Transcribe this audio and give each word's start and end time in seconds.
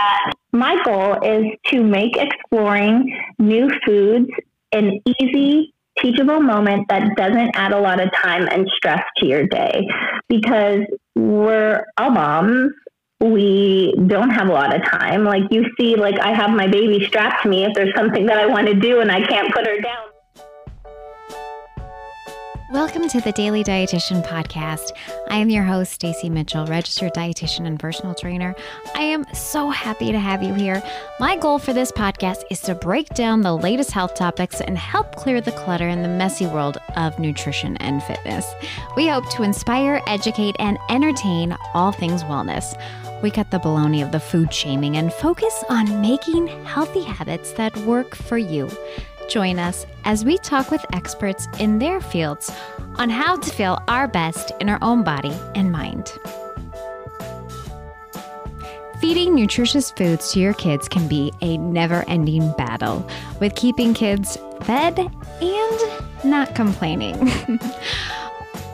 that 0.00 0.32
my 0.52 0.82
goal 0.84 1.18
is 1.22 1.44
to 1.66 1.82
make 1.82 2.16
exploring 2.16 3.16
new 3.38 3.70
foods 3.84 4.28
an 4.72 5.00
easy, 5.20 5.72
teachable 6.00 6.40
moment 6.40 6.86
that 6.88 7.16
doesn't 7.16 7.50
add 7.54 7.72
a 7.72 7.80
lot 7.80 8.00
of 8.00 8.08
time 8.22 8.48
and 8.50 8.66
stress 8.76 9.02
to 9.18 9.26
your 9.26 9.46
day 9.46 9.86
because 10.28 10.80
we're 11.14 11.84
all 11.98 12.10
moms 12.10 12.72
we 13.20 13.94
don't 14.06 14.30
have 14.30 14.48
a 14.48 14.52
lot 14.52 14.74
of 14.74 14.82
time. 14.90 15.24
Like 15.24 15.42
you 15.50 15.66
see, 15.78 15.94
like 15.94 16.18
I 16.18 16.32
have 16.32 16.50
my 16.50 16.66
baby 16.66 17.04
strapped 17.06 17.42
to 17.42 17.48
me 17.48 17.64
if 17.64 17.74
there's 17.74 17.94
something 17.94 18.26
that 18.26 18.38
I 18.38 18.46
want 18.46 18.66
to 18.68 18.74
do 18.74 19.00
and 19.00 19.12
I 19.12 19.20
can't 19.26 19.52
put 19.52 19.66
her 19.66 19.78
down. 19.80 20.09
Welcome 22.70 23.08
to 23.08 23.20
the 23.20 23.32
Daily 23.32 23.64
Dietitian 23.64 24.24
Podcast. 24.24 24.92
I 25.28 25.38
am 25.38 25.50
your 25.50 25.64
host, 25.64 25.92
Stacy 25.92 26.30
Mitchell, 26.30 26.66
registered 26.66 27.12
dietitian 27.14 27.66
and 27.66 27.80
personal 27.80 28.14
trainer. 28.14 28.54
I 28.94 29.02
am 29.02 29.26
so 29.34 29.70
happy 29.70 30.12
to 30.12 30.20
have 30.20 30.40
you 30.40 30.54
here. 30.54 30.80
My 31.18 31.36
goal 31.36 31.58
for 31.58 31.72
this 31.72 31.90
podcast 31.90 32.44
is 32.48 32.60
to 32.60 32.76
break 32.76 33.08
down 33.08 33.40
the 33.40 33.56
latest 33.56 33.90
health 33.90 34.14
topics 34.14 34.60
and 34.60 34.78
help 34.78 35.16
clear 35.16 35.40
the 35.40 35.50
clutter 35.50 35.88
in 35.88 36.02
the 36.02 36.08
messy 36.08 36.46
world 36.46 36.78
of 36.94 37.18
nutrition 37.18 37.76
and 37.78 38.04
fitness. 38.04 38.46
We 38.96 39.08
hope 39.08 39.28
to 39.30 39.42
inspire, 39.42 40.00
educate, 40.06 40.54
and 40.60 40.78
entertain 40.90 41.56
all 41.74 41.90
things 41.90 42.22
wellness. 42.22 42.80
We 43.20 43.32
cut 43.32 43.50
the 43.50 43.58
baloney 43.58 44.02
of 44.02 44.12
the 44.12 44.20
food 44.20 44.54
shaming 44.54 44.96
and 44.96 45.12
focus 45.12 45.64
on 45.68 46.00
making 46.00 46.46
healthy 46.64 47.02
habits 47.02 47.52
that 47.54 47.76
work 47.78 48.14
for 48.14 48.38
you. 48.38 48.70
Join 49.30 49.60
us 49.60 49.86
as 50.04 50.24
we 50.24 50.38
talk 50.38 50.72
with 50.72 50.84
experts 50.92 51.46
in 51.60 51.78
their 51.78 52.00
fields 52.00 52.50
on 52.96 53.08
how 53.08 53.36
to 53.36 53.50
feel 53.50 53.78
our 53.86 54.08
best 54.08 54.50
in 54.58 54.68
our 54.68 54.78
own 54.82 55.04
body 55.04 55.32
and 55.54 55.70
mind. 55.70 56.18
Feeding 59.00 59.36
nutritious 59.36 59.92
foods 59.92 60.32
to 60.32 60.40
your 60.40 60.52
kids 60.54 60.88
can 60.88 61.06
be 61.06 61.32
a 61.42 61.56
never 61.58 62.04
ending 62.08 62.52
battle 62.58 63.08
with 63.38 63.54
keeping 63.54 63.94
kids 63.94 64.36
fed 64.62 64.98
and 64.98 65.80
not 66.24 66.56
complaining. 66.56 67.14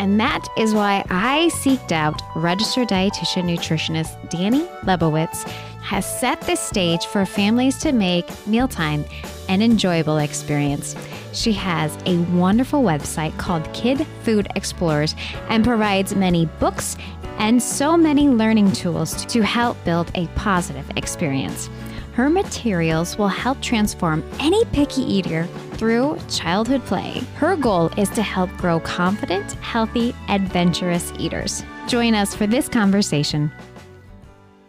and 0.01 0.19
that 0.19 0.49
is 0.57 0.73
why 0.73 1.05
I 1.11 1.51
seeked 1.53 1.93
out 1.93 2.19
registered 2.35 2.89
dietitian 2.89 3.45
nutritionist 3.45 4.19
Dani 4.31 4.67
Lebovitz 4.85 5.47
has 5.83 6.07
set 6.19 6.41
the 6.41 6.57
stage 6.57 7.05
for 7.05 7.27
families 7.27 7.77
to 7.79 7.93
make 7.93 8.27
mealtime 8.47 9.05
an 9.49 9.63
enjoyable 9.63 10.19
experience. 10.19 10.97
She 11.33 11.53
has 11.53 11.97
a 12.07 12.19
wonderful 12.33 12.83
website 12.83 13.37
called 13.39 13.73
Kid 13.73 14.07
Food 14.23 14.49
Explorers 14.57 15.15
and 15.49 15.65
provides 15.65 16.15
many 16.15 16.47
books 16.59 16.97
and 17.39 17.63
so 17.63 17.97
many 17.97 18.29
learning 18.29 18.73
tools 18.73 19.25
to 19.27 19.43
help 19.43 19.83
build 19.85 20.11
a 20.15 20.27
positive 20.29 20.89
experience. 20.97 21.69
Her 22.13 22.31
materials 22.31 23.19
will 23.19 23.29
help 23.29 23.61
transform 23.61 24.25
any 24.41 24.65
picky 24.67 25.03
eater 25.03 25.47
through 25.73 26.19
childhood 26.31 26.83
play. 26.87 27.23
Her 27.37 27.57
goal 27.57 27.91
is 27.99 28.09
to 28.11 28.23
help 28.23 28.51
grow 28.57 28.81
confident, 28.81 29.53
healthy, 29.55 30.15
adventurous 30.29 31.13
eaters. 31.19 31.63
Join 31.89 32.15
us 32.15 32.35
for 32.35 32.47
this 32.47 32.71
conversation 32.71 33.53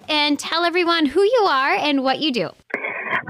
and 0.09 0.37
tell 0.37 0.65
everyone 0.65 1.05
who 1.05 1.21
you 1.21 1.47
are 1.49 1.75
and 1.75 2.03
what 2.03 2.19
you 2.19 2.31
do. 2.31 2.49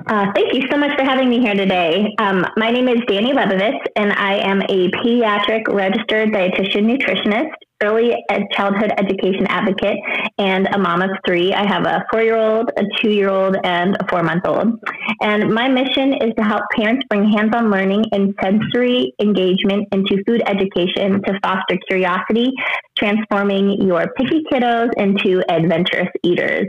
Uh, 0.10 0.32
thank 0.34 0.54
you 0.54 0.66
so 0.72 0.78
much 0.78 0.98
for 0.98 1.04
having 1.04 1.28
me 1.28 1.42
here 1.42 1.54
today. 1.54 2.16
Um, 2.18 2.46
my 2.56 2.72
name 2.72 2.88
is 2.88 2.96
Dani 3.10 3.34
Lebovitz, 3.34 3.86
and 3.98 4.14
I 4.14 4.36
am 4.36 4.62
a 4.62 4.90
pediatric 4.92 5.68
registered 5.68 6.30
dietitian 6.30 6.86
nutritionist 6.88 7.52
early 7.84 8.16
childhood 8.54 8.92
education 8.98 9.46
advocate 9.48 9.98
and 10.38 10.68
a 10.74 10.78
mom 10.78 11.02
of 11.02 11.10
three. 11.26 11.54
I 11.54 11.66
have 11.68 11.86
a 11.86 12.04
four 12.12 12.22
year 12.22 12.38
old, 12.38 12.72
a 12.78 12.84
two 13.02 13.12
year 13.12 13.30
old, 13.30 13.56
and 13.64 13.96
a 14.00 14.08
four 14.10 14.24
month 14.24 14.46
old. 14.46 14.80
And 15.22 15.54
my 15.54 15.68
mission 15.68 16.14
is 16.14 16.34
to 16.38 16.44
help 16.44 16.64
parents 16.76 17.06
bring 17.10 17.30
hands 17.30 17.54
on 17.56 17.70
learning 17.70 18.06
and 18.12 18.34
sensory 18.42 19.14
engagement 19.20 19.88
into 19.92 20.24
food 20.26 20.42
education 20.46 21.22
to 21.24 21.40
foster 21.44 21.78
curiosity, 21.88 22.52
transforming 22.98 23.82
your 23.82 24.08
picky 24.18 24.44
kiddos 24.52 24.90
into 24.98 25.44
adventurous 25.50 26.10
eaters. 26.24 26.66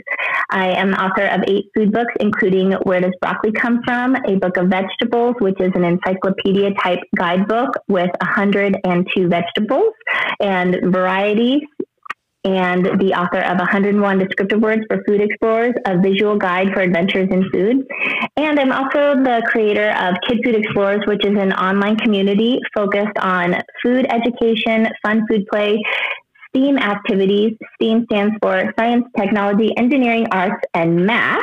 I 0.51 0.69
am 0.71 0.91
the 0.93 1.03
author 1.03 1.27
of 1.27 1.43
eight 1.47 1.67
food 1.75 1.93
books, 1.93 2.13
including 2.21 2.73
Where 2.85 3.01
Does 3.01 3.13
Broccoli 3.21 3.53
Come 3.53 3.81
From? 3.85 4.17
A 4.27 4.37
Book 4.37 4.57
of 4.57 4.69
Vegetables, 4.69 5.35
which 5.41 5.61
is 5.61 5.73
an 5.75 5.85
encyclopedia 5.85 6.71
type 6.83 7.01
guidebook 7.17 7.71
with 7.89 8.11
102 8.21 9.29
vegetables 9.29 9.93
and 10.41 10.77
varieties 10.99 11.63
and 12.45 12.85
the 13.01 13.13
author 13.15 13.41
of 13.41 13.59
101 13.59 14.19
Descriptive 14.19 14.61
Words 14.61 14.83
for 14.89 15.03
Food 15.07 15.21
Explorers, 15.21 15.75
a 15.87 15.99
visual 15.99 16.37
guide 16.37 16.69
for 16.73 16.81
adventures 16.81 17.29
in 17.31 17.49
food. 17.51 17.87
And 18.37 18.59
I'm 18.59 18.73
also 18.73 19.23
the 19.23 19.43
creator 19.47 19.91
of 19.91 20.15
Kid 20.27 20.39
Food 20.45 20.55
Explorers, 20.55 21.01
which 21.07 21.25
is 21.25 21.37
an 21.37 21.53
online 21.53 21.97
community 21.97 22.59
focused 22.75 23.19
on 23.21 23.57
food 23.83 24.07
education, 24.09 24.89
fun 25.03 25.27
food 25.29 25.47
play, 25.53 25.83
STEAM 26.49 26.79
activities. 26.79 27.57
STEAM 27.75 28.07
stands 28.11 28.35
for 28.41 28.73
Science, 28.79 29.05
Technology, 29.17 29.77
Engineering, 29.77 30.27
Arts, 30.31 30.63
and 30.75 31.05
Math. 31.05 31.43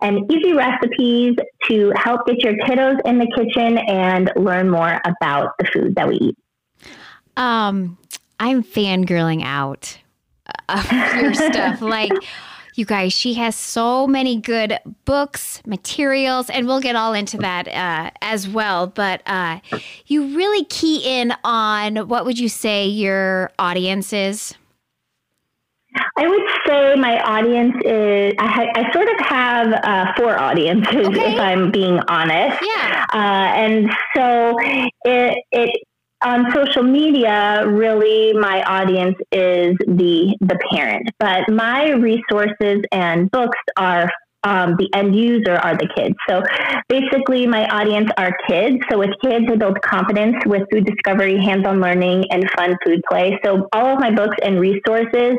And 0.00 0.30
easy 0.30 0.52
recipes 0.52 1.34
to 1.68 1.92
help 1.96 2.26
get 2.26 2.42
your 2.42 2.54
kiddos 2.58 3.00
in 3.04 3.18
the 3.18 3.26
kitchen 3.36 3.78
and 3.78 4.30
learn 4.36 4.70
more 4.70 5.00
about 5.04 5.54
the 5.58 5.64
food 5.72 5.96
that 5.96 6.06
we 6.06 6.16
eat. 6.16 6.36
Um, 7.36 7.98
I'm 8.38 8.62
fangirling 8.62 9.42
out 9.42 9.98
of 10.68 10.90
your 10.92 11.34
stuff. 11.52 11.80
Like, 11.80 12.12
you 12.74 12.84
guys, 12.84 13.12
she 13.12 13.34
has 13.34 13.56
so 13.56 14.06
many 14.06 14.38
good 14.38 14.78
books, 15.04 15.62
materials, 15.66 16.50
and 16.50 16.66
we'll 16.66 16.80
get 16.80 16.94
all 16.94 17.14
into 17.14 17.38
that 17.38 17.68
uh, 17.68 18.10
as 18.20 18.46
well. 18.46 18.86
But 18.86 19.22
uh, 19.26 19.60
you 20.06 20.36
really 20.36 20.64
key 20.64 21.02
in 21.04 21.32
on 21.42 22.08
what 22.08 22.24
would 22.26 22.38
you 22.38 22.48
say 22.48 22.86
your 22.86 23.50
audience 23.58 24.12
is? 24.12 24.54
I 26.18 26.28
would 26.28 26.42
say 26.66 26.94
my 26.96 27.18
audience 27.22 27.74
is, 27.82 28.34
I, 28.38 28.46
ha- 28.46 28.72
I 28.74 28.92
sort 28.92 29.08
of 29.08 29.26
have 29.26 29.72
uh, 29.82 30.12
four 30.14 30.38
audiences, 30.38 31.06
okay. 31.08 31.34
if 31.34 31.40
I'm 31.40 31.70
being 31.70 32.00
honest. 32.08 32.62
Yeah. 32.62 33.06
Uh, 33.14 33.16
and 33.16 33.90
so 34.14 34.56
it, 35.04 35.42
it 35.52 35.82
on 36.26 36.52
social 36.52 36.82
media, 36.82 37.64
really 37.68 38.32
my 38.32 38.62
audience 38.64 39.16
is 39.30 39.76
the 39.86 40.36
the 40.40 40.58
parent, 40.72 41.08
but 41.20 41.48
my 41.48 41.90
resources 41.90 42.82
and 42.90 43.30
books 43.30 43.58
are 43.76 44.10
um, 44.42 44.74
the 44.78 44.88
end 44.94 45.14
user 45.16 45.56
are 45.56 45.76
the 45.76 45.88
kids. 45.96 46.14
So 46.28 46.42
basically, 46.88 47.46
my 47.46 47.66
audience 47.68 48.10
are 48.16 48.32
kids. 48.48 48.76
So 48.90 48.98
with 48.98 49.10
kids, 49.22 49.46
I 49.50 49.56
build 49.56 49.80
confidence 49.82 50.36
with 50.46 50.62
food 50.70 50.84
discovery, 50.84 51.36
hands-on 51.38 51.80
learning, 51.80 52.24
and 52.30 52.44
fun 52.56 52.76
food 52.84 53.00
play. 53.08 53.38
So 53.44 53.68
all 53.72 53.86
of 53.94 53.98
my 54.00 54.12
books 54.12 54.36
and 54.42 54.60
resources 54.60 55.34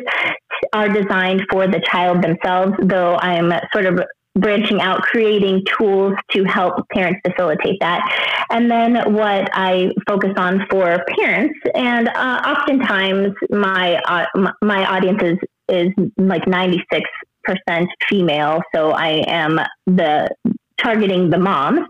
are 0.74 0.90
designed 0.90 1.44
for 1.52 1.68
the 1.68 1.81
child 1.92 2.22
themselves. 2.22 2.74
Though 2.81 3.18
I'm 3.18 3.52
sort 3.74 3.86
of 3.86 4.00
branching 4.40 4.81
out, 4.81 5.02
creating 5.02 5.64
tools 5.78 6.14
to 6.31 6.44
help 6.44 6.88
parents 6.90 7.20
facilitate 7.25 7.80
that. 7.81 8.02
And 8.50 8.70
then 8.70 9.14
what 9.14 9.50
I 9.53 9.92
focus 10.08 10.31
on 10.38 10.66
for 10.70 11.03
parents, 11.18 11.58
and 11.75 12.08
uh, 12.09 12.42
oftentimes 12.46 13.34
my, 13.50 13.96
uh, 14.06 14.25
my 14.62 14.86
audience 14.86 15.22
is, 15.24 15.38
is 15.70 15.90
like 16.18 16.48
96 16.48 17.09
percent 17.44 17.88
female 18.09 18.62
so 18.75 18.92
i 18.92 19.24
am 19.25 19.58
the 19.86 20.30
targeting 20.78 21.30
the 21.30 21.38
moms. 21.38 21.82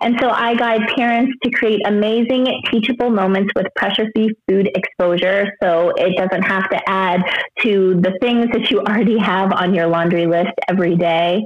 And 0.00 0.16
so 0.20 0.30
I 0.30 0.54
guide 0.54 0.80
parents 0.96 1.32
to 1.42 1.50
create 1.50 1.80
amazing, 1.86 2.46
teachable 2.70 3.10
moments 3.10 3.52
with 3.56 3.66
pressure 3.76 4.06
free 4.14 4.30
food 4.48 4.70
exposure. 4.74 5.52
So 5.62 5.92
it 5.96 6.16
doesn't 6.16 6.42
have 6.42 6.68
to 6.70 6.80
add 6.88 7.22
to 7.62 8.00
the 8.00 8.16
things 8.20 8.48
that 8.52 8.70
you 8.70 8.80
already 8.80 9.18
have 9.18 9.52
on 9.52 9.74
your 9.74 9.86
laundry 9.86 10.26
list 10.26 10.52
every 10.68 10.96
day. 10.96 11.44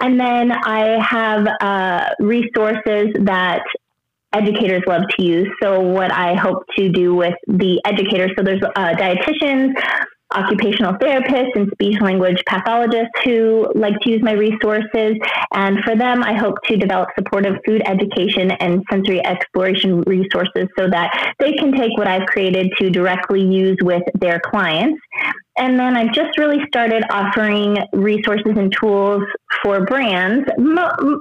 And 0.00 0.18
then 0.20 0.52
I 0.52 1.02
have 1.02 1.46
uh, 1.60 2.10
resources 2.20 3.08
that 3.22 3.62
educators 4.32 4.82
love 4.86 5.02
to 5.16 5.24
use. 5.24 5.48
So 5.62 5.80
what 5.80 6.12
I 6.12 6.34
hope 6.34 6.64
to 6.76 6.88
do 6.90 7.14
with 7.14 7.34
the 7.46 7.80
educators, 7.84 8.32
so 8.36 8.44
there's 8.44 8.62
uh, 8.62 8.94
dietitians, 8.94 9.74
occupational 10.36 10.92
therapists 10.94 11.56
and 11.56 11.68
speech 11.72 12.00
language 12.00 12.42
pathologists 12.46 13.12
who 13.24 13.70
like 13.74 13.98
to 14.00 14.10
use 14.10 14.22
my 14.22 14.32
resources. 14.32 15.14
And 15.52 15.82
for 15.84 15.96
them, 15.96 16.22
I 16.22 16.34
hope 16.34 16.62
to 16.64 16.76
develop 16.76 17.08
supportive 17.18 17.56
food 17.66 17.82
education 17.86 18.50
and 18.52 18.82
sensory 18.90 19.24
exploration 19.24 20.02
resources 20.02 20.68
so 20.78 20.88
that 20.90 21.34
they 21.38 21.52
can 21.54 21.72
take 21.72 21.96
what 21.96 22.06
I've 22.06 22.26
created 22.26 22.72
to 22.78 22.90
directly 22.90 23.42
use 23.42 23.76
with 23.82 24.02
their 24.14 24.40
clients. 24.40 25.00
And 25.58 25.78
then 25.78 25.96
I've 25.96 26.12
just 26.12 26.36
really 26.38 26.60
started 26.68 27.02
offering 27.10 27.78
resources 27.92 28.52
and 28.56 28.72
tools 28.78 29.22
for 29.62 29.86
brands, 29.86 30.46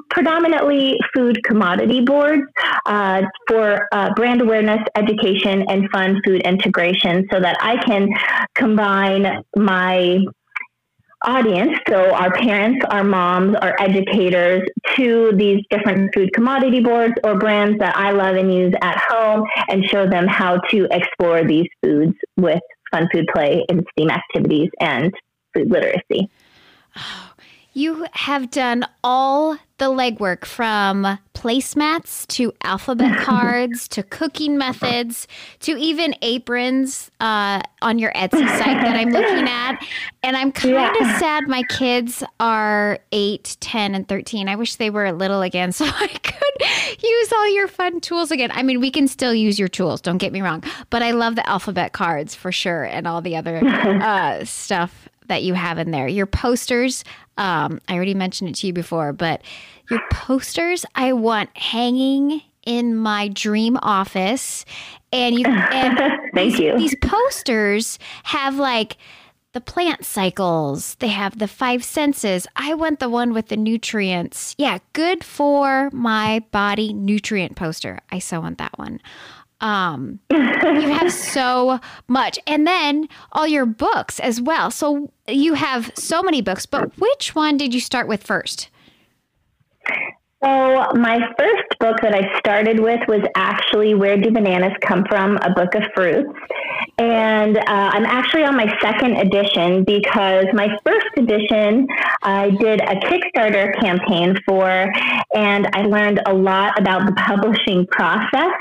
predominantly 0.09 0.97
food 1.15 1.41
commodity 1.43 2.01
boards 2.01 2.43
uh, 2.85 3.21
for 3.47 3.87
uh, 3.93 4.13
brand 4.15 4.41
awareness, 4.41 4.81
education, 4.95 5.63
and 5.69 5.89
fun 5.89 6.21
food 6.25 6.41
integration 6.41 7.25
so 7.31 7.39
that 7.39 7.57
I 7.61 7.77
can 7.77 8.09
combine 8.55 9.41
my 9.55 10.19
audience, 11.25 11.77
so 11.89 12.13
our 12.13 12.31
parents, 12.33 12.85
our 12.89 13.03
moms, 13.03 13.55
our 13.61 13.75
educators, 13.79 14.61
to 14.95 15.31
these 15.35 15.63
different 15.69 16.13
food 16.13 16.31
commodity 16.33 16.81
boards 16.81 17.13
or 17.23 17.37
brands 17.37 17.79
that 17.79 17.95
I 17.95 18.11
love 18.11 18.35
and 18.35 18.53
use 18.53 18.73
at 18.81 19.01
home 19.09 19.45
and 19.69 19.83
show 19.85 20.07
them 20.07 20.27
how 20.27 20.57
to 20.69 20.87
explore 20.91 21.43
these 21.43 21.67
foods 21.81 22.13
with 22.37 22.61
fun 22.95 23.09
food 23.11 23.25
play 23.33 23.65
and 23.69 23.85
STEAM 23.91 24.09
activities 24.09 24.69
and 24.79 25.13
food 25.53 25.69
literacy. 25.69 26.29
Oh, 26.97 27.24
You 27.77 28.07
have 28.13 28.51
done 28.51 28.85
all 29.03 29.57
the 29.79 29.87
legwork 29.87 30.45
from 30.45 31.19
placemats 31.33 32.25
to 32.27 32.53
alphabet 32.63 33.17
cards 33.21 33.89
to 33.89 34.01
cooking 34.01 34.57
methods 34.57 35.27
to 35.59 35.75
even 35.77 36.15
aprons 36.21 37.11
uh, 37.19 37.61
on 37.81 37.99
your 37.99 38.13
Etsy 38.13 38.47
site 38.47 38.81
that 38.81 38.95
I'm 38.95 39.09
looking 39.09 39.49
at. 39.49 39.85
And 40.23 40.37
I'm 40.37 40.53
kind 40.53 40.73
of 41.01 41.01
yeah. 41.01 41.19
sad 41.19 41.49
my 41.49 41.63
kids 41.63 42.23
are 42.39 42.97
8, 43.11 43.57
10, 43.59 43.93
and 43.93 44.07
13. 44.07 44.47
I 44.47 44.55
wish 44.55 44.75
they 44.75 44.89
were 44.89 45.05
a 45.05 45.11
little 45.11 45.41
again 45.41 45.71
so 45.73 45.83
I 45.83 46.07
could 46.07 47.03
use 47.03 47.33
all 47.33 47.53
your 47.53 47.67
fun 47.67 47.99
tools 47.99 48.31
again. 48.31 48.51
I 48.53 48.63
mean, 48.63 48.79
we 48.79 48.89
can 48.89 49.09
still 49.09 49.33
use 49.33 49.59
your 49.59 49.67
tools, 49.67 49.99
don't 49.99 50.17
get 50.17 50.31
me 50.31 50.41
wrong. 50.41 50.63
But 50.89 51.03
I 51.03 51.11
love 51.11 51.35
the 51.35 51.47
alphabet 51.49 51.91
cards 51.91 52.35
for 52.35 52.53
sure 52.53 52.85
and 52.85 53.05
all 53.05 53.19
the 53.19 53.35
other 53.35 53.57
uh, 53.57 54.45
stuff 54.45 55.09
that 55.27 55.43
you 55.43 55.53
have 55.53 55.77
in 55.77 55.91
there. 55.91 56.07
Your 56.07 56.25
posters, 56.25 57.03
um, 57.37 57.79
I 57.87 57.95
already 57.95 58.13
mentioned 58.13 58.49
it 58.49 58.55
to 58.57 58.67
you 58.67 58.73
before, 58.73 59.13
but 59.13 59.41
your 59.89 60.01
posters 60.11 60.85
I 60.95 61.13
want 61.13 61.55
hanging 61.57 62.41
in 62.65 62.95
my 62.95 63.27
dream 63.27 63.77
office. 63.81 64.65
And 65.11 65.35
you 65.35 65.45
and 65.45 65.97
thank 66.33 66.51
these, 66.53 66.59
you. 66.59 66.77
These 66.77 66.95
posters 67.01 67.99
have 68.23 68.55
like 68.55 68.97
the 69.53 69.61
plant 69.61 70.03
cycles. 70.03 70.95
They 70.95 71.07
have 71.07 71.39
the 71.39 71.47
five 71.47 71.83
senses. 71.83 72.45
I 72.57 72.73
want 72.73 72.99
the 72.99 73.09
one 73.09 73.33
with 73.33 73.47
the 73.47 73.55
nutrients. 73.55 74.53
Yeah, 74.57 74.79
good 74.91 75.23
for 75.23 75.89
my 75.93 76.41
body 76.51 76.91
nutrient 76.91 77.55
poster. 77.55 77.99
I 78.11 78.19
so 78.19 78.41
want 78.41 78.57
that 78.57 78.77
one. 78.77 78.99
Um, 79.61 80.19
you 80.29 80.93
have 80.93 81.11
so 81.11 81.79
much. 82.07 82.39
And 82.45 82.67
then 82.67 83.07
all 83.31 83.47
your 83.47 83.65
books 83.65 84.19
as 84.19 84.41
well. 84.41 84.71
So 84.71 85.11
you 85.27 85.53
have 85.53 85.91
so 85.95 86.21
many 86.21 86.41
books, 86.41 86.65
but 86.65 86.97
which 86.97 87.35
one 87.35 87.57
did 87.57 87.73
you 87.73 87.79
start 87.79 88.07
with 88.07 88.23
first? 88.23 88.69
So, 90.43 90.91
my 90.93 91.19
first 91.39 91.79
book 91.79 91.97
that 92.01 92.13
I 92.13 92.37
started 92.37 92.79
with 92.79 92.99
was 93.07 93.21
actually 93.35 93.95
Where 93.95 94.15
Do 94.15 94.29
Bananas 94.29 94.73
Come 94.85 95.03
From? 95.09 95.37
A 95.37 95.51
Book 95.55 95.73
of 95.73 95.83
Fruits. 95.95 96.29
And 96.99 97.57
uh, 97.57 97.63
I'm 97.67 98.05
actually 98.05 98.43
on 98.43 98.55
my 98.55 98.71
second 98.79 99.17
edition 99.17 99.83
because 99.83 100.45
my 100.53 100.67
first 100.85 101.07
edition 101.17 101.87
I 102.21 102.51
did 102.51 102.81
a 102.81 102.95
Kickstarter 102.95 103.79
campaign 103.79 104.35
for, 104.45 104.91
and 105.33 105.67
I 105.73 105.81
learned 105.83 106.21
a 106.27 106.33
lot 106.33 106.79
about 106.79 107.07
the 107.07 107.13
publishing 107.13 107.87
process 107.87 108.53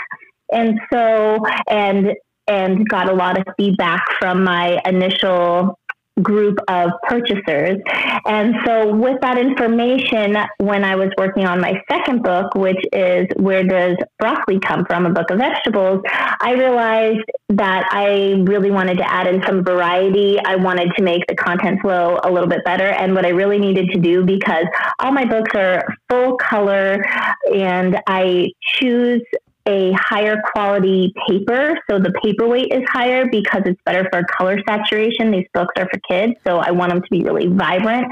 and 0.53 0.81
so 0.93 1.39
and 1.69 2.13
and 2.47 2.87
got 2.89 3.09
a 3.09 3.15
lot 3.15 3.39
of 3.39 3.45
feedback 3.57 4.03
from 4.19 4.45
my 4.45 4.81
initial 4.85 5.79
group 6.23 6.59
of 6.69 6.91
purchasers. 7.09 7.79
And 8.27 8.55
so, 8.65 8.95
with 8.95 9.21
that 9.21 9.39
information, 9.39 10.37
when 10.59 10.85
I 10.85 10.97
was 10.97 11.11
working 11.19 11.47
on 11.47 11.61
my 11.61 11.83
second 11.91 12.23
book, 12.23 12.55
which 12.55 12.79
is 12.93 13.27
Where 13.37 13.65
Does 13.65 13.97
Broccoli 14.19 14.61
Come 14.61 14.85
From? 14.85 15.07
A 15.07 15.11
Book 15.11 15.31
of 15.31 15.39
Vegetables, 15.39 16.03
I 16.41 16.53
realized 16.53 17.25
that 17.51 17.89
I 17.91 18.43
really 18.47 18.71
wanted 18.71 18.99
to 18.99 19.11
add 19.11 19.27
in 19.27 19.43
some 19.45 19.65
variety. 19.65 20.39
I 20.45 20.57
wanted 20.57 20.93
to 20.97 21.03
make 21.03 21.27
the 21.27 21.35
content 21.35 21.81
flow 21.81 22.21
a 22.23 22.31
little 22.31 22.49
bit 22.49 22.65
better. 22.65 22.87
And 22.87 23.15
what 23.15 23.27
I 23.27 23.31
really 23.31 23.59
needed 23.59 23.89
to 23.91 23.99
do, 23.99 24.25
because 24.25 24.67
all 25.01 25.13
my 25.13 25.25
books 25.25 25.51
are 25.55 25.85
full 26.09 26.37
color 26.37 27.05
and 27.53 27.99
I 28.07 28.51
choose 28.79 29.23
a 29.67 29.93
higher 29.93 30.41
quality 30.53 31.13
paper. 31.29 31.75
So 31.89 31.99
the 31.99 32.13
paper 32.23 32.47
weight 32.47 32.73
is 32.73 32.83
higher 32.89 33.27
because 33.31 33.63
it's 33.65 33.81
better 33.85 34.09
for 34.13 34.23
color 34.25 34.59
saturation. 34.69 35.31
These 35.31 35.47
books 35.55 35.75
are 35.77 35.89
for 35.89 36.01
kids, 36.09 36.35
so 36.47 36.59
I 36.59 36.71
want 36.71 36.91
them 36.91 37.03
to 37.03 37.09
be 37.11 37.23
really 37.23 37.47
vibrant. 37.47 38.07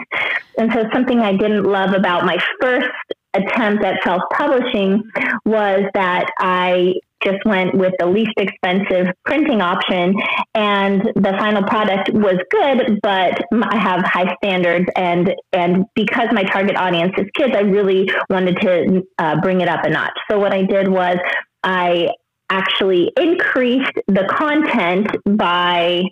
And 0.58 0.72
so 0.72 0.84
something 0.92 1.20
I 1.20 1.36
didn't 1.36 1.64
love 1.64 1.92
about 1.92 2.24
my 2.24 2.38
first 2.60 2.88
attempt 3.34 3.84
at 3.84 4.02
self 4.02 4.22
publishing 4.32 5.02
was 5.44 5.82
that 5.94 6.30
I 6.38 6.94
just 7.24 7.44
went 7.44 7.74
with 7.74 7.92
the 7.98 8.06
least 8.06 8.32
expensive 8.36 9.06
printing 9.24 9.60
option 9.60 10.14
and 10.54 11.02
the 11.14 11.34
final 11.38 11.62
product 11.64 12.10
was 12.12 12.36
good 12.50 13.00
but 13.02 13.42
i 13.70 13.76
have 13.76 14.00
high 14.04 14.34
standards 14.42 14.86
and 14.96 15.34
and 15.52 15.84
because 15.94 16.28
my 16.32 16.42
target 16.42 16.76
audience 16.76 17.12
is 17.18 17.26
kids 17.34 17.52
i 17.56 17.60
really 17.60 18.10
wanted 18.30 18.60
to 18.60 19.02
uh, 19.18 19.40
bring 19.40 19.60
it 19.60 19.68
up 19.68 19.84
a 19.84 19.90
notch. 19.90 20.18
So 20.30 20.38
what 20.38 20.52
i 20.52 20.62
did 20.62 20.88
was 20.88 21.16
i 21.62 22.08
actually 22.50 23.10
increased 23.16 23.98
the 24.08 24.26
content 24.30 25.08
by 25.24 26.02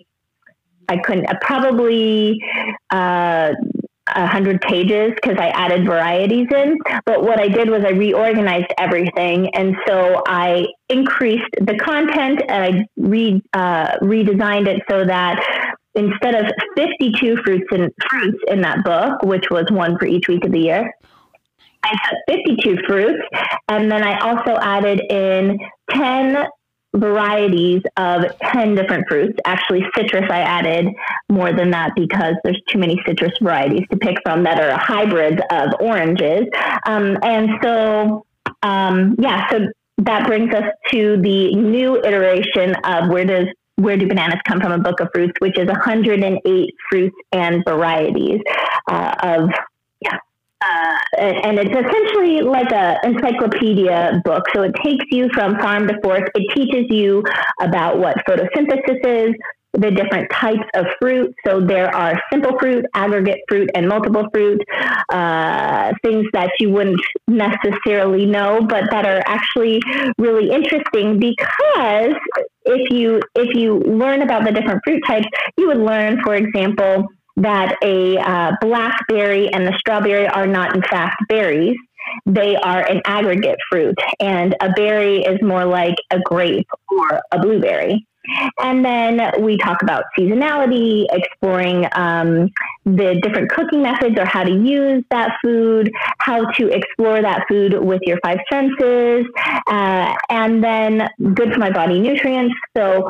I 0.89 0.97
couldn't 0.97 1.27
uh, 1.27 1.35
probably 1.39 2.37
uh, 2.89 3.53
100 4.15 4.61
pages 4.61 5.11
because 5.15 5.37
I 5.37 5.49
added 5.49 5.85
varieties 5.85 6.47
in. 6.53 6.77
But 7.05 7.23
what 7.23 7.39
I 7.39 7.47
did 7.47 7.69
was 7.69 7.83
I 7.85 7.91
reorganized 7.91 8.73
everything. 8.77 9.53
And 9.55 9.75
so 9.87 10.21
I 10.27 10.65
increased 10.89 11.49
the 11.59 11.77
content 11.77 12.41
and 12.47 12.75
I 12.75 12.85
re, 12.97 13.41
uh, 13.53 13.97
redesigned 14.01 14.67
it 14.67 14.81
so 14.89 15.05
that 15.05 15.41
instead 15.95 16.35
of 16.35 16.51
52 16.75 17.37
fruits 17.43 17.67
and 17.71 17.91
fruits 18.09 18.39
in 18.47 18.61
that 18.61 18.83
book, 18.83 19.23
which 19.23 19.45
was 19.49 19.65
one 19.71 19.97
for 19.97 20.05
each 20.05 20.27
week 20.27 20.45
of 20.45 20.51
the 20.51 20.59
year, 20.59 20.91
I 21.83 21.89
took 21.89 22.45
52 22.45 22.77
fruits 22.87 23.23
and 23.67 23.91
then 23.91 24.03
I 24.03 24.19
also 24.19 24.57
added 24.61 25.01
in 25.09 25.57
10 25.89 26.45
varieties 26.95 27.81
of 27.97 28.25
10 28.41 28.75
different 28.75 29.07
fruits. 29.07 29.37
Actually, 29.45 29.83
citrus, 29.95 30.25
I 30.29 30.41
added 30.41 30.87
more 31.29 31.53
than 31.53 31.71
that 31.71 31.91
because 31.95 32.35
there's 32.43 32.61
too 32.69 32.79
many 32.79 33.01
citrus 33.07 33.31
varieties 33.41 33.83
to 33.91 33.97
pick 33.97 34.17
from 34.23 34.43
that 34.43 34.59
are 34.59 34.77
hybrids 34.77 35.41
of 35.51 35.69
oranges. 35.79 36.43
Um, 36.85 37.17
and 37.23 37.49
so, 37.63 38.25
um, 38.63 39.15
yeah, 39.19 39.49
so 39.49 39.67
that 39.99 40.27
brings 40.27 40.53
us 40.53 40.65
to 40.91 41.17
the 41.21 41.55
new 41.55 41.97
iteration 42.03 42.75
of 42.83 43.09
where 43.09 43.25
does 43.25 43.45
where 43.75 43.97
do 43.97 44.07
bananas 44.07 44.39
come 44.47 44.59
from 44.59 44.71
a 44.73 44.77
book 44.77 44.99
of 44.99 45.07
fruits 45.13 45.33
which 45.39 45.57
is 45.57 45.65
108 45.65 46.73
fruits 46.89 47.15
and 47.31 47.63
varieties 47.67 48.41
uh, 48.89 49.15
of 49.23 49.49
uh, 50.61 50.95
and 51.17 51.59
it's 51.59 51.69
essentially 51.69 52.41
like 52.41 52.71
a 52.71 52.97
encyclopedia 53.03 54.21
book. 54.23 54.43
So 54.55 54.63
it 54.63 54.73
takes 54.83 55.05
you 55.11 55.29
from 55.33 55.59
farm 55.59 55.87
to 55.87 55.95
fork. 56.03 56.29
It 56.35 56.53
teaches 56.55 56.85
you 56.89 57.23
about 57.61 57.99
what 57.99 58.17
photosynthesis 58.27 59.05
is, 59.05 59.35
the 59.73 59.89
different 59.89 60.29
types 60.31 60.67
of 60.75 60.85
fruit. 60.99 61.33
So 61.45 61.61
there 61.61 61.93
are 61.95 62.19
simple 62.31 62.57
fruit, 62.59 62.85
aggregate 62.93 63.39
fruit, 63.47 63.69
and 63.73 63.87
multiple 63.87 64.25
fruit. 64.33 64.61
Uh, 65.09 65.93
things 66.03 66.25
that 66.33 66.51
you 66.59 66.69
wouldn't 66.69 66.99
necessarily 67.27 68.25
know, 68.25 68.65
but 68.67 68.83
that 68.91 69.05
are 69.05 69.21
actually 69.25 69.81
really 70.17 70.51
interesting 70.51 71.19
because 71.19 72.13
if 72.65 72.91
you 72.91 73.19
if 73.35 73.55
you 73.55 73.79
learn 73.79 74.21
about 74.21 74.45
the 74.45 74.51
different 74.51 74.81
fruit 74.83 75.01
types, 75.07 75.27
you 75.57 75.67
would 75.67 75.79
learn, 75.79 76.21
for 76.23 76.35
example 76.35 77.07
that 77.37 77.77
a 77.83 78.17
uh, 78.17 78.51
blackberry 78.61 79.49
and 79.49 79.65
the 79.65 79.77
strawberry 79.79 80.27
are 80.27 80.47
not, 80.47 80.75
in 80.75 80.81
fact, 80.83 81.17
berries. 81.27 81.77
They 82.25 82.55
are 82.55 82.83
an 82.83 83.01
aggregate 83.05 83.59
fruit, 83.69 83.97
and 84.19 84.55
a 84.59 84.69
berry 84.71 85.23
is 85.23 85.39
more 85.41 85.65
like 85.65 85.95
a 86.11 86.19
grape 86.19 86.67
or 86.89 87.21
a 87.31 87.39
blueberry. 87.39 88.05
And 88.59 88.85
then 88.85 89.41
we 89.41 89.57
talk 89.57 89.81
about 89.81 90.03
seasonality, 90.17 91.05
exploring 91.11 91.87
um, 91.93 92.49
the 92.85 93.19
different 93.21 93.49
cooking 93.49 93.81
methods 93.81 94.17
or 94.17 94.25
how 94.25 94.43
to 94.43 94.51
use 94.51 95.03
that 95.09 95.37
food, 95.43 95.91
how 96.19 96.45
to 96.51 96.67
explore 96.69 97.21
that 97.21 97.45
food 97.49 97.73
with 97.79 98.01
your 98.03 98.19
five 98.23 98.39
senses, 98.51 99.25
uh, 99.67 100.13
and 100.29 100.63
then 100.63 101.09
good 101.33 101.53
for 101.53 101.59
my 101.59 101.71
body 101.71 101.99
nutrients. 101.99 102.53
So 102.77 103.09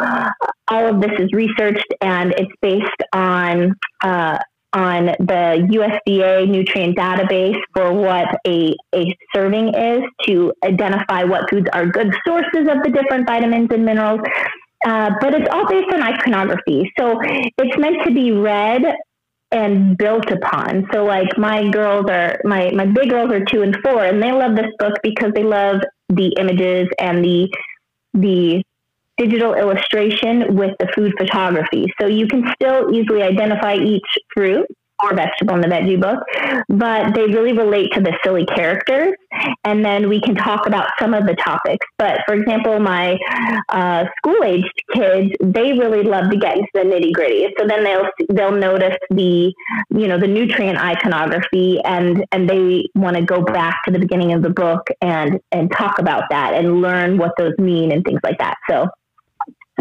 all 0.67 0.87
of 0.87 1.01
this 1.01 1.11
is 1.19 1.29
researched 1.33 1.93
and 2.01 2.33
it's 2.37 2.51
based 2.61 3.01
on 3.13 3.75
uh, 4.03 4.39
on 4.73 5.07
the 5.19 5.67
USDA 5.69 6.47
nutrient 6.47 6.97
database 6.97 7.59
for 7.73 7.91
what 7.91 8.27
a, 8.47 8.73
a 8.95 9.17
serving 9.35 9.75
is 9.75 10.01
to 10.25 10.53
identify 10.63 11.23
what 11.25 11.49
foods 11.49 11.67
are 11.73 11.85
good 11.87 12.13
sources 12.25 12.69
of 12.69 12.81
the 12.83 12.89
different 12.89 13.27
vitamins 13.27 13.67
and 13.71 13.83
minerals 13.83 14.21
uh, 14.85 15.11
but 15.19 15.33
it's 15.33 15.47
all 15.51 15.67
based 15.67 15.91
on 15.93 16.01
iconography. 16.01 16.91
So 16.97 17.19
it's 17.21 17.77
meant 17.77 18.03
to 18.05 18.13
be 18.13 18.31
read 18.31 18.83
and 19.51 19.97
built 19.97 20.31
upon. 20.31 20.87
So 20.93 21.03
like 21.05 21.37
my 21.37 21.69
girls 21.69 22.05
are 22.09 22.39
my 22.43 22.71
my 22.71 22.85
big 22.85 23.09
girls 23.09 23.31
are 23.31 23.43
two 23.45 23.61
and 23.61 23.75
four, 23.83 24.05
and 24.05 24.21
they 24.21 24.31
love 24.31 24.55
this 24.55 24.71
book 24.79 24.93
because 25.03 25.31
they 25.35 25.43
love 25.43 25.81
the 26.09 26.33
images 26.39 26.87
and 26.99 27.23
the 27.23 27.49
the 28.13 28.63
digital 29.17 29.53
illustration 29.53 30.55
with 30.55 30.71
the 30.79 30.87
food 30.95 31.13
photography. 31.17 31.85
So 31.99 32.07
you 32.07 32.27
can 32.27 32.51
still 32.55 32.93
easily 32.93 33.21
identify 33.21 33.75
each 33.75 34.07
fruit 34.33 34.65
or 35.03 35.15
vegetable 35.15 35.55
in 35.55 35.61
the 35.61 35.67
veggie 35.67 35.99
book, 35.99 36.19
but 36.69 37.13
they 37.15 37.25
really 37.25 37.53
relate 37.53 37.91
to 37.93 38.01
the 38.01 38.17
silly 38.23 38.45
characters. 38.45 39.13
And 39.63 39.83
then 39.83 40.09
we 40.09 40.21
can 40.21 40.35
talk 40.35 40.67
about 40.67 40.89
some 40.99 41.13
of 41.13 41.25
the 41.25 41.35
topics. 41.35 41.85
But 41.97 42.21
for 42.27 42.35
example, 42.35 42.79
my 42.79 43.17
uh, 43.69 44.05
school 44.17 44.43
aged 44.43 44.71
kids, 44.93 45.31
they 45.41 45.73
really 45.73 46.03
love 46.03 46.29
to 46.31 46.37
get 46.37 46.57
into 46.57 46.69
the 46.73 46.81
nitty 46.81 47.13
gritty. 47.13 47.47
So 47.57 47.67
then 47.67 47.83
they'll 47.83 48.07
they'll 48.29 48.51
notice 48.51 48.97
the 49.09 49.53
you 49.89 50.07
know 50.07 50.19
the 50.19 50.27
nutrient 50.27 50.77
iconography, 50.77 51.79
and 51.83 52.25
and 52.31 52.49
they 52.49 52.85
want 52.95 53.17
to 53.17 53.23
go 53.23 53.41
back 53.41 53.77
to 53.85 53.91
the 53.91 53.99
beginning 53.99 54.33
of 54.33 54.41
the 54.41 54.49
book 54.49 54.87
and 55.01 55.39
and 55.51 55.71
talk 55.71 55.99
about 55.99 56.23
that 56.29 56.53
and 56.53 56.81
learn 56.81 57.17
what 57.17 57.31
those 57.37 57.57
mean 57.57 57.91
and 57.91 58.03
things 58.03 58.19
like 58.23 58.37
that. 58.39 58.55
So 58.69 58.87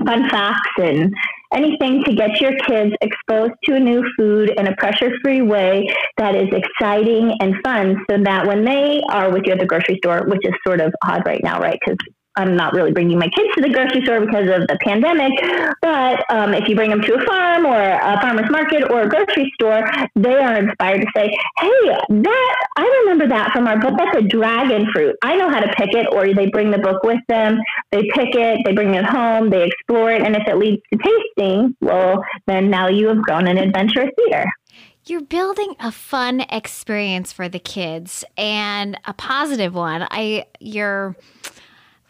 fun 0.04 0.28
facts 0.30 0.70
and 0.78 1.14
anything 1.52 2.02
to 2.04 2.14
get 2.14 2.40
your 2.40 2.52
kids 2.66 2.94
exposed 3.00 3.52
to 3.64 3.74
a 3.74 3.80
new 3.80 4.02
food 4.16 4.50
in 4.56 4.66
a 4.66 4.76
pressure 4.76 5.10
free 5.22 5.42
way 5.42 5.86
that 6.16 6.34
is 6.34 6.48
exciting 6.52 7.32
and 7.40 7.54
fun 7.64 7.96
so 8.10 8.18
that 8.22 8.46
when 8.46 8.64
they 8.64 9.00
are 9.10 9.32
with 9.32 9.42
you 9.44 9.52
at 9.52 9.58
the 9.58 9.66
grocery 9.66 9.98
store, 10.04 10.26
which 10.26 10.40
is 10.44 10.52
sort 10.66 10.80
of 10.80 10.92
odd 11.04 11.22
right 11.26 11.42
now, 11.42 11.60
right? 11.60 11.78
Because 11.84 11.98
I'm 12.40 12.56
not 12.56 12.72
really 12.72 12.92
bringing 12.92 13.18
my 13.18 13.28
kids 13.28 13.48
to 13.54 13.62
the 13.62 13.68
grocery 13.68 14.02
store 14.04 14.20
because 14.20 14.48
of 14.48 14.66
the 14.66 14.78
pandemic. 14.82 15.32
But 15.82 16.24
um, 16.30 16.54
if 16.54 16.68
you 16.68 16.74
bring 16.74 16.90
them 16.90 17.02
to 17.02 17.14
a 17.14 17.24
farm 17.26 17.66
or 17.66 17.78
a 17.78 18.20
farmer's 18.20 18.50
market 18.50 18.90
or 18.90 19.02
a 19.02 19.08
grocery 19.08 19.52
store, 19.54 19.84
they 20.16 20.34
are 20.34 20.56
inspired 20.56 21.02
to 21.02 21.06
say, 21.14 21.30
"Hey, 21.58 21.96
that 22.08 22.54
I 22.76 23.02
remember 23.02 23.28
that 23.28 23.52
from 23.52 23.66
our 23.66 23.78
book. 23.78 23.94
That's 23.96 24.16
a 24.16 24.22
dragon 24.22 24.90
fruit. 24.92 25.16
I 25.22 25.36
know 25.36 25.50
how 25.50 25.60
to 25.60 25.72
pick 25.76 25.94
it." 25.94 26.08
Or 26.12 26.32
they 26.34 26.48
bring 26.48 26.70
the 26.70 26.78
book 26.78 27.02
with 27.02 27.20
them. 27.28 27.58
They 27.92 28.02
pick 28.14 28.34
it. 28.34 28.60
They 28.64 28.72
bring 28.72 28.94
it 28.94 29.04
home. 29.04 29.50
They 29.50 29.66
explore 29.66 30.10
it, 30.12 30.22
and 30.22 30.34
if 30.36 30.46
it 30.46 30.56
leads 30.56 30.82
to 30.92 30.98
tasting, 30.98 31.76
well, 31.80 32.24
then 32.46 32.70
now 32.70 32.88
you 32.88 33.08
have 33.08 33.22
grown 33.22 33.46
an 33.46 33.58
adventurous 33.58 34.10
eater. 34.26 34.46
You're 35.06 35.22
building 35.22 35.74
a 35.80 35.90
fun 35.90 36.42
experience 36.50 37.32
for 37.32 37.48
the 37.48 37.58
kids 37.58 38.24
and 38.36 38.98
a 39.06 39.14
positive 39.14 39.74
one. 39.74 40.06
I 40.10 40.44
you're 40.60 41.16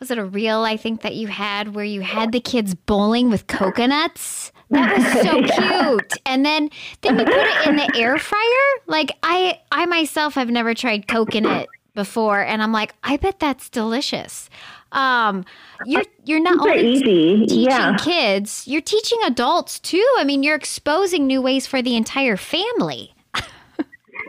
was 0.00 0.10
it 0.10 0.18
a 0.18 0.24
reel 0.24 0.62
I 0.62 0.76
think 0.76 1.02
that 1.02 1.14
you 1.14 1.28
had 1.28 1.74
where 1.74 1.84
you 1.84 2.00
had 2.00 2.32
the 2.32 2.40
kids 2.40 2.74
bowling 2.74 3.28
with 3.30 3.46
coconuts? 3.46 4.50
That 4.70 4.96
was 4.96 5.22
so 5.22 5.38
yeah. 5.38 5.82
cute. 5.90 6.12
And 6.24 6.44
then 6.44 6.70
then 7.02 7.18
you 7.18 7.24
put 7.24 7.34
it 7.34 7.66
in 7.68 7.76
the 7.76 7.92
air 7.96 8.18
fryer. 8.18 8.40
Like 8.86 9.12
I 9.22 9.60
I 9.70 9.86
myself 9.86 10.34
have 10.34 10.48
never 10.48 10.74
tried 10.74 11.06
coconut 11.06 11.68
before 11.94 12.40
and 12.40 12.62
I'm 12.62 12.72
like, 12.72 12.94
I 13.04 13.18
bet 13.18 13.38
that's 13.40 13.68
delicious. 13.68 14.48
Um 14.92 15.44
you're 15.84 16.04
you're 16.24 16.40
not 16.40 16.54
Super 16.54 16.70
only 16.70 16.92
easy. 16.92 17.46
teaching 17.46 17.62
yeah. 17.70 17.96
kids, 17.98 18.64
you're 18.66 18.80
teaching 18.80 19.18
adults 19.26 19.78
too. 19.80 20.06
I 20.18 20.24
mean, 20.24 20.42
you're 20.42 20.56
exposing 20.56 21.26
new 21.26 21.42
ways 21.42 21.66
for 21.66 21.82
the 21.82 21.94
entire 21.96 22.36
family. 22.38 23.12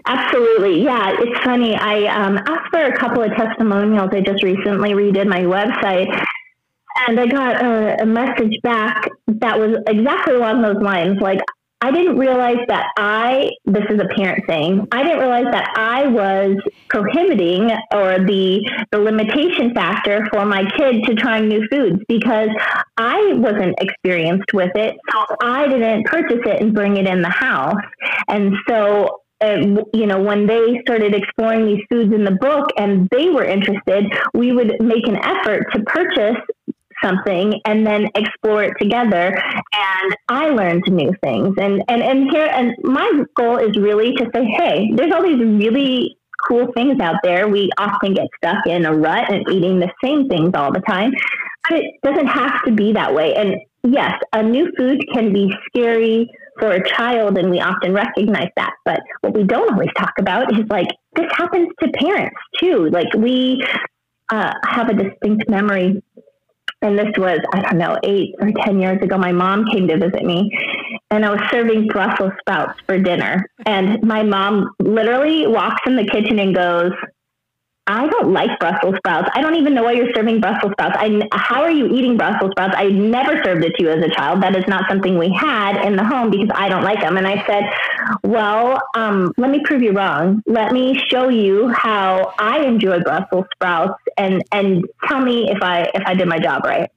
Absolutely. 0.06 0.84
Yeah, 0.84 1.16
it's 1.20 1.44
funny. 1.44 1.76
I 1.76 2.06
um, 2.06 2.38
asked 2.38 2.70
for 2.72 2.84
a 2.84 2.98
couple 2.98 3.24
of 3.24 3.32
testimonials. 3.36 4.10
I 4.12 4.22
just 4.22 4.44
recently 4.44 4.92
redid 4.92 5.28
my 5.28 5.42
website 5.42 6.08
and 7.08 7.20
I 7.20 7.28
got 7.28 7.64
a, 7.64 8.02
a 8.02 8.06
message 8.06 8.58
back 8.64 9.10
that 9.28 9.60
was 9.60 9.78
exactly 9.88 10.36
along 10.36 10.62
those 10.62 10.82
lines. 10.82 11.20
Like, 11.22 11.40
I 11.84 11.90
didn't 11.90 12.20
realize 12.20 12.60
that 12.68 12.92
I, 12.96 13.50
this 13.66 13.84
is 13.90 14.00
a 14.00 14.08
parent 14.16 14.46
thing, 14.46 14.88
I 14.92 15.02
didn't 15.02 15.18
realize 15.18 15.48
that 15.52 15.74
I 15.76 16.06
was 16.06 16.58
prohibiting 16.90 17.72
or 17.92 18.20
the, 18.20 18.62
the 18.92 19.00
limitation 19.00 19.74
factor 19.74 20.28
for 20.32 20.46
my 20.46 20.70
kid 20.78 21.04
to 21.06 21.16
trying 21.16 21.48
new 21.48 21.68
foods 21.72 22.00
because 22.08 22.50
I 22.98 23.34
wasn't 23.34 23.80
experienced 23.80 24.54
with 24.54 24.70
it. 24.76 24.96
So 25.12 25.26
I 25.42 25.68
didn't 25.68 26.06
purchase 26.06 26.42
it 26.46 26.62
and 26.62 26.72
bring 26.72 26.98
it 26.98 27.08
in 27.08 27.24
the 27.24 27.30
house. 27.30 27.82
And 28.28 28.54
so 28.70 29.21
uh, 29.42 29.84
you 29.94 30.06
know, 30.06 30.22
when 30.22 30.46
they 30.48 30.82
started 30.82 31.16
exploring 31.16 31.66
these 31.66 31.84
foods 31.90 32.14
in 32.14 32.24
the 32.24 32.32
book 32.32 32.70
and 32.78 33.10
they 33.10 33.30
were 33.30 33.44
interested, 33.44 34.06
we 34.34 34.52
would 34.52 34.74
make 34.80 35.08
an 35.08 35.18
effort 35.18 35.66
to 35.74 35.82
purchase 35.84 36.38
something 37.04 37.60
and 37.66 37.86
then 37.86 38.08
explore 38.16 38.64
it 38.64 38.74
together. 38.80 39.36
And 39.36 40.16
I 40.30 40.50
learned 40.50 40.84
new 40.88 41.12
things. 41.24 41.56
And, 41.58 41.84
and, 41.88 42.02
and 42.02 42.30
here, 42.32 42.50
and 42.52 42.76
my 42.84 43.24
goal 43.36 43.58
is 43.58 43.76
really 43.78 44.14
to 44.14 44.30
say, 44.34 44.46
hey, 44.46 44.92
there's 44.96 45.12
all 45.12 45.24
these 45.24 45.40
really 45.40 46.18
cool 46.48 46.68
things 46.76 47.00
out 47.00 47.18
there. 47.24 47.48
We 47.48 47.70
often 47.78 48.14
get 48.14 48.28
stuck 48.38 48.66
in 48.68 48.86
a 48.86 48.96
rut 48.96 49.32
and 49.32 49.48
eating 49.50 49.80
the 49.80 49.92
same 50.04 50.28
things 50.28 50.52
all 50.56 50.72
the 50.72 50.82
time. 50.82 51.12
But 51.70 51.80
it 51.80 51.86
doesn't 52.04 52.28
have 52.28 52.64
to 52.66 52.72
be 52.72 52.94
that 52.94 53.14
way. 53.14 53.36
And 53.36 53.56
yes, 53.84 54.20
a 54.34 54.44
new 54.44 54.72
food 54.78 55.04
can 55.14 55.34
be 55.34 55.54
scary 55.68 56.30
for 56.60 56.72
a 56.72 56.88
child, 56.90 57.38
and 57.38 57.50
we 57.50 57.60
often 57.60 57.94
recognize 57.94 58.50
that. 58.56 58.74
But 58.86 59.02
what 59.22 59.34
we 59.34 59.44
don't 59.44 59.72
always 59.72 59.90
talk 59.98 60.14
about 60.20 60.52
is 60.54 60.66
like 60.70 60.88
this 61.16 61.30
happens 61.32 61.70
to 61.82 61.90
parents 61.92 62.36
too. 62.60 62.90
Like 62.92 63.14
we 63.16 63.64
uh, 64.30 64.54
have 64.66 64.90
a 64.90 64.94
distinct 64.94 65.50
memory, 65.50 66.02
and 66.82 66.98
this 66.98 67.10
was 67.18 67.40
I 67.54 67.62
don't 67.62 67.78
know 67.78 67.98
eight 68.04 68.36
or 68.40 68.52
ten 68.66 68.80
years 68.80 69.02
ago. 69.02 69.18
My 69.18 69.32
mom 69.32 69.66
came 69.72 69.88
to 69.88 69.98
visit 69.98 70.24
me, 70.24 70.50
and 71.10 71.26
I 71.26 71.32
was 71.32 71.42
serving 71.52 71.88
Brussels 71.88 72.34
sprouts 72.40 72.80
for 72.86 73.00
dinner, 73.00 73.46
and 73.66 74.02
my 74.04 74.24
mom 74.24 74.70
literally 74.80 75.48
walks 75.48 75.82
in 75.86 75.96
the 75.96 76.06
kitchen 76.06 76.40
and 76.40 76.56
goes 76.56 76.92
I 77.92 78.08
don't 78.08 78.32
like 78.32 78.58
Brussels 78.60 78.96
sprouts. 78.98 79.30
I 79.36 79.42
don't 79.42 79.56
even 79.56 79.74
know 79.74 79.84
why 79.84 79.92
you're 79.92 80.14
serving 80.16 80.40
Brussels 80.40 80.72
sprouts. 80.72 80.96
I, 80.98 81.28
how 81.34 81.62
are 81.62 81.72
you 81.72 81.88
eating 81.88 82.16
Brussels 82.16 82.52
sprouts? 82.52 82.74
I 82.78 82.88
never 82.88 83.44
served 83.44 83.66
it 83.66 83.74
to 83.76 83.84
you 83.84 83.90
as 83.90 84.02
a 84.02 84.10
child. 84.10 84.42
That 84.42 84.56
is 84.56 84.64
not 84.68 84.86
something 84.88 85.18
we 85.18 85.30
had 85.30 85.86
in 85.86 85.98
the 85.98 86.04
home 86.06 86.32
because 86.32 86.50
I 86.56 86.70
don't 86.70 86.84
like 86.84 87.02
them. 87.02 87.18
And 87.18 87.28
I 87.28 87.46
said, 87.46 87.64
well, 88.24 88.82
um, 88.96 89.34
let 89.38 89.52
me 89.52 89.62
prove 89.66 89.82
you 89.82 89.92
wrong. 89.92 90.42
Let 90.46 90.72
me 90.72 91.02
show 91.10 91.28
you 91.28 91.68
how 91.74 92.34
I 92.40 92.60
enjoy 92.60 93.02
Brussels 93.02 93.46
sprouts 93.56 94.02
and, 94.18 94.42
and 94.54 94.86
tell 95.06 95.20
me 95.20 95.52
if 95.52 95.62
I, 95.62 95.92
if 95.94 96.04
I 96.06 96.14
did 96.14 96.30
my 96.30 96.40
job 96.40 96.64
right. 96.64 96.90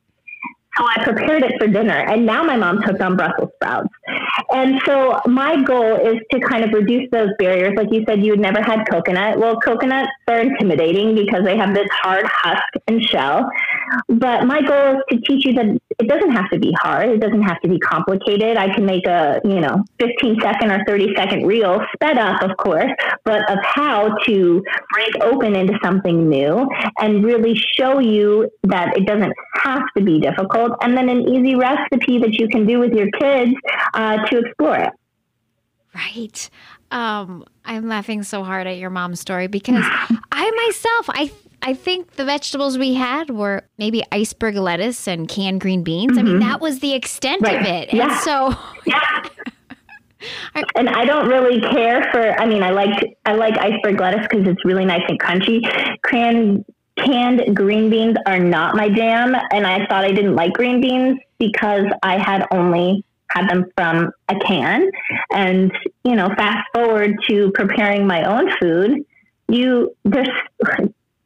So 0.77 0.85
I 0.85 1.05
prepared 1.05 1.45
it 1.45 1.53
for 1.61 1.69
dinner, 1.69 1.97
and 1.97 2.27
now 2.27 2.43
my 2.43 2.57
mom's 2.57 2.85
hooked 2.85 3.01
on 3.01 3.17
Brussels 3.17 3.51
sprouts. 3.55 3.89
And 4.51 4.81
so 4.85 5.21
my 5.27 5.63
goal 5.63 5.97
is 5.97 6.17
to 6.33 6.41
kind 6.41 6.65
of 6.65 6.73
reduce 6.73 7.09
those 7.13 7.29
barriers. 7.39 7.75
Like 7.77 7.93
you 7.93 8.05
said, 8.09 8.25
you 8.25 8.37
never 8.37 8.61
had 8.61 8.85
coconut. 8.91 9.39
Well, 9.39 9.61
coconuts 9.61 10.11
are 10.27 10.41
intimidating 10.41 11.15
because 11.15 11.45
they 11.45 11.57
have 11.57 11.75
this 11.75 11.89
hard 11.93 12.27
husk 12.27 12.63
and 12.89 13.03
shell. 13.05 13.49
But 14.09 14.47
my 14.47 14.63
goal 14.63 14.97
is 14.97 15.03
to 15.11 15.21
teach 15.21 15.47
you 15.47 15.53
that 15.55 15.79
it 15.99 16.09
doesn't 16.09 16.33
have 16.33 16.51
to 16.51 16.59
be 16.59 16.73
hard. 16.81 17.09
It 17.11 17.21
doesn't 17.21 17.43
have 17.43 17.61
to 17.63 17.69
be 17.69 17.79
complicated. 17.79 18.57
I 18.57 18.73
can 18.75 18.85
make 18.85 19.07
a, 19.07 19.41
you 19.45 19.61
know, 19.61 19.85
15 20.01 20.41
second 20.41 20.71
or 20.71 20.85
30 20.87 21.15
second 21.17 21.47
reel, 21.47 21.81
sped 21.95 22.19
up, 22.19 22.43
of 22.43 22.57
course, 22.57 22.91
but 23.25 23.49
of 23.51 23.59
how 23.63 24.17
to 24.27 24.63
break 24.93 25.23
open 25.23 25.57
into 25.57 25.79
something 25.83 26.29
new 26.29 26.69
and 27.01 27.25
really 27.25 27.55
show 27.77 27.99
you 27.99 28.51
that 28.65 28.97
it 28.97 29.07
doesn't 29.07 29.33
have 29.63 29.83
to 29.97 30.03
be 30.03 30.21
difficult. 30.21 30.73
And 30.83 30.97
then 30.97 31.09
an 31.09 31.29
easy 31.29 31.55
recipe 31.55 32.19
that 32.19 32.33
you 32.33 32.49
can 32.49 32.67
do 32.67 32.79
with 32.79 32.93
your 32.93 33.11
kids 33.19 33.53
uh, 33.95 34.25
to 34.27 34.39
explore 34.39 34.77
it. 34.77 34.93
Right. 35.95 36.51
Um, 36.91 37.45
I'm 37.65 37.89
laughing 37.89 38.23
so 38.25 38.43
hard 38.45 38.67
at 38.67 38.79
your 38.79 38.91
mom's 38.91 39.21
story 39.21 39.47
because 39.47 39.85
I 40.33 40.51
myself, 40.67 41.07
I 41.09 41.31
I 41.67 41.73
think 41.73 42.13
the 42.13 42.27
vegetables 42.27 42.77
we 42.77 42.93
had 42.93 43.31
were 43.31 43.63
maybe 43.79 44.05
iceberg 44.13 44.57
lettuce 44.57 45.09
and 45.09 45.27
canned 45.27 45.63
green 45.63 45.83
beans. 45.83 46.13
Mm-hmm. 46.13 46.19
I 46.19 46.23
mean, 46.23 46.33
mm-hmm. 46.41 46.51
that 46.51 46.61
was 46.61 46.81
the 46.81 46.93
extent 46.93 47.41
right. 47.41 47.61
of 47.61 47.67
it. 47.67 47.95
Yeah. 47.95 48.11
And 48.11 48.21
so 48.21 48.55
yeah. 48.87 49.25
and 50.77 50.91
I 50.91 51.07
don't 51.07 51.27
really 51.27 51.61
care 51.61 52.07
for. 52.13 52.39
I 52.39 52.47
mean, 52.47 52.63
I 52.63 52.71
like 52.71 53.17
I 53.25 53.33
like 53.35 53.57
iceberg 53.59 53.99
lettuce 53.99 54.27
because 54.31 54.47
it's 54.47 54.63
really 54.65 54.85
nice 54.85 55.03
and 55.09 55.19
crunchy. 55.19 55.61
Canned 56.07 56.67
canned 56.99 57.57
green 57.57 57.89
beans 57.89 58.17
are 58.27 58.39
not 58.39 58.77
my 58.77 58.91
jam, 58.91 59.35
and 59.51 59.67
I 59.67 59.87
thought 59.87 60.05
I 60.05 60.13
didn't 60.13 60.37
like 60.37 60.53
green 60.53 60.83
beans 60.83 61.19
because 61.39 61.87
I 62.03 62.19
had 62.19 62.47
only 62.51 63.05
had 63.31 63.49
them 63.49 63.65
from 63.75 64.11
a 64.29 64.39
can. 64.41 64.91
And 65.33 65.73
you 66.05 66.15
know, 66.15 66.29
fast 66.37 66.69
forward 66.75 67.17
to 67.29 67.51
preparing 67.53 68.07
my 68.07 68.23
own 68.25 68.51
food, 68.61 69.05
you 69.49 69.97
there's 70.05 70.29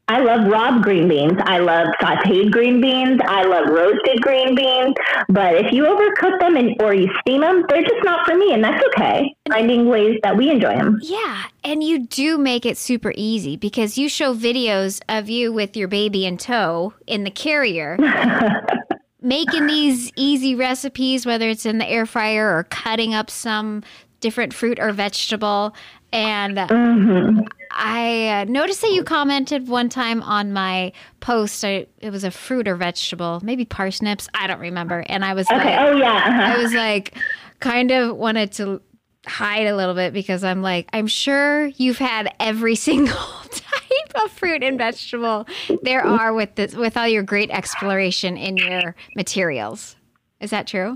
I 0.08 0.20
love 0.20 0.50
raw 0.50 0.80
green 0.80 1.06
beans. 1.06 1.38
I 1.44 1.58
love 1.58 1.88
sauteed 2.00 2.50
green 2.50 2.80
beans. 2.80 3.20
I 3.24 3.44
love 3.44 3.68
roasted 3.68 4.22
green 4.22 4.54
beans. 4.54 4.94
But 5.28 5.54
if 5.56 5.72
you 5.72 5.84
overcook 5.84 6.40
them 6.40 6.56
and 6.56 6.74
or 6.80 6.94
you 6.94 7.08
steam 7.20 7.42
them, 7.42 7.64
they're 7.68 7.82
just 7.82 8.04
not 8.04 8.26
for 8.26 8.34
me, 8.34 8.54
and 8.54 8.64
that's 8.64 8.82
okay. 8.88 9.34
Finding 9.48 9.86
ways 9.86 10.18
that 10.22 10.36
we 10.36 10.50
enjoy 10.50 10.76
them. 10.76 10.98
Yeah, 11.02 11.44
and 11.62 11.82
you 11.82 12.06
do 12.06 12.38
make 12.38 12.64
it 12.64 12.78
super 12.78 13.12
easy 13.16 13.56
because 13.56 13.98
you 13.98 14.08
show 14.08 14.34
videos 14.34 15.00
of 15.08 15.28
you 15.28 15.52
with 15.52 15.76
your 15.76 15.88
baby 15.88 16.24
in 16.24 16.38
tow 16.38 16.94
in 17.06 17.24
the 17.24 17.30
carrier. 17.30 17.98
making 19.20 19.66
these 19.66 20.10
easy 20.16 20.54
recipes, 20.54 21.26
whether 21.26 21.48
it's 21.48 21.66
in 21.66 21.78
the 21.78 21.88
air 21.88 22.06
fryer 22.06 22.56
or 22.56 22.64
cutting 22.64 23.14
up 23.14 23.28
some 23.28 23.82
different 24.20 24.54
fruit 24.54 24.78
or 24.78 24.92
vegetable. 24.92 25.74
And 26.12 26.56
mm-hmm. 26.56 27.40
I 27.70 28.28
uh, 28.28 28.44
noticed 28.44 28.80
that 28.80 28.92
you 28.92 29.04
commented 29.04 29.68
one 29.68 29.88
time 29.88 30.22
on 30.22 30.52
my 30.52 30.92
post. 31.20 31.64
I, 31.64 31.86
it 31.98 32.10
was 32.10 32.24
a 32.24 32.30
fruit 32.30 32.66
or 32.66 32.76
vegetable, 32.76 33.40
maybe 33.42 33.64
parsnips. 33.64 34.28
I 34.34 34.46
don't 34.46 34.60
remember. 34.60 35.04
And 35.08 35.24
I 35.24 35.34
was 35.34 35.46
okay. 35.50 35.76
Like, 35.76 35.78
oh 35.80 35.96
yeah. 35.96 36.14
Uh-huh. 36.14 36.58
I 36.58 36.62
was 36.62 36.72
like, 36.72 37.14
kind 37.60 37.90
of 37.90 38.16
wanted 38.16 38.52
to. 38.52 38.80
hide 39.26 39.66
a 39.66 39.76
little 39.76 39.94
bit 39.94 40.14
because 40.14 40.42
I'm 40.42 40.62
like, 40.62 40.88
I'm 40.94 41.06
sure 41.06 41.66
you've 41.76 41.98
had 41.98 42.34
every 42.40 42.74
single 42.88 43.14
type 43.50 44.24
of 44.24 44.30
fruit 44.32 44.62
and 44.62 44.78
vegetable 44.78 45.46
there 45.82 46.04
are 46.04 46.32
with 46.32 46.54
this 46.54 46.74
with 46.74 46.96
all 46.96 47.06
your 47.06 47.22
great 47.22 47.50
exploration 47.50 48.36
in 48.36 48.56
your 48.56 48.94
materials. 49.14 49.96
Is 50.40 50.50
that 50.50 50.68
true? 50.68 50.94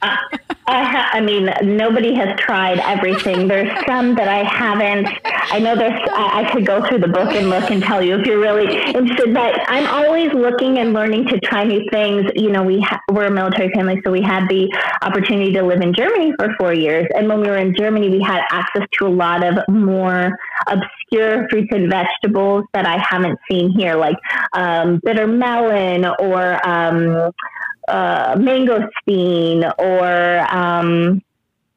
I, 0.00 0.16
I, 0.66 1.20
mean, 1.20 1.50
nobody 1.76 2.14
has 2.14 2.38
tried 2.38 2.78
everything. 2.78 3.46
There's 3.46 3.70
some 3.86 4.14
that 4.14 4.28
I 4.28 4.44
haven't. 4.44 5.08
I 5.24 5.58
know 5.58 5.76
there's. 5.76 6.00
I, 6.10 6.42
I, 6.42 6.52
could 6.52 6.66
go 6.66 6.86
through 6.88 7.00
the 7.00 7.08
book 7.08 7.32
and 7.32 7.50
look 7.50 7.70
and 7.70 7.82
tell 7.82 8.02
you 8.02 8.18
if 8.18 8.26
you're 8.26 8.40
really 8.40 8.66
interested. 8.94 9.34
But 9.34 9.60
I'm 9.68 9.86
always 9.86 10.32
looking 10.32 10.78
and 10.78 10.94
learning 10.94 11.26
to 11.26 11.38
try 11.40 11.64
new 11.64 11.86
things. 11.90 12.30
You 12.34 12.50
know, 12.50 12.62
we 12.62 12.80
ha- 12.80 13.00
we're 13.12 13.26
a 13.26 13.30
military 13.30 13.70
family, 13.74 14.00
so 14.04 14.10
we 14.10 14.22
had 14.22 14.48
the 14.48 14.74
opportunity 15.02 15.52
to 15.52 15.62
live 15.62 15.82
in 15.82 15.92
Germany 15.92 16.32
for 16.38 16.54
four 16.58 16.72
years. 16.72 17.06
And 17.14 17.28
when 17.28 17.40
we 17.40 17.48
were 17.48 17.58
in 17.58 17.74
Germany, 17.76 18.08
we 18.08 18.22
had 18.22 18.40
access 18.50 18.86
to 19.00 19.06
a 19.06 19.10
lot 19.10 19.44
of 19.44 19.58
more 19.68 20.38
obscure 20.66 21.46
fruits 21.50 21.68
and 21.72 21.90
vegetables 21.90 22.64
that 22.72 22.86
I 22.86 22.96
haven't 22.98 23.38
seen 23.50 23.70
here, 23.70 23.96
like 23.96 24.16
um, 24.54 24.98
bitter 25.04 25.26
melon 25.26 26.06
or. 26.20 26.66
Um, 26.66 27.32
uh, 27.88 28.36
mangosteen 28.36 29.72
or 29.78 30.54
um, 30.54 31.22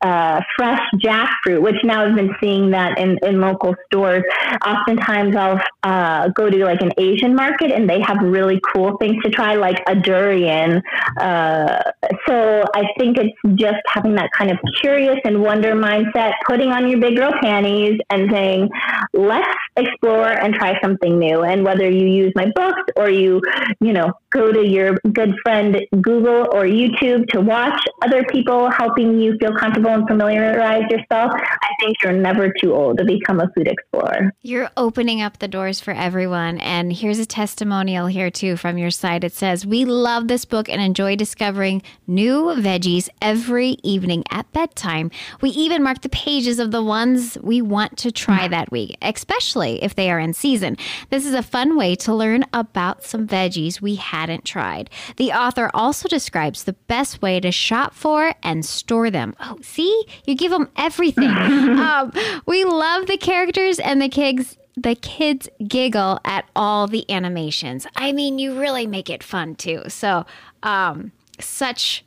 uh, 0.01 0.41
fresh 0.55 0.81
jackfruit, 0.95 1.61
which 1.61 1.75
now 1.83 2.05
I've 2.05 2.15
been 2.15 2.33
seeing 2.41 2.71
that 2.71 2.97
in, 2.97 3.17
in 3.23 3.39
local 3.39 3.75
stores. 3.85 4.23
Oftentimes 4.65 5.35
I'll 5.35 5.61
uh, 5.83 6.29
go 6.29 6.49
to 6.49 6.65
like 6.65 6.81
an 6.81 6.91
Asian 6.97 7.35
market 7.35 7.71
and 7.71 7.89
they 7.89 8.01
have 8.01 8.17
really 8.21 8.59
cool 8.73 8.97
things 8.97 9.21
to 9.23 9.29
try, 9.29 9.55
like 9.55 9.81
a 9.87 9.95
durian. 9.95 10.81
Uh, 11.19 11.81
so 12.27 12.63
I 12.73 12.83
think 12.97 13.17
it's 13.17 13.37
just 13.55 13.81
having 13.87 14.15
that 14.15 14.31
kind 14.31 14.51
of 14.51 14.57
curious 14.81 15.17
and 15.23 15.41
wonder 15.41 15.73
mindset, 15.75 16.33
putting 16.47 16.71
on 16.71 16.87
your 16.89 16.99
big 16.99 17.17
girl 17.17 17.33
panties 17.41 17.99
and 18.09 18.31
saying, 18.31 18.69
let's 19.13 19.47
explore 19.75 20.29
and 20.29 20.53
try 20.53 20.79
something 20.81 21.17
new. 21.19 21.43
And 21.43 21.63
whether 21.63 21.89
you 21.89 22.07
use 22.07 22.33
my 22.35 22.51
books 22.55 22.81
or 22.95 23.09
you, 23.09 23.41
you 23.79 23.93
know, 23.93 24.11
go 24.31 24.51
to 24.51 24.65
your 24.65 24.97
good 25.13 25.33
friend 25.43 25.77
Google 26.01 26.47
or 26.51 26.63
YouTube 26.63 27.27
to 27.29 27.41
watch 27.41 27.79
other 28.03 28.23
people 28.25 28.69
helping 28.71 29.19
you 29.19 29.37
feel 29.39 29.55
comfortable 29.55 29.90
and 29.91 30.07
familiarize 30.07 30.89
yourself, 30.89 31.31
I 31.35 31.69
think 31.79 31.97
you're 32.03 32.13
never 32.13 32.51
too 32.51 32.73
old 32.73 32.97
to 32.97 33.05
become 33.05 33.39
a 33.39 33.49
food 33.55 33.67
explorer. 33.67 34.33
You're 34.41 34.69
opening 34.77 35.21
up 35.21 35.39
the 35.39 35.47
doors 35.47 35.79
for 35.79 35.91
everyone. 35.91 36.59
And 36.59 36.93
here's 36.93 37.19
a 37.19 37.25
testimonial 37.25 38.07
here, 38.07 38.31
too, 38.31 38.57
from 38.57 38.77
your 38.77 38.91
site. 38.91 39.23
It 39.23 39.33
says, 39.33 39.65
We 39.65 39.85
love 39.85 40.27
this 40.27 40.45
book 40.45 40.69
and 40.69 40.81
enjoy 40.81 41.15
discovering 41.15 41.81
new 42.07 42.45
veggies 42.57 43.09
every 43.21 43.77
evening 43.83 44.23
at 44.31 44.51
bedtime. 44.53 45.11
We 45.41 45.49
even 45.51 45.83
mark 45.83 46.01
the 46.01 46.09
pages 46.09 46.59
of 46.59 46.71
the 46.71 46.83
ones 46.83 47.37
we 47.41 47.61
want 47.61 47.97
to 47.99 48.11
try 48.11 48.47
that 48.47 48.71
week, 48.71 48.97
especially 49.01 49.83
if 49.83 49.95
they 49.95 50.09
are 50.09 50.19
in 50.19 50.33
season. 50.33 50.77
This 51.09 51.25
is 51.25 51.33
a 51.33 51.43
fun 51.43 51.77
way 51.77 51.95
to 51.95 52.13
learn 52.13 52.45
about 52.53 53.03
some 53.03 53.27
veggies 53.27 53.81
we 53.81 53.95
hadn't 53.95 54.45
tried. 54.45 54.89
The 55.17 55.31
author 55.31 55.69
also 55.73 56.07
describes 56.07 56.63
the 56.63 56.73
best 56.73 57.21
way 57.21 57.39
to 57.39 57.51
shop 57.51 57.93
for 57.93 58.33
and 58.43 58.65
store 58.65 59.09
them. 59.09 59.35
Oh, 59.39 59.57
see? 59.61 59.80
See, 59.81 60.05
you 60.25 60.35
give 60.35 60.51
them 60.51 60.69
everything. 60.77 61.29
um, 61.29 62.11
we 62.45 62.63
love 62.65 63.07
the 63.07 63.17
characters 63.17 63.79
and 63.79 63.99
the 63.99 64.09
kids. 64.09 64.57
The 64.77 64.93
kids 64.95 65.49
giggle 65.67 66.19
at 66.23 66.47
all 66.55 66.87
the 66.87 67.09
animations. 67.09 67.87
I 67.95 68.11
mean, 68.11 68.37
you 68.37 68.59
really 68.59 68.85
make 68.85 69.09
it 69.09 69.23
fun 69.23 69.55
too. 69.55 69.83
So, 69.87 70.25
um, 70.61 71.11
such 71.39 72.05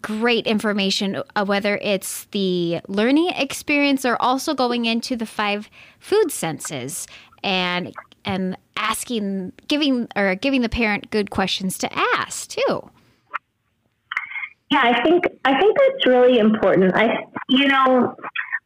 great 0.00 0.46
information, 0.46 1.22
uh, 1.36 1.44
whether 1.44 1.76
it's 1.76 2.24
the 2.32 2.80
learning 2.88 3.30
experience 3.36 4.04
or 4.04 4.20
also 4.20 4.54
going 4.54 4.84
into 4.84 5.14
the 5.14 5.26
five 5.26 5.70
food 6.00 6.32
senses 6.32 7.06
and 7.44 7.94
and 8.24 8.56
asking, 8.76 9.52
giving 9.68 10.08
or 10.16 10.34
giving 10.34 10.62
the 10.62 10.68
parent 10.68 11.10
good 11.10 11.30
questions 11.30 11.78
to 11.78 11.88
ask 12.18 12.50
too. 12.50 12.90
Yeah, 14.70 14.82
I 14.82 15.02
think 15.02 15.24
I 15.44 15.58
think 15.58 15.76
that's 15.76 16.06
really 16.06 16.38
important. 16.38 16.94
I 16.94 17.24
you 17.48 17.66
know, 17.66 18.14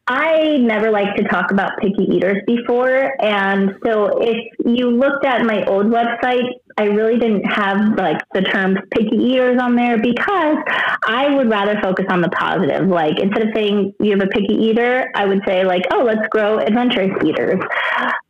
I 0.07 0.57
never 0.57 0.91
like 0.91 1.15
to 1.15 1.23
talk 1.23 1.51
about 1.51 1.71
picky 1.81 2.03
eaters 2.03 2.37
before, 2.45 3.11
and 3.23 3.75
so 3.83 4.21
if 4.21 4.37
you 4.65 4.91
looked 4.91 5.25
at 5.25 5.45
my 5.45 5.63
old 5.65 5.87
website, 5.87 6.47
I 6.77 6.83
really 6.83 7.17
didn't 7.17 7.45
have 7.45 7.97
like 7.97 8.17
the 8.33 8.41
terms 8.41 8.77
picky 8.91 9.15
eaters 9.15 9.59
on 9.61 9.75
there 9.75 9.97
because 9.97 10.57
I 11.07 11.33
would 11.33 11.49
rather 11.49 11.79
focus 11.81 12.05
on 12.09 12.21
the 12.21 12.29
positive. 12.29 12.87
Like 12.87 13.17
instead 13.19 13.47
of 13.47 13.53
saying 13.55 13.93
you 13.99 14.11
have 14.11 14.21
a 14.21 14.27
picky 14.27 14.53
eater, 14.53 15.09
I 15.15 15.25
would 15.25 15.41
say 15.47 15.63
like, 15.63 15.83
oh, 15.91 16.03
let's 16.03 16.27
grow 16.29 16.59
adventurous 16.59 17.11
eaters. 17.23 17.59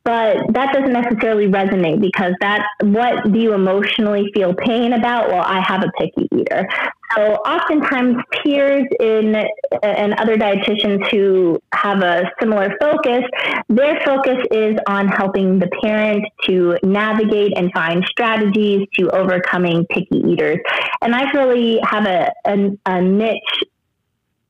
But 0.04 0.38
that 0.54 0.72
doesn't 0.74 0.94
necessarily 0.94 1.48
resonate 1.48 2.00
because 2.00 2.34
that 2.40 2.64
what 2.84 3.34
do 3.34 3.40
you 3.40 3.54
emotionally 3.54 4.30
feel 4.36 4.54
pain 4.54 4.94
about? 4.94 5.30
Well, 5.30 5.44
I 5.44 5.60
have 5.60 5.84
a 5.84 5.92
picky 5.98 6.28
eater. 6.38 6.68
So 7.14 7.36
oftentimes 7.36 8.18
peers 8.44 8.86
in 9.00 9.36
and 9.84 10.14
other 10.16 10.38
dietitians 10.38 11.10
who 11.12 11.62
have 11.74 12.02
a 12.02 12.24
similar 12.40 12.76
focus, 12.80 13.22
their 13.70 14.00
focus 14.06 14.38
is 14.52 14.76
on 14.88 15.08
helping 15.08 15.60
the 15.60 15.70
parent 15.84 16.26
to 16.46 16.78
navigate 16.84 17.54
and 17.58 17.72
find 17.74 18.04
strategies 18.06 18.88
to 19.00 19.10
overcoming 19.12 19.86
picky 19.90 20.18
eaters. 20.18 20.58
And 21.02 21.16
I 21.16 21.32
really 21.32 21.80
have 21.84 22.06
a, 22.06 22.32
a, 22.46 22.78
a 22.86 23.02
niche 23.02 23.64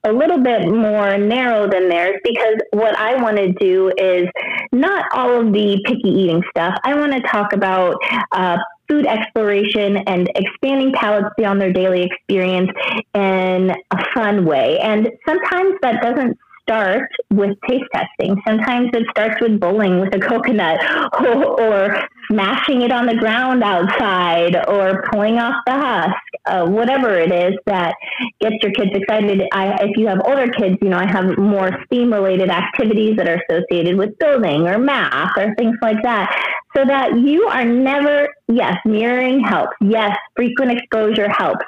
a 0.05 0.13
little 0.13 0.37
bit 0.37 0.67
more 0.67 1.17
narrow 1.17 1.67
than 1.67 1.89
theirs 1.89 2.19
because 2.23 2.55
what 2.71 2.97
I 2.97 3.21
want 3.21 3.37
to 3.37 3.51
do 3.53 3.91
is 3.97 4.27
not 4.71 5.05
all 5.11 5.39
of 5.39 5.51
the 5.51 5.81
picky 5.85 6.09
eating 6.09 6.43
stuff. 6.51 6.77
I 6.83 6.93
want 6.95 7.13
to 7.13 7.21
talk 7.21 7.53
about 7.53 7.95
uh, 8.31 8.57
food 8.87 9.05
exploration 9.05 9.97
and 9.97 10.29
expanding 10.35 10.93
palates 10.93 11.29
beyond 11.37 11.61
their 11.61 11.73
daily 11.73 12.03
experience 12.03 12.69
in 13.13 13.71
a 13.91 14.05
fun 14.13 14.45
way. 14.45 14.79
And 14.79 15.09
sometimes 15.27 15.75
that 15.81 16.01
doesn't 16.01 16.37
start 16.61 17.09
with 17.31 17.51
taste 17.69 17.85
testing. 17.93 18.41
Sometimes 18.47 18.89
it 18.93 19.05
starts 19.11 19.39
with 19.39 19.59
bowling 19.59 19.99
with 19.99 20.15
a 20.15 20.19
coconut 20.19 20.79
or, 21.19 21.61
or 21.61 22.07
smashing 22.31 22.81
it 22.81 22.91
on 22.91 23.05
the 23.05 23.15
ground 23.15 23.63
outside 23.63 24.55
or 24.67 25.03
pulling 25.11 25.37
off 25.39 25.55
the 25.65 25.73
husk, 25.73 26.15
uh, 26.45 26.65
whatever 26.65 27.17
it 27.17 27.31
is 27.31 27.57
that 27.65 27.95
gets 28.39 28.55
your 28.61 28.71
kids 28.71 28.91
excited. 28.93 29.43
I, 29.51 29.83
if 29.83 29.97
you 29.97 30.07
have 30.07 30.21
older 30.25 30.47
kids, 30.51 30.77
you 30.81 30.89
know, 30.89 30.97
I 30.97 31.05
have 31.05 31.37
more 31.37 31.71
STEAM 31.85 32.13
related 32.13 32.49
activities 32.49 33.15
that 33.17 33.27
are 33.27 33.41
associated 33.49 33.97
with 33.97 34.17
building 34.19 34.67
or 34.67 34.77
math 34.77 35.31
or 35.37 35.53
things 35.55 35.77
like 35.81 36.01
that 36.03 36.33
so 36.75 36.83
that 36.83 37.17
you 37.17 37.45
are 37.47 37.63
never, 37.63 38.27
yes, 38.49 38.75
mirroring 38.85 39.39
helps. 39.39 39.75
Yes, 39.81 40.15
frequent 40.35 40.71
exposure 40.71 41.29
helps. 41.29 41.65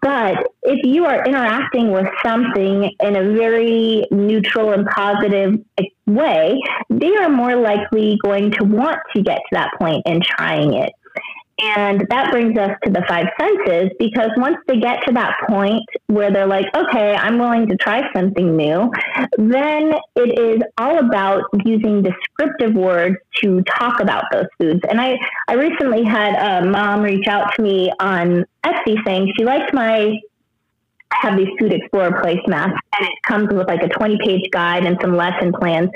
But 0.00 0.46
if 0.62 0.84
you 0.84 1.04
are 1.04 1.24
interacting 1.26 1.90
with 1.90 2.06
something 2.24 2.90
in 3.00 3.16
a 3.16 3.34
very 3.34 4.06
neutral 4.10 4.72
and 4.72 4.86
positive 4.86 5.60
way, 6.06 6.58
they 6.90 7.14
are 7.16 7.28
more 7.28 7.56
likely 7.56 8.18
going 8.22 8.50
to 8.52 8.64
want 8.64 8.98
to 9.14 9.22
get 9.22 9.38
to 9.38 9.48
that 9.52 9.70
point 9.78 10.02
in 10.06 10.20
trying 10.22 10.74
it. 10.74 10.92
And 11.58 12.06
that 12.10 12.30
brings 12.30 12.58
us 12.58 12.72
to 12.84 12.90
the 12.90 13.02
five 13.08 13.26
senses 13.40 13.90
because 13.98 14.28
once 14.36 14.58
they 14.68 14.78
get 14.78 15.00
to 15.06 15.14
that 15.14 15.36
point 15.48 15.82
where 16.06 16.30
they're 16.30 16.46
like, 16.46 16.66
okay, 16.76 17.14
I'm 17.14 17.38
willing 17.38 17.66
to 17.68 17.76
try 17.76 18.02
something 18.14 18.56
new, 18.56 18.90
then 19.38 19.94
it 20.16 20.38
is 20.38 20.62
all 20.76 20.98
about 20.98 21.44
using 21.64 22.02
descriptive 22.02 22.74
words 22.74 23.16
to 23.42 23.62
talk 23.62 24.00
about 24.00 24.24
those 24.32 24.46
foods. 24.60 24.80
And 24.90 25.00
I, 25.00 25.16
I 25.48 25.54
recently 25.54 26.04
had 26.04 26.34
a 26.34 26.66
mom 26.66 27.00
reach 27.00 27.26
out 27.26 27.54
to 27.54 27.62
me 27.62 27.90
on 28.00 28.44
Etsy 28.62 28.96
saying 29.06 29.32
she 29.38 29.44
liked 29.44 29.72
my 29.72 30.20
have 31.12 31.36
these 31.36 31.48
food 31.58 31.72
explorer 31.72 32.10
placemats 32.22 32.76
and 32.98 33.06
it 33.06 33.12
comes 33.26 33.48
with 33.52 33.66
like 33.68 33.82
a 33.82 33.88
20 33.88 34.18
page 34.24 34.50
guide 34.52 34.84
and 34.84 34.98
some 35.00 35.16
lesson 35.16 35.52
plans. 35.52 35.88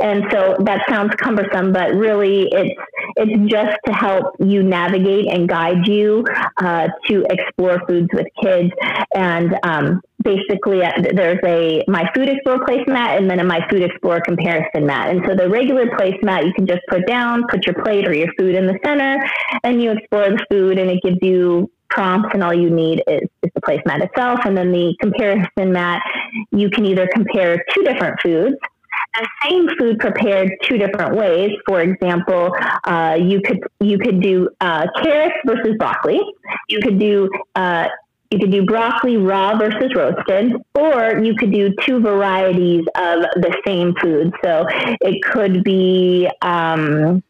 And 0.00 0.24
so 0.30 0.56
that 0.60 0.82
sounds 0.88 1.14
cumbersome 1.16 1.72
but 1.72 1.94
really 1.94 2.48
it's 2.50 2.74
it's 3.16 3.50
just 3.50 3.76
to 3.86 3.92
help 3.92 4.34
you 4.40 4.62
navigate 4.62 5.28
and 5.30 5.48
guide 5.48 5.86
you 5.86 6.24
uh, 6.58 6.88
to 7.06 7.24
explore 7.30 7.80
foods 7.86 8.08
with 8.12 8.26
kids. 8.42 8.72
And 9.14 9.54
um, 9.62 10.00
basically 10.22 10.82
uh, 10.82 10.90
there's 11.14 11.38
a 11.44 11.84
my 11.86 12.10
food 12.14 12.28
explorer 12.28 12.64
placemat 12.64 13.18
and 13.18 13.30
then 13.30 13.38
a 13.40 13.44
my 13.44 13.60
food 13.70 13.82
explorer 13.82 14.20
comparison 14.24 14.86
mat. 14.86 15.10
And 15.10 15.22
so 15.26 15.34
the 15.36 15.48
regular 15.48 15.86
placemat 15.86 16.46
you 16.46 16.52
can 16.54 16.66
just 16.66 16.80
put 16.88 17.06
down 17.06 17.44
put 17.48 17.66
your 17.66 17.74
plate 17.84 18.08
or 18.08 18.14
your 18.14 18.32
food 18.38 18.54
in 18.54 18.66
the 18.66 18.78
center 18.84 19.24
and 19.62 19.82
you 19.82 19.92
explore 19.92 20.30
the 20.30 20.44
food 20.50 20.78
and 20.78 20.90
it 20.90 21.02
gives 21.02 21.18
you 21.20 21.70
prompts 21.94 22.30
and 22.34 22.42
all 22.44 22.54
you 22.54 22.70
need 22.70 23.02
is, 23.06 23.28
is 23.42 23.50
the 23.54 23.60
placemat 23.60 24.04
itself. 24.04 24.40
And 24.44 24.56
then 24.56 24.72
the 24.72 24.94
comparison 25.00 25.72
mat, 25.72 26.02
you 26.50 26.68
can 26.68 26.84
either 26.84 27.08
compare 27.14 27.64
two 27.72 27.82
different 27.82 28.20
foods 28.20 28.56
the 29.16 29.28
same 29.44 29.68
food 29.78 29.98
prepared 30.00 30.50
two 30.62 30.76
different 30.76 31.14
ways. 31.14 31.50
For 31.68 31.80
example, 31.80 32.50
uh, 32.84 33.16
you 33.20 33.40
could 33.40 33.60
you 33.80 33.96
could 33.96 34.20
do 34.20 34.48
uh, 34.60 34.86
carrots 35.02 35.36
versus 35.46 35.76
broccoli. 35.78 36.20
You 36.68 36.80
could 36.82 36.98
do 36.98 37.30
uh, 37.54 37.86
You 38.30 38.40
could 38.40 38.50
do 38.50 38.64
broccoli 38.64 39.16
raw 39.16 39.56
versus 39.56 39.94
roasted, 39.94 40.54
or 40.74 41.22
you 41.22 41.36
could 41.36 41.52
do 41.52 41.72
two 41.82 42.00
varieties 42.00 42.84
of 42.96 43.20
the 43.36 43.56
same 43.64 43.94
food. 44.02 44.32
So 44.42 44.66
it 45.00 45.22
could 45.22 45.62
be, 45.62 46.28
um, 46.42 47.22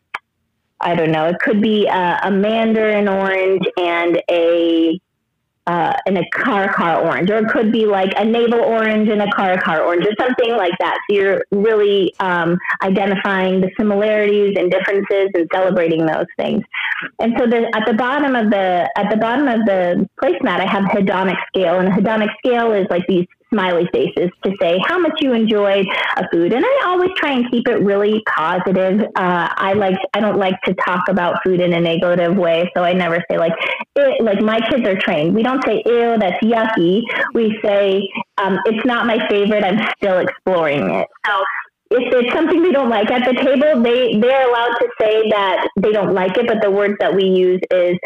I 0.81 0.95
don't 0.95 1.13
know, 1.13 1.27
it 1.27 1.39
could 1.41 1.61
be 1.61 1.87
a, 1.87 2.31
mandarin 2.31 3.09
orange 3.09 3.65
and 3.79 4.21
a 4.31 5.01
uh, 5.67 5.95
and 6.07 6.19
a 6.19 6.25
Cara 6.31 6.73
Cara 6.75 7.01
orange, 7.01 7.31
or 7.31 7.39
it 7.39 7.49
could 7.49 7.73
be 7.73 7.87
like 7.87 8.13
a 8.19 8.25
navel 8.25 8.61
orange 8.61 9.09
and 9.09 9.23
a 9.23 9.31
Cara 9.33 9.59
Cara 9.59 9.85
orange, 9.85 10.05
or 10.07 10.13
something 10.19 10.55
like 10.57 10.75
that. 10.79 10.99
So 11.09 11.17
you're 11.17 11.45
really 11.53 12.15
um, 12.21 12.59
identifying 12.83 13.63
the 13.63 13.71
similarities 13.79 14.57
and 14.59 14.71
differences 14.71 15.31
and 15.33 15.49
celebrating 15.53 16.05
those 16.05 16.27
things. 16.37 16.63
And 17.19 17.35
so 17.39 17.47
the, 17.47 17.71
at 17.75 17.87
the 17.87 17.95
bottom 17.95 18.37
of 18.37 18.51
the 18.51 18.91
at 18.97 19.11
the 19.11 19.17
bottom 19.17 19.49
of 19.49 19.65
the 19.65 20.09
placemat, 20.23 20.61
I 20.61 20.67
have 20.71 20.85
hedonic 20.85 21.39
scale, 21.49 21.79
and 21.79 21.89
the 21.89 21.93
hedonic 21.93 22.29
scale 22.45 22.73
is 22.73 22.87
like 22.91 23.07
these 23.07 23.27
smiley 23.55 23.89
faces 23.93 24.31
to 24.45 24.53
say 24.61 24.79
how 24.87 24.99
much 24.99 25.13
you 25.21 25.33
enjoyed 25.33 25.87
a 26.17 26.25
food. 26.33 26.53
And 26.53 26.65
I 26.65 26.83
always 26.87 27.11
try 27.17 27.33
and 27.33 27.51
keep 27.51 27.69
it 27.69 27.81
really 27.83 28.23
positive. 28.37 29.01
Uh, 29.17 29.49
I 29.57 29.75
like 29.75 29.97
I 30.13 30.21
don't 30.21 30.39
like 30.39 30.61
to 30.67 30.75
talk 30.75 31.09
about 31.09 31.37
food 31.45 31.61
in 31.61 31.73
a 31.73 31.81
negative 31.81 32.37
way, 32.37 32.71
so 32.77 32.83
I 32.83 32.93
never 32.93 33.23
say 33.31 33.39
like 33.39 33.53
it, 33.97 34.23
like 34.23 34.41
my 34.41 34.61
kids 34.69 34.87
are 34.87 34.99
trained. 34.99 35.35
We 35.35 35.43
don't 35.43 35.65
say 35.65 35.83
ew, 35.87 36.17
that's 36.19 36.43
yucky. 36.43 37.03
We 37.33 37.59
say 37.65 38.09
um, 38.39 38.59
it's 38.67 38.85
not 38.85 39.07
my 39.07 39.27
favorite. 39.29 39.65
I'm 39.65 39.79
still 39.97 40.19
exploring 40.19 40.91
it. 40.91 41.09
So 41.27 41.43
if 41.91 42.11
there's 42.11 42.33
something 42.35 42.63
they 42.63 42.73
don't 42.73 42.89
like 42.89 43.11
at 43.11 43.25
the 43.25 43.35
table, 43.35 43.83
they 43.83 44.19
they're 44.19 44.49
allowed 44.49 44.75
to 44.81 44.89
say 45.01 45.29
that 45.31 45.69
they 45.81 45.93
don't 45.93 46.15
like 46.15 46.37
it. 46.37 46.47
But 46.47 46.59
the 46.63 46.71
words 46.71 46.95
that 47.01 47.15
we 47.15 47.25
use 47.25 47.61
is 47.71 47.97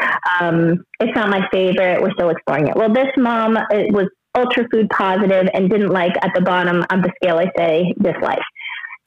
um, 0.40 0.84
it's 1.00 1.14
not 1.14 1.30
my 1.30 1.48
favorite. 1.50 2.02
We're 2.02 2.12
still 2.12 2.30
exploring 2.30 2.68
it. 2.68 2.76
Well, 2.76 2.92
this 2.92 3.08
mom 3.16 3.56
it 3.70 3.92
was 3.92 4.08
ultra 4.38 4.66
food 4.70 4.88
positive 4.90 5.48
and 5.54 5.70
didn't 5.70 5.90
like 5.90 6.12
at 6.22 6.30
the 6.34 6.40
bottom 6.40 6.84
of 6.90 7.02
the 7.02 7.12
scale, 7.16 7.38
I 7.38 7.50
say 7.56 7.94
dislike. 8.00 8.42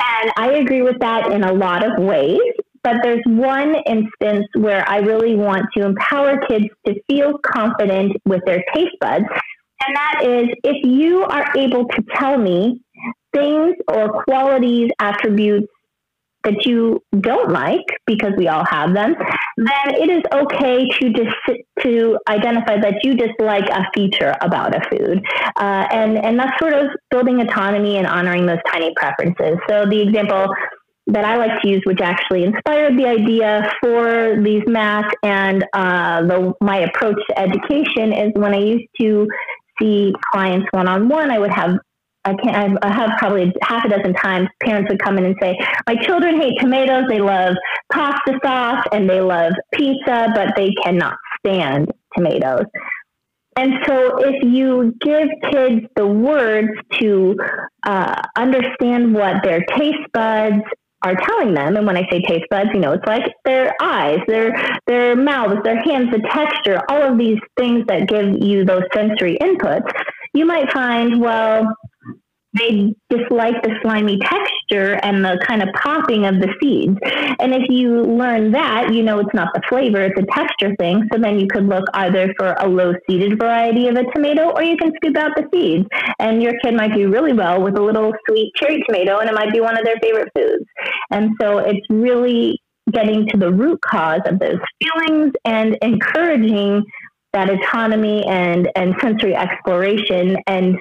And 0.02 0.32
I 0.36 0.54
agree 0.54 0.82
with 0.82 1.00
that 1.00 1.32
in 1.32 1.44
a 1.44 1.54
lot 1.54 1.86
of 1.86 2.04
ways. 2.04 2.40
But 2.84 2.98
there's 3.04 3.22
one 3.26 3.76
instance 3.86 4.48
where 4.56 4.88
I 4.90 4.98
really 4.98 5.36
want 5.36 5.66
to 5.78 5.86
empower 5.86 6.40
kids 6.48 6.66
to 6.88 6.96
feel 7.08 7.38
confident 7.46 8.14
with 8.26 8.42
their 8.46 8.64
taste 8.74 8.96
buds. 9.00 9.26
And 9.86 9.96
that 9.96 10.24
is 10.24 10.48
if 10.64 10.84
you 10.84 11.24
are 11.24 11.46
able 11.56 11.86
to 11.86 12.04
tell 12.16 12.38
me 12.38 12.82
things 13.34 13.76
or 13.88 14.24
qualities, 14.24 14.90
attributes 15.00 15.68
that 16.44 16.66
you 16.66 17.02
don't 17.20 17.52
like, 17.52 17.86
because 18.06 18.34
we 18.38 18.48
all 18.48 18.66
have 18.66 18.94
them, 18.94 19.16
then 19.58 19.96
it 19.96 20.10
is 20.10 20.24
okay 20.34 20.90
to 21.00 21.10
dis- 21.10 21.58
to 21.82 22.18
identify 22.28 22.80
that 22.80 22.96
you 23.04 23.16
dislike 23.16 23.70
a 23.70 23.86
feature 23.94 24.36
about 24.42 24.76
a 24.76 24.82
food, 24.90 25.24
uh, 25.58 25.86
and 25.92 26.18
and 26.18 26.40
that's 26.40 26.58
sort 26.60 26.74
of 26.74 26.90
building 27.10 27.42
autonomy 27.42 27.98
and 27.98 28.08
honoring 28.08 28.46
those 28.46 28.60
tiny 28.72 28.92
preferences. 28.96 29.58
So 29.70 29.86
the 29.86 30.02
example 30.02 30.48
that 31.08 31.26
I 31.26 31.36
like 31.36 31.62
to 31.62 31.68
use, 31.68 31.82
which 31.86 32.00
actually 32.00 32.44
inspired 32.44 32.98
the 32.98 33.06
idea 33.06 33.72
for 33.82 34.42
these 34.42 34.64
math 34.68 35.12
and 35.24 35.66
uh, 35.74 36.22
the, 36.22 36.54
my 36.62 36.78
approach 36.80 37.18
to 37.30 37.40
education, 37.40 38.14
is 38.14 38.32
when 38.36 38.54
I 38.54 38.60
used 38.60 38.88
to 39.02 39.28
see 39.80 40.14
clients 40.32 40.68
one 40.72 40.88
on 40.88 41.10
one, 41.10 41.32
I 41.32 41.40
would 41.40 41.52
have 41.52 41.78
I 42.24 42.36
can't. 42.36 42.78
I 42.84 42.94
have 42.94 43.12
probably 43.18 43.52
half 43.64 43.84
a 43.86 43.90
dozen 43.90 44.14
times 44.14 44.48
parents 44.62 44.90
would 44.90 45.02
come 45.02 45.18
in 45.18 45.26
and 45.26 45.36
say, 45.42 45.58
"My 45.88 45.96
children 45.96 46.40
hate 46.40 46.60
tomatoes. 46.60 47.06
They 47.10 47.20
love 47.20 47.56
pasta 47.92 48.40
sauce 48.44 48.84
and 48.92 49.10
they 49.10 49.22
love 49.22 49.54
pizza, 49.74 50.28
but 50.36 50.54
they 50.56 50.72
cannot 50.84 51.18
stand 51.40 51.92
tomatoes." 52.16 52.66
And 53.58 53.74
so, 53.86 54.18
if 54.20 54.44
you 54.44 54.96
give 55.02 55.28
kids 55.52 55.82
the 55.96 56.08
words 56.08 56.70
to 57.00 57.36
uh, 57.84 58.22
understand 58.38 59.14
what 59.14 59.44
their 59.44 59.62
taste 59.76 60.08
buds 60.14 60.64
are 61.04 61.16
telling 61.16 61.56
them, 61.56 61.76
and 61.76 61.88
when 61.88 61.98
I 61.98 62.08
say 62.10 62.22
taste 62.22 62.46
buds, 62.52 62.70
you 62.74 62.80
know, 62.80 62.94
it's 62.94 63.06
like 63.08 63.24
their 63.44 63.74
eyes, 63.82 64.20
their 64.28 64.56
their 64.86 65.16
mouths, 65.16 65.60
their 65.64 65.82
hands, 65.82 66.12
the 66.12 66.22
texture, 66.30 66.82
all 66.88 67.02
of 67.02 67.18
these 67.18 67.40
things 67.58 67.84
that 67.88 68.08
give 68.08 68.42
you 68.42 68.64
those 68.64 68.84
sensory 68.94 69.38
inputs. 69.42 69.92
You 70.34 70.46
might 70.46 70.72
find, 70.72 71.20
well, 71.20 71.76
they 72.54 72.94
dislike 73.10 73.62
the 73.64 73.74
slimy 73.82 74.18
texture 74.20 75.00
and 75.04 75.24
the 75.24 75.40
kind 75.48 75.64
of 75.64 75.70
popping 75.82 76.26
of 76.26 76.36
the 76.36 76.54
seeds. 76.62 76.98
And 77.40 77.54
if 77.54 77.64
you 77.70 78.02
learn 78.02 78.52
that, 78.52 78.94
you 78.94 79.04
know 79.04 79.20
it's 79.20 79.34
not 79.34 79.50
the 79.54 79.62
flavor, 79.70 80.02
it's 80.02 80.20
a 80.20 80.26
texture 80.36 80.76
thing. 80.78 81.08
So 81.14 81.20
then 81.20 81.40
you 81.40 81.48
could 81.48 81.68
look 81.68 81.86
either 81.94 82.34
for 82.38 82.54
a 82.60 82.68
low 82.68 82.94
seeded 83.10 83.40
variety 83.40 83.88
of 83.88 83.96
a 83.96 84.04
tomato 84.14 84.50
or 84.52 84.64
you 84.64 84.76
can 84.76 84.92
scoop 84.98 85.18
out 85.18 85.32
the 85.36 85.48
seeds. 85.54 85.88
And 86.20 86.44
your 86.44 86.54
kid 86.64 86.76
might 86.76 86.94
do 86.94 87.10
really 87.10 87.34
well 87.34 87.62
with 87.62 87.78
a 87.78 87.82
little 87.82 88.12
sweet 88.28 88.52
cherry 88.56 88.84
tomato 88.88 89.20
and 89.20 89.30
it 89.30 89.34
might 89.34 89.54
be 89.54 89.62
one 89.62 89.78
of 89.78 89.86
their 89.86 89.98
favorite 90.02 90.30
foods. 90.36 90.66
And 91.10 91.32
so 91.40 91.60
it's 91.60 91.86
really 91.90 92.60
getting 92.92 93.28
to 93.28 93.38
the 93.38 93.52
root 93.52 93.80
cause 93.82 94.22
of 94.26 94.40
those 94.40 94.60
feelings 94.82 95.32
and 95.46 95.78
encouraging 95.82 96.84
that 97.32 97.50
autonomy 97.50 98.26
and, 98.28 98.70
and 98.76 98.94
sensory 99.00 99.36
exploration 99.36 100.36
and 100.48 100.76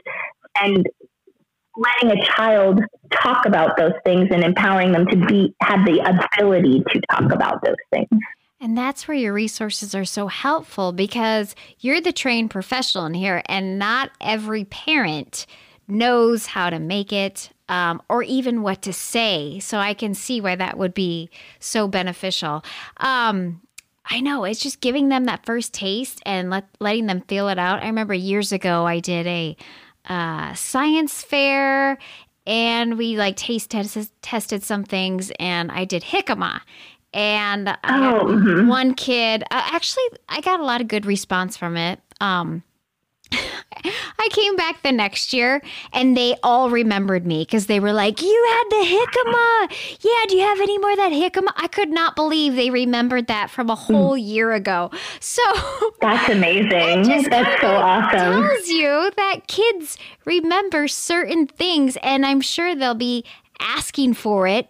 and 0.61 0.85
letting 1.81 2.17
a 2.17 2.25
child 2.25 2.81
talk 3.11 3.47
about 3.47 3.77
those 3.77 3.93
things 4.05 4.29
and 4.31 4.45
empowering 4.45 4.93
them 4.93 5.07
to 5.07 5.17
be 5.27 5.55
have 5.63 5.85
the 5.87 5.99
ability 6.01 6.83
to 6.91 7.01
talk 7.11 7.33
about 7.33 7.65
those 7.65 7.77
things. 7.91 8.09
And 8.61 8.77
that's 8.77 9.09
where 9.09 9.17
your 9.17 9.33
resources 9.33 9.95
are 9.95 10.05
so 10.05 10.27
helpful 10.27 10.93
because 10.93 11.55
you're 11.79 12.03
the 12.03 12.13
trained 12.13 12.51
professional 12.51 13.07
in 13.07 13.15
here, 13.15 13.43
and 13.47 13.79
not 13.79 14.11
every 14.21 14.67
parent 14.67 15.47
knows 15.89 16.47
how 16.47 16.69
to 16.69 16.79
make 16.79 17.13
it 17.13 17.51
um, 17.71 18.03
or 18.11 18.23
even 18.23 18.63
what 18.63 18.83
to 18.83 18.93
say. 18.93 19.59
So 19.61 19.79
I 19.79 19.95
can 19.95 20.13
see 20.13 20.41
why 20.41 20.57
that 20.57 20.77
would 20.77 20.93
be 20.93 21.31
so 21.59 21.89
beneficial. 21.89 22.63
Um, 22.99 23.63
I 24.05 24.21
know 24.21 24.45
it's 24.45 24.61
just 24.61 24.81
giving 24.81 25.09
them 25.09 25.25
that 25.25 25.47
first 25.47 25.73
taste 25.73 26.21
and 26.27 26.51
let, 26.51 26.69
letting 26.81 27.07
them 27.07 27.23
feel 27.23 27.49
it 27.49 27.59
out. 27.59 27.83
I 27.83 27.87
remember 27.87 28.13
years 28.13 28.53
ago 28.53 28.87
I 28.87 29.01
did 29.01 29.27
a 29.27 29.57
uh, 30.07 30.55
science 30.55 31.23
fair 31.23 31.99
and 32.47 32.99
we 32.99 33.17
like 33.17 33.37
taste 33.37 33.71
test- 33.71 34.13
tested 34.23 34.63
some 34.63 34.85
things 34.85 35.31
and 35.39 35.71
I 35.71 35.85
did 35.85 36.03
jicama. 36.03 36.61
And 37.13 37.69
oh, 37.69 38.25
mm-hmm. 38.25 38.69
one 38.69 38.95
kid, 38.95 39.43
uh, 39.45 39.63
actually, 39.73 40.05
I 40.29 40.41
got 40.41 40.61
a 40.61 40.65
lot 40.65 40.81
of 40.81 40.87
good 40.87 41.07
response 41.07 41.57
from 41.57 41.77
it. 41.77 42.01
Um, 42.21 42.63
I 43.33 44.29
came 44.31 44.57
back 44.57 44.83
the 44.83 44.93
next 44.93 45.33
year 45.33 45.63
and 45.93 46.17
they 46.17 46.37
all 46.43 46.71
remembered 46.71 47.27
me 47.27 47.43
because 47.43 47.67
they 47.67 47.81
were 47.81 47.93
like, 47.93 48.21
You 48.21 48.47
had 48.51 48.65
the 48.71 48.87
jicama. 48.87 49.99
Yeah, 50.01 50.27
do 50.29 50.37
you 50.37 50.43
have 50.43 50.61
any 50.61 50.79
more 50.79 50.91
of 50.91 50.97
that 50.99 51.13
jicama? 51.13 51.53
I 51.57 51.69
could 51.69 51.91
not 51.91 52.17
believe 52.17 52.55
they 52.55 52.71
remembered 52.71 53.29
that 53.29 53.51
from 53.51 53.71
a 53.71 53.77
hmm. 53.77 53.95
whole 53.95 54.17
year 54.17 54.53
ago. 54.53 54.91
So 55.21 55.43
that's 56.01 56.29
amazing. 56.29 57.03
That's 57.29 57.61
so 57.61 57.69
awesome. 57.69 58.43
tells 58.43 58.69
you 58.69 59.11
that 59.17 59.47
kids 59.47 59.97
remember 60.25 60.89
certain 60.89 61.47
things 61.47 61.97
and 62.03 62.27
I'm 62.27 62.41
sure 62.41 62.75
they'll 62.75 62.95
be 62.95 63.25
asking 63.61 64.15
for 64.15 64.47
it, 64.47 64.69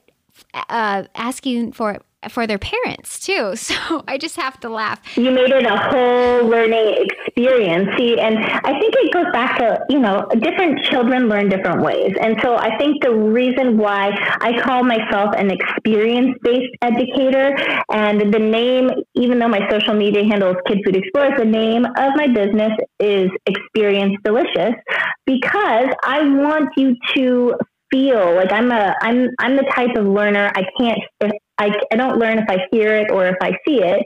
uh, 0.55 1.05
asking 1.15 1.73
for 1.73 1.93
it 1.93 2.03
for 2.29 2.47
their 2.47 2.59
parents 2.59 3.19
too. 3.19 3.55
So 3.71 4.03
I 4.09 4.19
just 4.19 4.35
have 4.35 4.59
to 4.61 4.69
laugh. 4.69 5.01
You 5.17 5.31
made 5.31 5.51
it 5.51 5.65
a 5.65 5.77
whole 5.77 6.49
learning 6.49 7.07
experience. 7.07 7.89
See, 7.97 8.19
and 8.19 8.37
I 8.39 8.79
think 8.81 8.95
it 8.97 9.13
goes 9.13 9.31
back 9.33 9.59
to, 9.59 9.79
you 9.89 10.01
know, 10.01 10.27
different 10.41 10.83
children 10.87 11.29
learn 11.29 11.49
different 11.49 11.83
ways. 11.83 12.13
And 12.21 12.37
so 12.43 12.57
I 12.57 12.77
think 12.79 13.03
the 13.03 13.13
reason 13.13 13.79
why 13.79 14.11
I 14.41 14.61
call 14.61 14.83
myself 14.83 15.35
an 15.37 15.51
experience 15.53 16.37
based 16.43 16.75
educator 16.83 17.57
and 17.93 18.33
the 18.35 18.39
name, 18.41 18.91
even 19.15 19.39
though 19.39 19.49
my 19.49 19.69
social 19.71 19.95
media 19.95 20.25
handle 20.25 20.51
is 20.51 20.57
Kid 20.67 20.79
Food 20.85 20.97
Explorers, 20.97 21.35
the 21.39 21.45
name 21.45 21.85
of 21.85 22.11
my 22.17 22.27
business 22.27 22.73
is 22.99 23.31
Experience 23.47 24.17
Delicious 24.25 24.75
because 25.27 25.89
I 26.05 26.23
want 26.23 26.71
you 26.77 26.97
to 27.15 27.55
feel 27.91 28.35
like 28.35 28.53
I'm 28.53 28.71
a 28.71 28.95
I'm 29.01 29.29
I'm 29.39 29.57
the 29.57 29.71
type 29.75 29.97
of 29.97 30.07
learner 30.07 30.51
I 30.55 30.65
can't 30.79 31.01
if 31.21 31.33
I, 31.61 31.71
I 31.93 31.97
don't 31.97 32.19
learn 32.19 32.39
if 32.39 32.49
I 32.49 32.59
hear 32.73 32.97
it 32.97 33.11
or 33.11 33.27
if 33.27 33.37
I 33.43 33.51
see 33.67 33.83
it, 33.83 34.03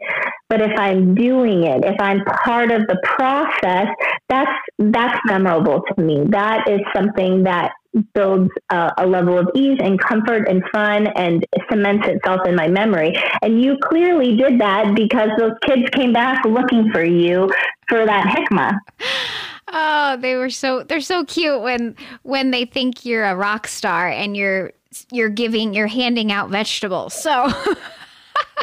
but 0.48 0.60
if 0.60 0.76
I'm 0.76 1.14
doing 1.14 1.62
it, 1.62 1.84
if 1.84 1.94
I'm 2.00 2.24
part 2.24 2.72
of 2.72 2.82
the 2.88 2.98
process, 3.04 3.86
that's 4.28 4.50
that's 4.78 5.18
memorable 5.26 5.82
to 5.82 6.02
me. 6.02 6.24
That 6.30 6.68
is 6.68 6.80
something 6.94 7.44
that 7.44 7.70
builds 8.12 8.50
a, 8.70 9.06
level 9.06 9.38
of 9.38 9.48
ease 9.54 9.78
and 9.80 10.00
comfort 10.00 10.48
and 10.48 10.64
fun 10.72 11.06
and 11.06 11.46
cements 11.70 12.08
itself 12.08 12.40
in 12.44 12.56
my 12.56 12.66
memory. 12.66 13.14
And 13.40 13.62
you 13.62 13.76
clearly 13.84 14.36
did 14.36 14.60
that 14.60 14.96
because 14.96 15.28
those 15.38 15.52
kids 15.64 15.88
came 15.90 16.12
back 16.12 16.44
looking 16.44 16.90
for 16.92 17.04
you 17.04 17.48
for 17.88 18.04
that 18.04 18.26
jicama. 18.26 18.72
Oh, 19.76 20.16
they 20.20 20.36
were 20.36 20.50
so 20.50 20.84
they're 20.84 21.00
so 21.00 21.24
cute 21.24 21.60
when 21.60 21.96
when 22.22 22.52
they 22.52 22.64
think 22.64 23.04
you're 23.04 23.24
a 23.24 23.34
rock 23.34 23.66
star 23.66 24.08
and 24.08 24.36
you're 24.36 24.72
you're 25.10 25.28
giving 25.28 25.74
you're 25.74 25.88
handing 25.88 26.30
out 26.30 26.48
vegetables. 26.48 27.12
So 27.12 27.32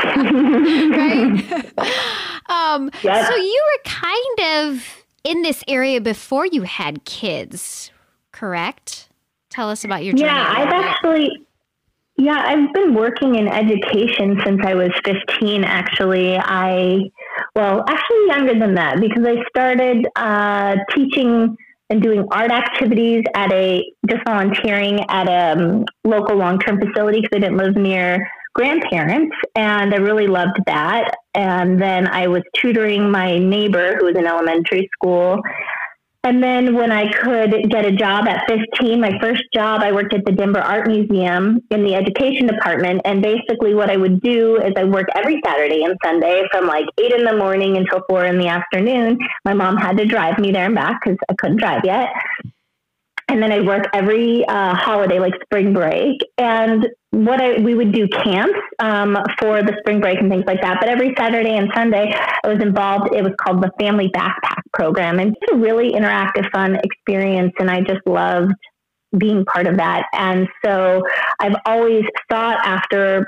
right? 0.03 1.73
um, 2.49 2.89
so 3.01 3.35
you 3.35 3.63
were 3.73 3.83
kind 3.83 4.39
of 4.39 5.03
in 5.25 5.41
this 5.41 5.65
area 5.67 5.99
before 5.99 6.45
you 6.45 6.61
had 6.61 7.03
kids, 7.03 7.91
correct? 8.31 9.09
Tell 9.49 9.69
us 9.69 9.83
about 9.83 10.05
your 10.05 10.13
journey. 10.13 10.31
Yeah, 10.31 10.53
I've 10.57 10.71
actually 10.71 11.29
yeah, 12.17 12.41
I've 12.45 12.71
been 12.73 12.93
working 12.93 13.35
in 13.35 13.47
education 13.47 14.39
since 14.45 14.61
I 14.63 14.75
was 14.75 14.91
15 15.03 15.63
actually. 15.65 16.37
I 16.37 16.99
well, 17.55 17.83
actually 17.87 18.27
younger 18.27 18.59
than 18.59 18.75
that 18.75 18.99
because 18.99 19.25
I 19.25 19.43
started 19.49 20.07
uh, 20.15 20.75
teaching 20.95 21.55
and 21.89 22.01
doing 22.01 22.25
art 22.31 22.51
activities 22.51 23.23
at 23.35 23.51
a 23.51 23.83
just 24.09 24.21
volunteering 24.25 25.01
at 25.09 25.27
a 25.27 25.61
um, 25.61 25.85
local 26.05 26.37
long-term 26.37 26.79
facility 26.79 27.19
because 27.19 27.35
I 27.35 27.39
didn't 27.39 27.57
live 27.57 27.75
near 27.75 28.25
grandparents 28.53 29.35
and 29.55 29.93
I 29.93 29.97
really 29.97 30.27
loved 30.27 30.57
that. 30.67 31.11
And 31.33 31.81
then 31.81 32.07
I 32.07 32.27
was 32.27 32.43
tutoring 32.55 33.11
my 33.11 33.37
neighbor 33.37 33.97
who 33.97 34.05
was 34.05 34.15
in 34.15 34.25
elementary 34.25 34.89
school 34.93 35.41
and 36.23 36.43
then 36.43 36.75
when 36.75 36.91
I 36.91 37.11
could 37.11 37.69
get 37.71 37.83
a 37.83 37.91
job 37.91 38.27
at 38.27 38.47
15, 38.47 39.01
my 39.01 39.17
first 39.19 39.43
job, 39.53 39.81
I 39.81 39.91
worked 39.91 40.13
at 40.13 40.23
the 40.23 40.31
Denver 40.31 40.59
Art 40.59 40.87
Museum 40.87 41.59
in 41.71 41.83
the 41.83 41.95
education 41.95 42.45
department. 42.45 43.01
And 43.05 43.23
basically, 43.23 43.73
what 43.73 43.89
I 43.89 43.97
would 43.97 44.21
do 44.21 44.57
is 44.57 44.73
I 44.77 44.83
work 44.83 45.07
every 45.15 45.41
Saturday 45.43 45.83
and 45.83 45.97
Sunday 46.03 46.43
from 46.51 46.67
like 46.67 46.85
eight 46.99 47.11
in 47.11 47.25
the 47.25 47.35
morning 47.35 47.75
until 47.75 48.01
four 48.07 48.25
in 48.25 48.37
the 48.37 48.47
afternoon. 48.47 49.17
My 49.45 49.55
mom 49.55 49.77
had 49.77 49.97
to 49.97 50.05
drive 50.05 50.37
me 50.37 50.51
there 50.51 50.65
and 50.65 50.75
back 50.75 51.01
because 51.03 51.17
I 51.27 51.33
couldn't 51.39 51.57
drive 51.57 51.81
yet 51.83 52.09
and 53.31 53.41
then 53.41 53.51
I'd 53.51 53.65
work 53.65 53.85
every 53.93 54.45
uh, 54.45 54.75
holiday, 54.75 55.19
like 55.19 55.33
spring 55.41 55.73
break. 55.73 56.19
And 56.37 56.85
what 57.11 57.41
I, 57.41 57.59
we 57.61 57.75
would 57.75 57.93
do 57.93 58.05
camps 58.09 58.59
um, 58.79 59.17
for 59.39 59.63
the 59.63 59.73
spring 59.79 60.01
break 60.01 60.19
and 60.19 60.29
things 60.29 60.43
like 60.45 60.61
that. 60.61 60.79
But 60.81 60.89
every 60.89 61.15
Saturday 61.17 61.55
and 61.55 61.71
Sunday, 61.73 62.13
I 62.43 62.47
was 62.47 62.61
involved. 62.61 63.15
It 63.15 63.23
was 63.23 63.31
called 63.41 63.63
the 63.63 63.71
Family 63.79 64.09
Backpack 64.09 64.60
Program, 64.81 65.19
and 65.19 65.37
it's 65.39 65.53
a 65.53 65.57
really 65.57 65.91
interactive, 65.91 66.49
fun 66.51 66.75
experience. 66.83 67.53
And 67.59 67.69
I 67.69 67.81
just 67.81 68.01
loved 68.07 68.53
being 69.15 69.45
part 69.45 69.67
of 69.67 69.77
that. 69.77 70.05
And 70.11 70.47
so 70.65 71.03
I've 71.39 71.55
always 71.67 72.03
sought 72.31 72.57
after 72.65 73.27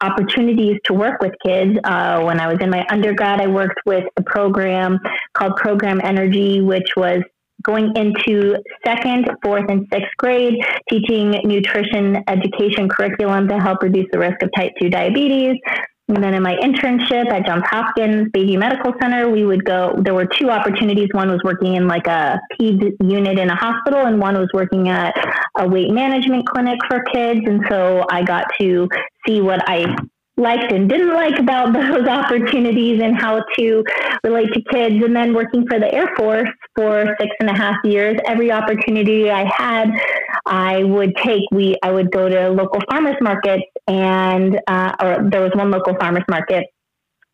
opportunities 0.00 0.78
to 0.86 0.94
work 0.94 1.20
with 1.20 1.32
kids. 1.44 1.78
Uh, 1.84 2.22
when 2.22 2.40
I 2.40 2.46
was 2.46 2.56
in 2.62 2.70
my 2.70 2.86
undergrad, 2.88 3.38
I 3.38 3.48
worked 3.48 3.80
with 3.84 4.04
a 4.16 4.22
program 4.22 4.98
called 5.34 5.56
Program 5.56 6.00
Energy, 6.02 6.62
which 6.62 6.96
was 6.96 7.20
going 7.62 7.92
into 7.96 8.56
second, 8.86 9.28
fourth, 9.42 9.64
and 9.68 9.86
sixth 9.92 10.16
grade, 10.16 10.54
teaching 10.88 11.32
nutrition 11.44 12.16
education 12.28 12.88
curriculum 12.88 13.46
to 13.48 13.58
help 13.58 13.82
reduce 13.82 14.06
the 14.10 14.18
risk 14.18 14.42
of 14.42 14.48
type 14.56 14.72
2 14.80 14.88
diabetes. 14.88 15.56
And 16.08 16.22
then 16.22 16.34
in 16.34 16.42
my 16.42 16.54
internship 16.56 17.30
at 17.30 17.46
Johns 17.46 17.64
Hopkins 17.66 18.30
Bayview 18.32 18.58
Medical 18.58 18.92
Center, 19.00 19.30
we 19.30 19.46
would 19.46 19.64
go, 19.64 19.94
there 19.98 20.12
were 20.12 20.26
two 20.26 20.50
opportunities. 20.50 21.08
One 21.12 21.30
was 21.30 21.40
working 21.42 21.76
in 21.76 21.88
like 21.88 22.06
a 22.06 22.38
PED 22.52 22.96
unit 23.02 23.38
in 23.38 23.48
a 23.48 23.56
hospital, 23.56 24.00
and 24.00 24.20
one 24.20 24.36
was 24.38 24.48
working 24.52 24.90
at 24.90 25.14
a 25.58 25.66
weight 25.66 25.90
management 25.90 26.46
clinic 26.46 26.78
for 26.88 27.02
kids. 27.04 27.40
And 27.46 27.64
so 27.70 28.04
I 28.10 28.22
got 28.22 28.44
to 28.60 28.86
see 29.26 29.40
what 29.40 29.66
I 29.66 29.96
liked 30.36 30.72
and 30.72 30.88
didn't 30.88 31.14
like 31.14 31.38
about 31.38 31.72
those 31.72 32.06
opportunities 32.06 33.00
and 33.02 33.16
how 33.16 33.42
to 33.56 33.84
relate 34.22 34.52
to 34.52 34.62
kids. 34.70 35.04
And 35.04 35.14
then 35.14 35.34
working 35.34 35.66
for 35.68 35.78
the 35.78 35.92
Air 35.92 36.08
Force 36.16 36.48
for 36.76 37.16
six 37.20 37.30
and 37.40 37.50
a 37.50 37.56
half 37.56 37.76
years, 37.84 38.18
every 38.26 38.50
opportunity 38.50 39.30
I 39.30 39.44
had, 39.44 39.90
I 40.46 40.84
would 40.84 41.16
take. 41.16 41.42
We 41.52 41.76
I 41.82 41.90
would 41.90 42.10
go 42.10 42.28
to 42.28 42.50
local 42.50 42.80
farmers 42.90 43.16
markets, 43.20 43.64
and 43.86 44.60
uh, 44.66 44.94
or 45.00 45.30
there 45.30 45.40
was 45.40 45.52
one 45.54 45.70
local 45.70 45.94
farmers 45.98 46.24
market 46.28 46.66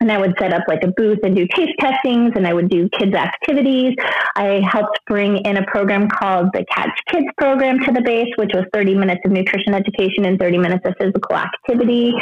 and 0.00 0.10
I 0.10 0.18
would 0.18 0.34
set 0.38 0.52
up 0.52 0.62
like 0.66 0.82
a 0.82 0.88
booth 0.88 1.18
and 1.22 1.36
do 1.36 1.46
taste 1.54 1.74
testings 1.78 2.32
and 2.34 2.46
I 2.46 2.54
would 2.54 2.70
do 2.70 2.88
kids 2.98 3.14
activities. 3.14 3.94
I 4.34 4.62
helped 4.66 4.98
bring 5.06 5.36
in 5.38 5.58
a 5.58 5.66
program 5.66 6.08
called 6.08 6.48
the 6.54 6.64
Catch 6.74 6.98
Kids 7.10 7.26
program 7.36 7.78
to 7.80 7.92
the 7.92 8.00
base, 8.00 8.28
which 8.36 8.50
was 8.54 8.64
30 8.72 8.94
minutes 8.94 9.20
of 9.26 9.32
nutrition 9.32 9.74
education 9.74 10.24
and 10.24 10.38
30 10.38 10.58
minutes 10.58 10.86
of 10.86 10.94
physical 10.98 11.36
activity. 11.36 12.14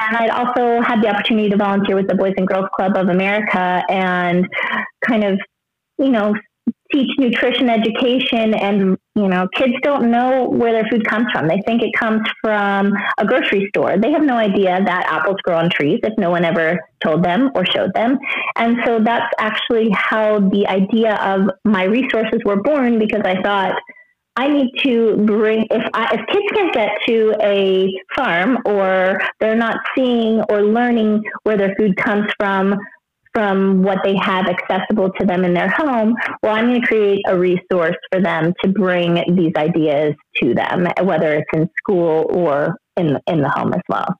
And 0.00 0.16
I'd 0.16 0.30
also 0.30 0.80
had 0.82 1.02
the 1.02 1.08
opportunity 1.08 1.48
to 1.50 1.56
volunteer 1.56 1.96
with 1.96 2.08
the 2.08 2.14
Boys 2.14 2.34
and 2.36 2.46
Girls 2.46 2.68
Club 2.74 2.96
of 2.96 3.08
America 3.08 3.82
and 3.88 4.46
kind 5.06 5.24
of, 5.24 5.40
you 5.98 6.10
know, 6.10 6.34
teach 6.92 7.08
nutrition 7.18 7.68
education. 7.68 8.54
And 8.54 8.96
you 9.16 9.28
know 9.28 9.48
kids 9.54 9.72
don't 9.82 10.10
know 10.10 10.46
where 10.48 10.72
their 10.72 10.84
food 10.90 11.06
comes 11.06 11.26
from. 11.32 11.48
They 11.48 11.60
think 11.66 11.82
it 11.82 11.92
comes 11.98 12.20
from 12.42 12.92
a 13.18 13.24
grocery 13.24 13.66
store. 13.74 13.96
They 13.98 14.12
have 14.12 14.22
no 14.22 14.36
idea 14.36 14.78
that 14.84 15.06
apples 15.08 15.38
grow 15.42 15.56
on 15.56 15.70
trees 15.70 16.00
if 16.02 16.12
no 16.18 16.30
one 16.30 16.44
ever 16.44 16.78
told 17.02 17.24
them 17.24 17.50
or 17.54 17.64
showed 17.64 17.92
them. 17.94 18.18
And 18.56 18.76
so 18.84 19.00
that's 19.02 19.32
actually 19.38 19.88
how 19.90 20.40
the 20.50 20.66
idea 20.66 21.14
of 21.16 21.50
my 21.64 21.84
resources 21.84 22.40
were 22.44 22.62
born 22.62 22.98
because 22.98 23.22
i 23.24 23.40
thought 23.42 23.74
I 24.36 24.48
need 24.48 24.70
to 24.84 25.16
bring 25.24 25.66
if 25.70 25.82
I, 25.94 26.14
if 26.14 26.26
kids 26.26 26.46
can't 26.54 26.74
get 26.74 26.90
to 27.08 27.34
a 27.42 27.90
farm 28.14 28.58
or 28.66 29.18
they're 29.40 29.56
not 29.56 29.78
seeing 29.96 30.42
or 30.50 30.62
learning 30.62 31.22
where 31.44 31.56
their 31.56 31.74
food 31.76 31.96
comes 31.96 32.26
from 32.38 32.76
from 33.32 33.82
what 33.82 33.98
they 34.02 34.16
have 34.16 34.46
accessible 34.46 35.10
to 35.20 35.26
them 35.26 35.44
in 35.44 35.52
their 35.52 35.68
home, 35.68 36.14
well, 36.42 36.54
I'm 36.54 36.68
going 36.68 36.80
to 36.80 36.86
create 36.86 37.22
a 37.28 37.38
resource 37.38 37.96
for 38.10 38.22
them 38.22 38.54
to 38.64 38.70
bring 38.70 39.22
these 39.36 39.52
ideas 39.56 40.14
to 40.42 40.54
them, 40.54 40.86
whether 41.02 41.34
it's 41.34 41.50
in 41.52 41.68
school 41.76 42.24
or 42.30 42.76
in, 42.96 43.18
in 43.26 43.42
the 43.42 43.50
home 43.50 43.74
as 43.74 43.82
well. 43.90 44.18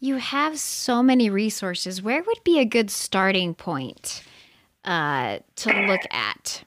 You 0.00 0.16
have 0.16 0.58
so 0.58 1.02
many 1.02 1.30
resources. 1.30 2.02
Where 2.02 2.22
would 2.22 2.44
be 2.44 2.60
a 2.60 2.66
good 2.66 2.90
starting 2.90 3.54
point 3.54 4.22
uh, 4.84 5.38
to 5.56 5.72
look 5.86 6.02
at? 6.10 6.62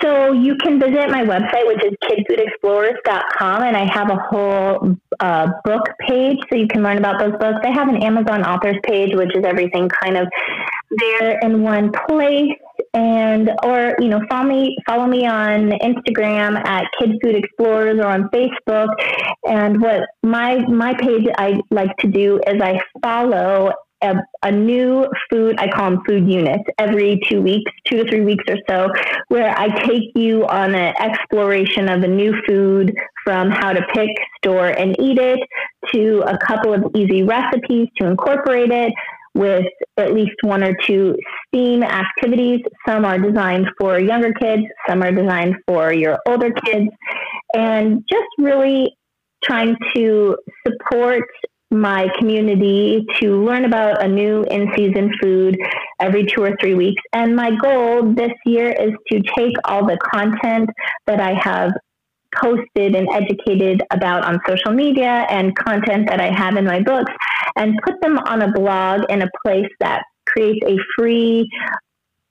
So 0.00 0.32
you 0.32 0.56
can 0.56 0.78
visit 0.78 1.10
my 1.10 1.24
website, 1.24 1.66
which 1.66 1.84
is 1.84 1.92
kidfoodexplorers.com, 2.04 3.62
and 3.62 3.76
I 3.76 3.92
have 3.92 4.10
a 4.10 4.16
whole 4.16 4.96
uh, 5.20 5.48
book 5.64 5.82
page 6.06 6.38
so 6.48 6.56
you 6.56 6.68
can 6.68 6.82
learn 6.82 6.98
about 6.98 7.18
those 7.18 7.32
books. 7.38 7.58
I 7.64 7.70
have 7.70 7.88
an 7.88 8.02
Amazon 8.02 8.44
authors 8.44 8.76
page, 8.84 9.14
which 9.14 9.34
is 9.34 9.44
everything 9.44 9.88
kind 10.02 10.16
of 10.16 10.28
there 10.90 11.38
in 11.40 11.62
one 11.62 11.92
place. 12.08 12.50
And 12.94 13.50
or 13.62 13.94
you 13.98 14.08
know 14.08 14.20
follow 14.28 14.48
me 14.48 14.76
follow 14.86 15.06
me 15.06 15.26
on 15.26 15.70
Instagram 15.70 16.56
at 16.66 16.86
Kid 16.98 17.12
Food 17.22 17.36
Explorers 17.36 17.98
or 17.98 18.06
on 18.06 18.28
Facebook. 18.30 18.88
And 19.46 19.80
what 19.82 20.02
my 20.22 20.58
my 20.66 20.94
page 20.94 21.26
I 21.36 21.60
like 21.70 21.94
to 21.98 22.08
do 22.08 22.40
is 22.46 22.60
I 22.62 22.80
follow 23.02 23.72
a, 24.02 24.14
a, 24.42 24.52
new 24.52 25.06
food, 25.30 25.58
I 25.58 25.68
call 25.68 25.90
them 25.90 26.02
food 26.06 26.30
units, 26.30 26.64
every 26.78 27.20
two 27.28 27.40
weeks, 27.40 27.70
two 27.86 28.04
to 28.04 28.10
three 28.10 28.20
weeks 28.20 28.44
or 28.48 28.56
so, 28.68 28.88
where 29.28 29.56
I 29.58 29.68
take 29.86 30.12
you 30.14 30.46
on 30.46 30.74
an 30.74 30.94
exploration 30.98 31.88
of 31.88 32.02
a 32.02 32.08
new 32.08 32.34
food 32.46 32.94
from 33.24 33.50
how 33.50 33.72
to 33.72 33.82
pick, 33.94 34.10
store, 34.38 34.68
and 34.68 34.94
eat 35.00 35.18
it 35.18 35.40
to 35.92 36.22
a 36.26 36.38
couple 36.38 36.74
of 36.74 36.84
easy 36.94 37.22
recipes 37.22 37.88
to 37.98 38.06
incorporate 38.06 38.70
it 38.70 38.92
with 39.34 39.66
at 39.98 40.14
least 40.14 40.34
one 40.42 40.62
or 40.62 40.74
two 40.86 41.14
STEAM 41.46 41.82
activities. 41.82 42.60
Some 42.86 43.04
are 43.04 43.18
designed 43.18 43.66
for 43.78 43.98
younger 43.98 44.32
kids, 44.32 44.62
some 44.88 45.02
are 45.02 45.12
designed 45.12 45.56
for 45.66 45.92
your 45.92 46.18
older 46.26 46.50
kids, 46.64 46.88
and 47.54 48.04
just 48.08 48.28
really 48.38 48.96
trying 49.44 49.76
to 49.94 50.36
support 50.66 51.24
my 51.70 52.08
community 52.18 53.04
to 53.20 53.44
learn 53.44 53.64
about 53.64 54.02
a 54.02 54.08
new 54.08 54.44
in 54.44 54.70
season 54.76 55.12
food 55.20 55.56
every 56.00 56.24
two 56.24 56.42
or 56.42 56.56
three 56.60 56.74
weeks. 56.74 57.02
And 57.12 57.34
my 57.34 57.54
goal 57.56 58.14
this 58.14 58.32
year 58.44 58.70
is 58.70 58.92
to 59.10 59.20
take 59.36 59.54
all 59.64 59.84
the 59.86 59.98
content 60.12 60.70
that 61.06 61.20
I 61.20 61.34
have 61.34 61.72
posted 62.34 62.94
and 62.94 63.08
educated 63.12 63.82
about 63.90 64.24
on 64.24 64.38
social 64.46 64.72
media 64.72 65.26
and 65.30 65.56
content 65.56 66.08
that 66.08 66.20
I 66.20 66.30
have 66.30 66.56
in 66.56 66.64
my 66.64 66.80
books 66.82 67.12
and 67.56 67.78
put 67.84 68.00
them 68.00 68.18
on 68.18 68.42
a 68.42 68.52
blog 68.52 69.04
in 69.08 69.22
a 69.22 69.30
place 69.44 69.70
that 69.80 70.02
creates 70.26 70.64
a 70.66 70.76
free 70.96 71.48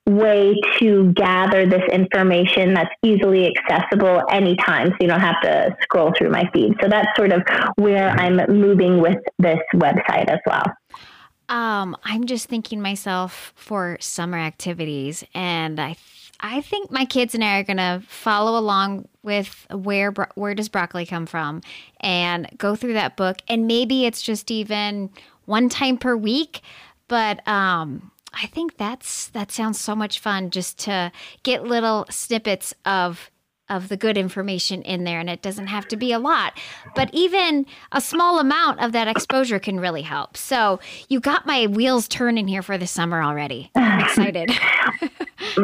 way 0.05 0.55
to 0.79 1.11
gather 1.13 1.67
this 1.67 1.81
information 1.91 2.73
that's 2.73 2.93
easily 3.03 3.51
accessible 3.51 4.21
anytime 4.29 4.89
so 4.89 4.95
you 5.01 5.07
don't 5.07 5.19
have 5.19 5.41
to 5.41 5.75
scroll 5.81 6.13
through 6.15 6.29
my 6.29 6.47
feed. 6.53 6.73
So 6.81 6.87
that's 6.87 7.07
sort 7.15 7.31
of 7.31 7.41
where 7.75 8.09
I'm 8.11 8.35
moving 8.47 9.01
with 9.01 9.17
this 9.39 9.59
website 9.73 10.29
as 10.29 10.39
well. 10.45 10.63
Um, 11.49 11.95
I'm 12.03 12.25
just 12.25 12.47
thinking 12.47 12.81
myself 12.81 13.53
for 13.55 13.97
summer 13.99 14.37
activities, 14.37 15.23
and 15.35 15.79
I, 15.79 15.95
I 16.39 16.61
think 16.61 16.89
my 16.89 17.05
kids 17.05 17.35
and 17.35 17.43
I 17.43 17.59
are 17.59 17.63
gonna 17.63 18.01
follow 18.07 18.57
along 18.57 19.07
with 19.21 19.67
where 19.71 20.11
where 20.33 20.55
does 20.55 20.69
broccoli 20.69 21.05
come 21.05 21.27
from, 21.27 21.61
and 21.99 22.47
go 22.57 22.75
through 22.75 22.93
that 22.93 23.15
book, 23.15 23.37
and 23.47 23.67
maybe 23.67 24.05
it's 24.05 24.23
just 24.23 24.49
even 24.49 25.11
one 25.45 25.69
time 25.69 25.97
per 25.97 26.15
week, 26.15 26.61
but 27.07 27.47
um, 27.47 28.11
I 28.36 28.48
think 28.48 28.78
that's 28.78 29.28
that 29.30 29.52
sounds 29.52 29.80
so 29.80 29.95
much 29.95 30.19
fun 30.19 30.50
just 30.50 30.78
to 30.80 31.12
get 31.43 31.63
little 31.63 32.06
snippets 32.10 32.74
of 32.86 33.32
of 33.67 33.89
the 33.89 33.98
good 33.98 34.15
information 34.15 34.84
in 34.84 35.06
there 35.06 35.19
and 35.19 35.28
it 35.28 35.41
doesn't 35.41 35.67
have 35.67 35.88
to 35.88 35.98
be 35.98 36.12
a 36.12 36.19
lot. 36.19 36.54
But 36.93 37.10
even 37.13 37.65
a 37.91 38.00
small 38.00 38.39
amount 38.39 38.80
of 38.80 38.91
that 38.91 39.08
exposure 39.08 39.58
can 39.58 39.80
really 39.80 40.04
help. 40.04 40.38
So 40.38 40.80
you 41.10 41.19
got 41.19 41.48
my 41.48 41.65
wheels 41.65 42.08
turning 42.08 42.48
here 42.48 42.62
for 42.62 42.78
the 42.78 42.86
summer 42.86 43.24
already. 43.24 43.71
I'm 43.76 44.00
excited. 44.06 44.52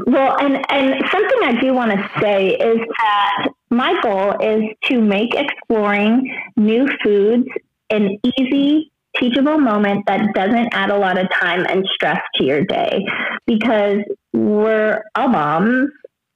Well, 0.06 0.38
and 0.40 0.64
and 0.70 1.04
something 1.12 1.40
I 1.44 1.60
do 1.60 1.74
want 1.74 1.92
to 1.92 2.10
say 2.22 2.50
is 2.50 2.78
that 2.78 3.48
my 3.70 4.00
goal 4.02 4.36
is 4.40 4.64
to 4.86 5.02
make 5.02 5.34
exploring 5.34 6.34
new 6.56 6.88
foods 7.04 7.48
an 7.90 8.18
easy, 8.24 8.92
teachable 9.20 9.58
moment 9.58 10.06
that 10.08 10.34
doesn't 10.34 10.70
add 10.74 10.90
a 10.90 10.98
lot 10.98 11.18
of 11.18 11.28
time 11.40 11.66
and 11.68 11.86
stress 11.94 12.22
to 12.36 12.46
your 12.46 12.64
day. 12.66 13.04
Because 13.46 14.00
we're 14.34 15.04
all 15.16 15.28
moms 15.28 15.90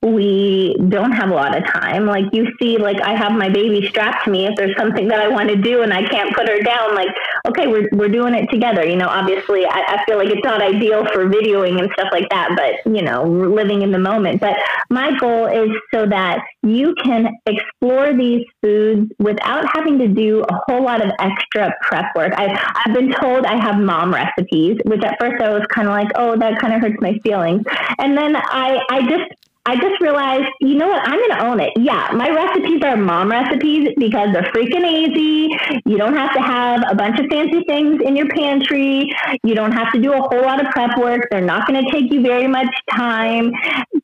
we 0.05 0.75
don't 0.89 1.11
have 1.11 1.29
a 1.29 1.33
lot 1.33 1.57
of 1.57 1.65
time. 1.65 2.05
Like 2.05 2.25
you 2.31 2.47
see, 2.61 2.77
like 2.77 3.01
I 3.01 3.15
have 3.15 3.31
my 3.31 3.49
baby 3.49 3.87
strapped 3.87 4.25
to 4.25 4.31
me. 4.31 4.45
If 4.45 4.55
there's 4.55 4.75
something 4.77 5.07
that 5.07 5.19
I 5.19 5.27
want 5.27 5.49
to 5.49 5.55
do 5.55 5.81
and 5.81 5.91
I 5.93 6.07
can't 6.07 6.33
put 6.35 6.47
her 6.47 6.59
down, 6.61 6.95
like, 6.95 7.09
okay, 7.47 7.67
we're, 7.67 7.89
we're 7.93 8.09
doing 8.09 8.35
it 8.35 8.47
together. 8.51 8.85
You 8.85 8.95
know, 8.95 9.07
obviously 9.07 9.65
I, 9.65 9.83
I 9.87 10.05
feel 10.05 10.17
like 10.17 10.29
it's 10.29 10.43
not 10.43 10.61
ideal 10.61 11.05
for 11.13 11.25
videoing 11.27 11.79
and 11.79 11.89
stuff 11.93 12.09
like 12.11 12.29
that, 12.29 12.51
but 12.55 12.93
you 12.93 13.01
know, 13.01 13.23
living 13.23 13.81
in 13.81 13.91
the 13.91 13.99
moment. 13.99 14.41
But 14.41 14.57
my 14.89 15.17
goal 15.17 15.47
is 15.47 15.69
so 15.93 16.05
that 16.07 16.39
you 16.63 16.95
can 17.03 17.29
explore 17.45 18.13
these 18.13 18.45
foods 18.61 19.11
without 19.19 19.65
having 19.75 19.97
to 19.99 20.07
do 20.07 20.43
a 20.49 20.59
whole 20.67 20.83
lot 20.83 21.03
of 21.03 21.11
extra 21.19 21.73
prep 21.81 22.05
work. 22.15 22.33
I, 22.35 22.57
I've 22.85 22.93
been 22.93 23.11
told 23.11 23.45
I 23.45 23.61
have 23.63 23.79
mom 23.79 24.13
recipes, 24.13 24.77
which 24.85 25.03
at 25.03 25.17
first 25.19 25.41
I 25.41 25.49
was 25.49 25.65
kind 25.73 25.87
of 25.87 25.93
like, 25.93 26.09
oh, 26.15 26.37
that 26.37 26.59
kind 26.59 26.73
of 26.73 26.81
hurts 26.81 26.97
my 26.99 27.17
feelings. 27.23 27.63
And 27.99 28.17
then 28.17 28.35
I, 28.35 28.79
I 28.89 29.01
just, 29.07 29.31
I 29.67 29.75
just 29.77 29.99
realized, 29.99 30.45
you 30.61 30.75
know 30.75 30.87
what? 30.87 31.01
I'm 31.07 31.17
going 31.17 31.31
to 31.31 31.45
own 31.45 31.59
it. 31.59 31.73
Yeah, 31.77 32.11
my 32.13 32.29
recipes 32.29 32.81
are 32.83 32.95
mom 32.95 33.31
recipes 33.31 33.89
because 33.97 34.29
they're 34.31 34.51
freaking 34.53 34.85
easy. 34.85 35.57
You 35.85 35.97
don't 35.97 36.15
have 36.15 36.33
to 36.33 36.39
have 36.39 36.83
a 36.89 36.95
bunch 36.95 37.19
of 37.19 37.25
fancy 37.31 37.63
things 37.67 37.99
in 38.05 38.15
your 38.15 38.29
pantry. 38.29 39.11
You 39.43 39.55
don't 39.55 39.71
have 39.71 39.91
to 39.93 39.99
do 39.99 40.13
a 40.13 40.21
whole 40.21 40.43
lot 40.43 40.63
of 40.63 40.71
prep 40.71 40.97
work. 40.99 41.27
They're 41.31 41.41
not 41.41 41.67
going 41.67 41.83
to 41.83 41.91
take 41.91 42.13
you 42.13 42.21
very 42.21 42.47
much 42.47 42.67
time 42.91 43.51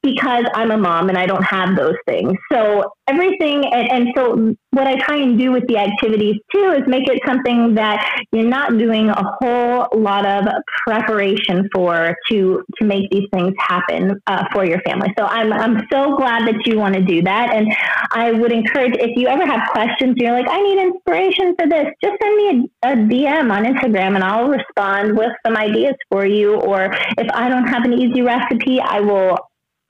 because 0.04 0.46
I'm 0.56 0.72
a 0.72 0.78
mom 0.78 1.10
and 1.10 1.18
I 1.18 1.26
don't 1.26 1.44
have 1.44 1.76
those 1.76 1.96
things. 2.08 2.34
So 2.52 2.92
everything, 3.08 3.66
and, 3.72 3.92
and 3.92 4.08
so 4.16 4.56
what 4.72 4.88
I 4.88 4.96
try 4.96 5.18
and 5.18 5.38
do 5.38 5.52
with 5.52 5.68
the 5.68 5.78
activities 5.78 6.36
too 6.54 6.72
is 6.72 6.88
make 6.88 7.08
it 7.08 7.22
something 7.26 7.76
that 7.76 8.24
you're 8.32 8.48
not 8.48 8.78
doing 8.78 9.10
a 9.10 9.24
whole 9.40 9.88
lot 9.96 10.26
of 10.26 10.46
preparation 10.88 11.70
for 11.74 12.16
to 12.30 12.64
to 12.80 12.86
make 12.86 13.10
these 13.12 13.28
things 13.34 13.54
happen 13.60 14.20
uh, 14.28 14.46
for 14.52 14.66
your 14.66 14.82
family. 14.82 15.14
So 15.18 15.26
I'm 15.26 15.54
I'm 15.54 15.82
so 15.92 16.16
glad 16.16 16.48
that 16.48 16.66
you 16.66 16.78
want 16.78 16.96
to 16.96 17.02
do 17.02 17.22
that, 17.24 17.54
and 17.54 17.72
I 18.12 18.32
would 18.32 18.52
encourage 18.52 18.96
if 18.98 19.12
you 19.16 19.28
ever 19.28 19.46
have 19.46 19.70
questions, 19.72 20.16
you're 20.18 20.32
like 20.32 20.48
I 20.50 20.62
need 20.62 20.82
inspiration 20.82 21.56
for 21.60 21.68
this, 21.68 21.86
just 22.04 22.16
send 22.22 22.36
me 22.38 22.70
a, 22.84 22.92
a 22.92 22.96
DM 22.96 23.52
on 23.52 23.66
Instagram, 23.66 24.16
and 24.16 24.24
I'll 24.24 24.48
respond 24.48 25.18
with 25.18 25.32
some 25.46 25.58
ideas 25.58 25.96
for 26.10 26.26
you. 26.26 26.56
Or 26.56 26.94
if 27.18 27.28
I 27.34 27.50
don't 27.50 27.68
have 27.68 27.84
an 27.84 27.94
easy 27.94 28.22
recipe, 28.22 28.80
I 28.80 29.00
will 29.02 29.38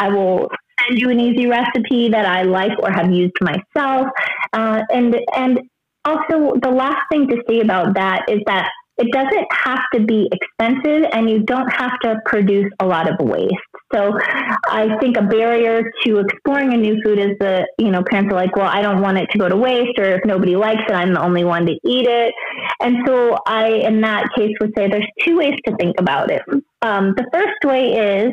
I 0.01 0.09
will 0.09 0.49
send 0.79 0.99
you 0.99 1.09
an 1.09 1.19
easy 1.19 1.45
recipe 1.47 2.09
that 2.09 2.25
I 2.25 2.43
like 2.43 2.77
or 2.79 2.91
have 2.91 3.11
used 3.11 3.37
myself. 3.41 4.07
Uh, 4.53 4.81
and 4.91 5.15
and 5.35 5.59
also 6.05 6.53
the 6.61 6.71
last 6.71 7.01
thing 7.11 7.27
to 7.27 7.37
say 7.47 7.59
about 7.61 7.93
that 7.95 8.23
is 8.27 8.39
that 8.47 8.69
it 8.97 9.07
doesn't 9.11 9.47
have 9.51 9.81
to 9.93 10.05
be 10.05 10.29
expensive 10.31 11.09
and 11.11 11.29
you 11.29 11.43
don't 11.43 11.69
have 11.69 11.97
to 12.03 12.15
produce 12.25 12.69
a 12.79 12.85
lot 12.85 13.09
of 13.09 13.15
waste. 13.25 13.53
So 13.93 14.11
I 14.67 14.97
think 14.99 15.17
a 15.17 15.23
barrier 15.23 15.81
to 16.05 16.19
exploring 16.19 16.73
a 16.73 16.77
new 16.77 17.01
food 17.03 17.17
is 17.17 17.31
that, 17.39 17.69
you 17.79 17.89
know, 17.89 18.03
parents 18.09 18.31
are 18.31 18.35
like, 18.35 18.55
well, 18.55 18.67
I 18.67 18.81
don't 18.81 19.01
want 19.01 19.17
it 19.17 19.27
to 19.31 19.39
go 19.39 19.49
to 19.49 19.57
waste 19.57 19.97
or 19.97 20.05
if 20.05 20.21
nobody 20.25 20.55
likes 20.55 20.83
it, 20.87 20.93
I'm 20.93 21.13
the 21.13 21.21
only 21.21 21.43
one 21.43 21.65
to 21.65 21.73
eat 21.83 22.07
it. 22.07 22.33
And 22.79 22.97
so 23.07 23.37
I, 23.47 23.69
in 23.69 24.01
that 24.01 24.27
case, 24.37 24.51
would 24.61 24.71
say 24.77 24.87
there's 24.87 25.07
two 25.25 25.37
ways 25.37 25.55
to 25.65 25.75
think 25.77 25.99
about 25.99 26.29
it. 26.29 26.41
Um, 26.81 27.13
the 27.17 27.25
first 27.33 27.63
way 27.65 27.93
is 27.93 28.31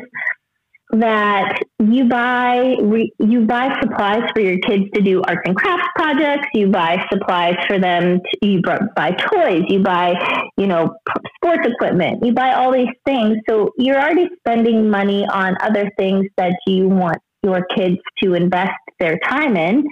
that 0.91 1.59
you 1.79 2.09
buy 2.09 2.75
re, 2.81 3.11
you 3.19 3.45
buy 3.45 3.75
supplies 3.79 4.23
for 4.33 4.41
your 4.41 4.57
kids 4.59 4.85
to 4.93 5.01
do 5.01 5.21
arts 5.27 5.41
and 5.45 5.55
crafts 5.55 5.87
projects 5.95 6.47
you 6.53 6.67
buy 6.67 6.97
supplies 7.11 7.55
for 7.67 7.77
them 7.77 8.19
to, 8.19 8.47
you 8.47 8.61
buy 8.95 9.11
toys 9.11 9.61
you 9.67 9.83
buy 9.83 10.15
you 10.57 10.65
know 10.65 10.89
sports 11.35 11.67
equipment 11.67 12.25
you 12.25 12.33
buy 12.33 12.53
all 12.53 12.71
these 12.71 12.89
things. 13.05 13.37
So 13.49 13.71
you're 13.77 13.99
already 13.99 14.29
spending 14.39 14.89
money 14.89 15.25
on 15.27 15.55
other 15.61 15.91
things 15.97 16.25
that 16.37 16.55
you 16.67 16.87
want 16.87 17.17
your 17.43 17.65
kids 17.75 17.97
to 18.21 18.33
invest 18.33 18.73
their 18.99 19.17
time 19.19 19.55
in. 19.55 19.85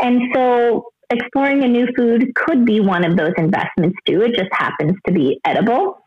And 0.00 0.20
so 0.34 0.86
exploring 1.10 1.62
a 1.62 1.68
new 1.68 1.86
food 1.96 2.34
could 2.34 2.64
be 2.64 2.80
one 2.80 3.04
of 3.04 3.16
those 3.16 3.32
investments 3.36 3.96
too. 4.06 4.22
It 4.22 4.34
just 4.34 4.50
happens 4.52 4.94
to 5.06 5.12
be 5.12 5.40
edible 5.44 5.98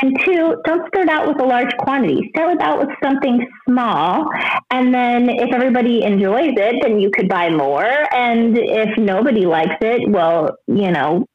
and 0.00 0.18
two, 0.24 0.60
don't 0.64 0.88
start 0.88 1.08
out 1.08 1.28
with 1.28 1.40
a 1.40 1.44
large 1.44 1.74
quantity. 1.78 2.30
Start 2.34 2.60
out 2.60 2.78
with 2.80 2.88
something 3.02 3.46
small. 3.68 4.28
And 4.70 4.92
then 4.92 5.28
if 5.28 5.54
everybody 5.54 6.02
enjoys 6.02 6.52
it, 6.56 6.82
then 6.82 6.98
you 6.98 7.10
could 7.10 7.28
buy 7.28 7.48
more. 7.48 7.86
And 8.12 8.58
if 8.58 8.98
nobody 8.98 9.46
likes 9.46 9.76
it, 9.80 10.10
well, 10.10 10.56
you 10.66 10.90
know, 10.90 11.26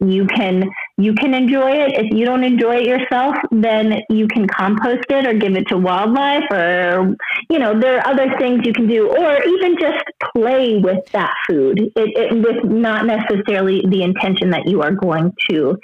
you 0.00 0.26
can 0.26 0.64
you 0.96 1.14
can 1.14 1.34
enjoy 1.34 1.72
it. 1.72 1.92
If 1.92 2.16
you 2.16 2.24
don't 2.24 2.42
enjoy 2.42 2.78
it 2.78 2.86
yourself, 2.86 3.36
then 3.50 4.00
you 4.08 4.26
can 4.26 4.48
compost 4.48 5.04
it 5.10 5.26
or 5.26 5.34
give 5.34 5.54
it 5.56 5.68
to 5.68 5.76
wildlife 5.76 6.50
or 6.50 7.14
you 7.48 7.58
know, 7.58 7.78
there 7.78 7.98
are 7.98 8.06
other 8.08 8.34
things 8.38 8.62
you 8.64 8.72
can 8.72 8.88
do 8.88 9.08
or 9.08 9.42
even 9.44 9.76
just 9.78 10.02
play 10.34 10.78
with 10.78 11.04
that 11.12 11.34
food. 11.46 11.78
It, 11.78 11.92
it 11.94 12.32
with 12.32 12.64
not 12.64 13.06
necessarily 13.06 13.84
the 13.88 14.02
intention 14.02 14.50
that 14.50 14.66
you 14.66 14.82
are 14.82 14.92
going 14.92 15.32
to, 15.50 15.76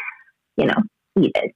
you 0.57 0.67
know, 0.67 0.83
eat 1.21 1.33
it 1.35 1.55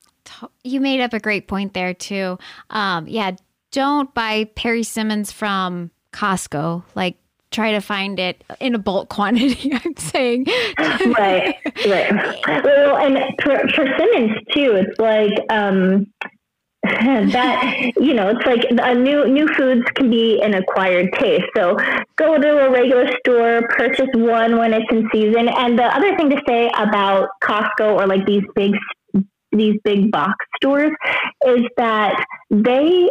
you 0.65 0.81
made 0.81 1.01
up 1.01 1.13
a 1.13 1.21
great 1.21 1.49
point 1.49 1.75
there 1.75 1.95
too. 1.95 2.39
Um, 2.71 3.09
yeah, 3.09 3.33
don't 3.73 4.13
buy 4.15 4.45
persimmons 4.57 5.33
from 5.33 5.91
Costco. 6.13 6.85
Like 6.95 7.17
try 7.51 7.73
to 7.73 7.81
find 7.81 8.19
it 8.19 8.45
in 8.61 8.75
a 8.75 8.79
bulk 8.79 9.09
quantity. 9.09 9.73
I'm 9.85 9.97
saying. 9.97 10.47
right, 10.79 11.57
right. 11.87 12.65
Well, 12.65 12.97
and 12.97 13.19
for, 13.43 13.59
for 13.75 13.87
Simmons 13.99 14.37
too, 14.55 14.77
it's 14.77 14.99
like 14.99 15.33
um, 15.51 16.07
that 16.83 17.93
you 17.97 18.15
know, 18.15 18.29
it's 18.29 18.47
like 18.47 18.65
a 18.71 18.95
new 18.95 19.29
new 19.29 19.47
foods 19.57 19.85
can 19.95 20.11
be 20.11 20.41
an 20.43 20.55
acquired 20.55 21.13
taste. 21.15 21.45
So 21.57 21.77
go 22.17 22.39
to 22.39 22.67
a 22.67 22.71
regular 22.71 23.11
store, 23.19 23.63
purchase 23.69 24.09
one 24.15 24.57
when 24.57 24.73
it's 24.73 24.87
in 24.91 25.09
season. 25.13 25.49
And 25.49 25.79
the 25.79 25.85
other 25.85 26.17
thing 26.17 26.31
to 26.31 26.41
say 26.49 26.71
about 26.79 27.29
Costco 27.43 28.01
or 28.01 28.07
like 28.07 28.25
these 28.27 28.45
big 28.55 28.73
these 29.53 29.77
big 29.85 30.11
box 30.11 30.35
stores 30.57 30.93
is 31.47 31.63
that 31.77 32.25
they 32.51 33.11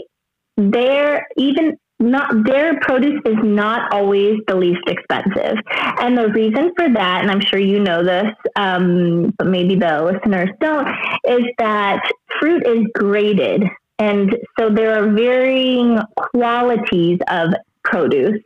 they're 0.57 1.25
even 1.37 1.77
not 2.01 2.45
their 2.45 2.79
produce 2.79 3.21
is 3.25 3.35
not 3.43 3.91
always 3.93 4.39
the 4.47 4.55
least 4.55 4.81
expensive. 4.87 5.57
And 5.99 6.17
the 6.17 6.29
reason 6.29 6.71
for 6.77 6.89
that 6.89 7.21
and 7.21 7.29
i'm 7.29 7.41
sure 7.41 7.59
you 7.59 7.79
know 7.79 8.03
this 8.03 8.33
um, 8.55 9.33
but 9.37 9.47
maybe 9.47 9.75
the 9.75 10.01
listeners 10.03 10.49
don't 10.61 10.87
is 11.27 11.43
that 11.57 12.01
fruit 12.39 12.65
is 12.65 12.85
graded. 12.93 13.63
And 13.99 14.35
so 14.57 14.69
there 14.69 14.97
are 14.97 15.11
varying 15.11 15.99
qualities 16.15 17.19
of 17.27 17.49
produce. 17.83 18.39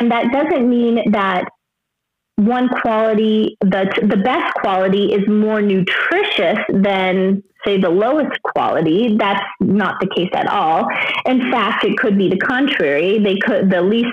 And 0.00 0.10
that 0.10 0.32
doesn't 0.32 0.68
mean 0.68 1.10
that 1.10 1.44
one 2.46 2.68
quality, 2.80 3.56
the, 3.60 3.90
the 4.02 4.16
best 4.16 4.54
quality 4.54 5.12
is 5.12 5.26
more 5.28 5.62
nutritious 5.62 6.58
than, 6.68 7.42
say, 7.64 7.80
the 7.80 7.90
lowest 7.90 8.40
quality. 8.42 9.16
That's 9.16 9.44
not 9.60 9.96
the 10.00 10.08
case 10.14 10.30
at 10.34 10.48
all. 10.48 10.86
In 11.26 11.50
fact, 11.50 11.84
it 11.84 11.96
could 11.96 12.18
be 12.18 12.28
the 12.28 12.38
contrary. 12.38 13.18
They 13.18 13.36
could, 13.36 13.70
the 13.70 13.82
least, 13.82 14.08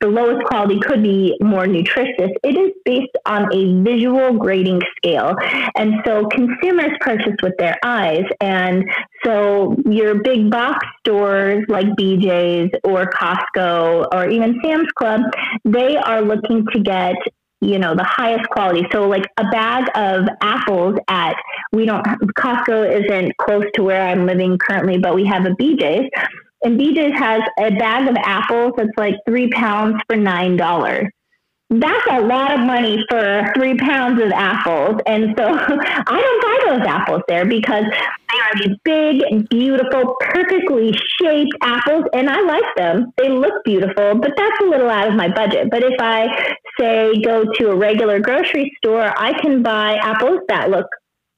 the 0.00 0.08
lowest 0.08 0.44
quality 0.46 0.78
could 0.80 1.02
be 1.02 1.36
more 1.40 1.66
nutritious. 1.66 2.30
It 2.42 2.56
is 2.56 2.72
based 2.84 3.16
on 3.26 3.50
a 3.54 3.82
visual 3.82 4.34
grading 4.34 4.82
scale. 4.96 5.34
And 5.76 5.94
so 6.04 6.26
consumers 6.26 6.90
purchase 7.00 7.36
with 7.42 7.54
their 7.58 7.78
eyes. 7.82 8.24
And 8.40 8.84
so 9.24 9.76
your 9.86 10.22
big 10.22 10.50
box 10.50 10.86
stores 11.00 11.64
like 11.68 11.86
BJ's 11.98 12.70
or 12.84 13.06
Costco 13.06 14.08
or 14.12 14.28
even 14.28 14.60
Sam's 14.62 14.90
Club, 14.96 15.22
they 15.64 15.96
are 15.96 16.20
looking 16.20 16.66
to 16.72 16.80
get 16.80 17.14
you 17.64 17.78
know, 17.78 17.94
the 17.94 18.04
highest 18.04 18.48
quality. 18.50 18.86
So 18.92 19.08
like 19.08 19.24
a 19.38 19.44
bag 19.44 19.88
of 19.94 20.28
apples 20.42 20.96
at, 21.08 21.34
we 21.72 21.86
don't, 21.86 22.04
Costco 22.38 23.04
isn't 23.04 23.36
close 23.38 23.64
to 23.74 23.82
where 23.82 24.06
I'm 24.06 24.26
living 24.26 24.58
currently, 24.58 24.98
but 24.98 25.14
we 25.14 25.24
have 25.26 25.46
a 25.46 25.50
BJ's. 25.50 26.08
And 26.62 26.78
BJ's 26.78 27.18
has 27.18 27.42
a 27.58 27.70
bag 27.70 28.08
of 28.08 28.16
apples 28.16 28.72
that's 28.76 28.90
like 28.96 29.16
three 29.26 29.50
pounds 29.50 30.00
for 30.06 30.16
$9 30.16 31.08
that's 31.70 32.06
a 32.10 32.20
lot 32.20 32.52
of 32.52 32.60
money 32.60 33.02
for 33.08 33.52
three 33.56 33.76
pounds 33.76 34.20
of 34.22 34.30
apples. 34.32 35.00
And 35.06 35.34
so 35.36 35.44
I 35.48 36.20
don't 36.20 36.42
buy 36.42 36.58
those 36.66 36.86
apples 36.86 37.22
there 37.28 37.46
because 37.46 37.84
they 37.84 38.38
are 38.38 38.54
these 38.62 38.76
big, 38.84 39.48
beautiful, 39.48 40.14
perfectly 40.20 40.92
shaped 41.20 41.52
apples. 41.62 42.04
And 42.12 42.28
I 42.28 42.40
like 42.42 42.76
them. 42.76 43.12
They 43.16 43.28
look 43.28 43.64
beautiful, 43.64 44.14
but 44.16 44.32
that's 44.36 44.60
a 44.62 44.64
little 44.64 44.90
out 44.90 45.08
of 45.08 45.14
my 45.14 45.28
budget. 45.32 45.70
But 45.70 45.82
if 45.82 45.94
I 46.00 46.56
say 46.78 47.20
go 47.22 47.44
to 47.44 47.70
a 47.70 47.76
regular 47.76 48.20
grocery 48.20 48.70
store, 48.78 49.12
I 49.18 49.38
can 49.40 49.62
buy 49.62 49.96
apples 49.96 50.40
that 50.48 50.70
look 50.70 50.86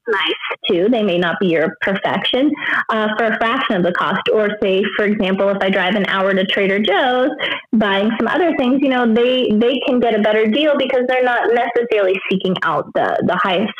nice 0.07 0.33
too. 0.69 0.89
They 0.89 1.03
may 1.03 1.17
not 1.17 1.39
be 1.39 1.47
your 1.47 1.75
perfection 1.81 2.51
uh, 2.89 3.09
for 3.17 3.25
a 3.25 3.37
fraction 3.37 3.75
of 3.75 3.83
the 3.83 3.91
cost. 3.91 4.21
Or 4.33 4.49
say, 4.61 4.83
for 4.95 5.05
example, 5.05 5.49
if 5.49 5.57
I 5.61 5.69
drive 5.69 5.95
an 5.95 6.05
hour 6.07 6.33
to 6.33 6.45
Trader 6.45 6.79
Joe's 6.79 7.29
buying 7.73 8.09
some 8.19 8.27
other 8.27 8.55
things, 8.57 8.79
you 8.81 8.89
know, 8.89 9.11
they 9.13 9.49
they 9.53 9.79
can 9.85 9.99
get 9.99 10.17
a 10.17 10.21
better 10.21 10.47
deal 10.47 10.77
because 10.77 11.01
they're 11.07 11.23
not 11.23 11.49
necessarily 11.53 12.19
seeking 12.29 12.55
out 12.63 12.85
the 12.93 13.21
the 13.25 13.35
highest 13.35 13.73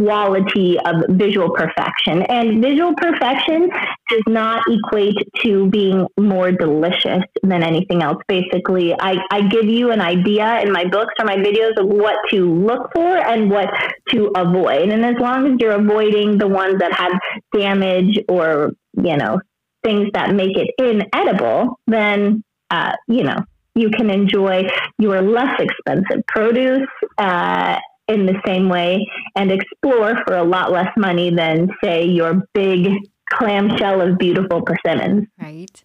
quality 0.00 0.78
of 0.84 0.96
visual 1.10 1.50
perfection. 1.50 2.22
And 2.22 2.62
visual 2.62 2.94
perfection 2.96 3.68
does 4.10 4.22
not 4.26 4.62
equate 4.68 5.16
to 5.42 5.68
being 5.70 6.06
more 6.18 6.52
delicious 6.52 7.22
than 7.42 7.62
anything 7.62 8.02
else. 8.02 8.18
Basically, 8.28 8.94
I, 8.98 9.16
I 9.30 9.42
give 9.48 9.64
you 9.64 9.90
an 9.90 10.00
idea 10.00 10.60
in 10.60 10.72
my 10.72 10.84
books 10.84 11.14
or 11.18 11.24
my 11.24 11.36
videos 11.36 11.76
of 11.78 11.86
what 11.86 12.16
to 12.30 12.48
look 12.48 12.90
for 12.94 13.16
and 13.16 13.50
what 13.50 13.68
to 14.10 14.30
avoid. 14.36 14.90
And 14.90 15.04
as 15.04 15.16
long 15.18 15.54
as 15.54 15.58
you're 15.58 15.72
avoiding 15.72 16.38
the 16.38 16.48
ones 16.48 16.78
that 16.78 16.92
have 16.92 17.12
damage 17.52 18.18
or, 18.28 18.72
you 19.02 19.16
know, 19.16 19.40
things 19.82 20.08
that 20.14 20.34
make 20.34 20.56
it 20.56 20.74
inedible, 20.78 21.78
then, 21.86 22.44
uh, 22.70 22.92
you 23.08 23.24
know, 23.24 23.38
you 23.74 23.90
can 23.90 24.10
enjoy 24.10 24.64
your 24.98 25.22
less 25.22 25.60
expensive 25.60 26.26
produce 26.26 26.88
uh, 27.16 27.78
in 28.08 28.26
the 28.26 28.40
same 28.46 28.68
way 28.68 29.06
and 29.36 29.52
explore 29.52 30.16
for 30.26 30.36
a 30.36 30.44
lot 30.44 30.72
less 30.72 30.90
money 30.96 31.30
than, 31.34 31.68
say, 31.82 32.04
your 32.04 32.42
big 32.54 32.88
clamshell 33.32 34.00
of 34.00 34.18
beautiful 34.18 34.62
persimmons. 34.62 35.26
Right. 35.40 35.82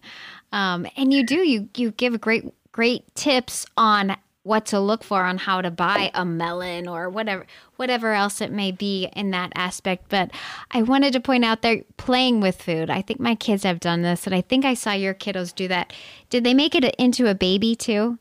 Um, 0.52 0.86
and 0.96 1.12
you 1.12 1.24
do, 1.24 1.36
you, 1.36 1.68
you 1.76 1.90
give 1.90 2.20
great, 2.20 2.44
great 2.72 3.14
tips 3.14 3.66
on 3.76 4.16
what 4.44 4.66
to 4.66 4.78
look 4.78 5.02
for 5.02 5.24
on 5.24 5.38
how 5.38 5.62
to 5.62 5.70
buy 5.70 6.10
a 6.14 6.24
melon 6.24 6.86
or 6.86 7.08
whatever 7.08 7.46
whatever 7.76 8.12
else 8.12 8.42
it 8.42 8.52
may 8.52 8.70
be 8.70 9.08
in 9.16 9.30
that 9.30 9.50
aspect. 9.56 10.04
But 10.10 10.30
i 10.70 10.82
wanted 10.82 11.14
to 11.14 11.20
point 11.20 11.46
out 11.46 11.62
they're 11.62 11.82
playing 11.96 12.40
with 12.40 12.60
food. 12.60 12.90
I 12.90 13.00
think 13.00 13.18
my 13.18 13.34
kids 13.34 13.64
have 13.64 13.80
done 13.80 14.02
this 14.02 14.26
and 14.26 14.34
i 14.34 14.42
think 14.42 14.64
i 14.64 14.74
saw 14.74 14.92
your 14.92 15.14
kiddos 15.14 15.54
do 15.54 15.66
that. 15.68 15.92
Did 16.28 16.44
they 16.44 16.54
make 16.54 16.74
it 16.74 16.94
into 16.96 17.26
a 17.26 17.34
baby 17.34 17.74
too? 17.74 18.18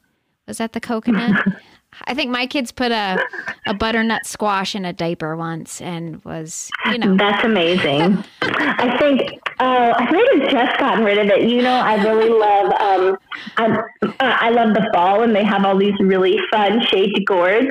Was 0.48 0.58
that 0.58 0.72
the 0.72 0.80
coconut 0.80 1.46
I 2.06 2.14
think 2.14 2.32
my 2.32 2.48
kids 2.48 2.72
put 2.72 2.92
a, 2.92 3.24
a 3.66 3.74
butternut 3.74 4.26
squash 4.26 4.76
in 4.76 4.86
a 4.86 4.94
diaper 4.94 5.36
once 5.36 5.82
and 5.82 6.24
was, 6.26 6.70
you 6.92 6.98
know. 6.98 7.16
That's 7.16 7.44
amazing. 7.44 8.24
I 8.42 8.98
think, 8.98 9.40
uh, 9.60 9.94
I 9.96 10.12
might 10.12 10.42
have 10.42 10.52
just 10.52 10.80
gotten 10.80 11.04
rid 11.06 11.18
of 11.18 11.28
it. 11.28 11.50
You 11.50 11.62
know, 11.62 11.74
I 11.74 11.96
really 12.04 12.30
love, 12.30 12.74
um, 12.82 13.18
I, 13.58 13.84
I 14.20 14.50
love 14.50 14.74
the 14.74 14.90
fall 14.94 15.24
and 15.24 15.36
they 15.36 15.44
have 15.44 15.66
all 15.66 15.78
these 15.78 15.94
really 16.00 16.38
fun 16.52 16.82
shaped 16.88 17.20
gourds. 17.26 17.68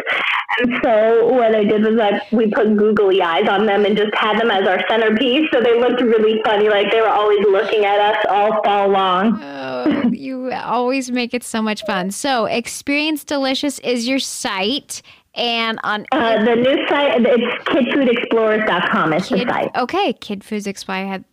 And 0.58 0.74
so 0.82 1.28
what 1.28 1.54
I 1.54 1.64
did 1.64 1.82
was 1.82 1.94
like 1.94 2.30
we 2.30 2.48
put 2.48 2.76
googly 2.76 3.22
eyes 3.22 3.48
on 3.48 3.66
them 3.66 3.84
and 3.84 3.96
just 3.96 4.14
had 4.14 4.38
them 4.38 4.50
as 4.50 4.68
our 4.68 4.84
centerpiece. 4.88 5.48
So 5.52 5.60
they 5.60 5.78
looked 5.78 6.00
really 6.00 6.42
funny, 6.44 6.68
like 6.68 6.90
they 6.90 7.00
were 7.00 7.08
always 7.08 7.44
looking 7.46 7.84
at 7.84 7.98
us 7.98 8.24
all 8.28 8.62
fall 8.62 8.88
long. 8.88 9.40
Oh, 9.42 10.10
you 10.12 10.52
always 10.52 11.10
make 11.10 11.32
it 11.32 11.42
so 11.42 11.62
much 11.62 11.84
fun. 11.84 12.10
So 12.10 12.46
Experience 12.46 13.24
Delicious 13.24 13.78
is 13.80 14.06
your 14.06 14.18
site. 14.18 15.02
And 15.34 15.78
on 15.82 16.04
uh, 16.12 16.44
the 16.44 16.56
new 16.56 16.86
site, 16.88 17.22
it's 17.24 17.64
kidfoodexplorers.com 17.64 19.14
is 19.14 19.28
Kid, 19.28 19.48
the 19.48 19.52
site. 19.52 19.70
Okay, 19.74 20.12
Kid 20.12 20.44
Foods 20.44 20.66
Explorer 20.66 21.24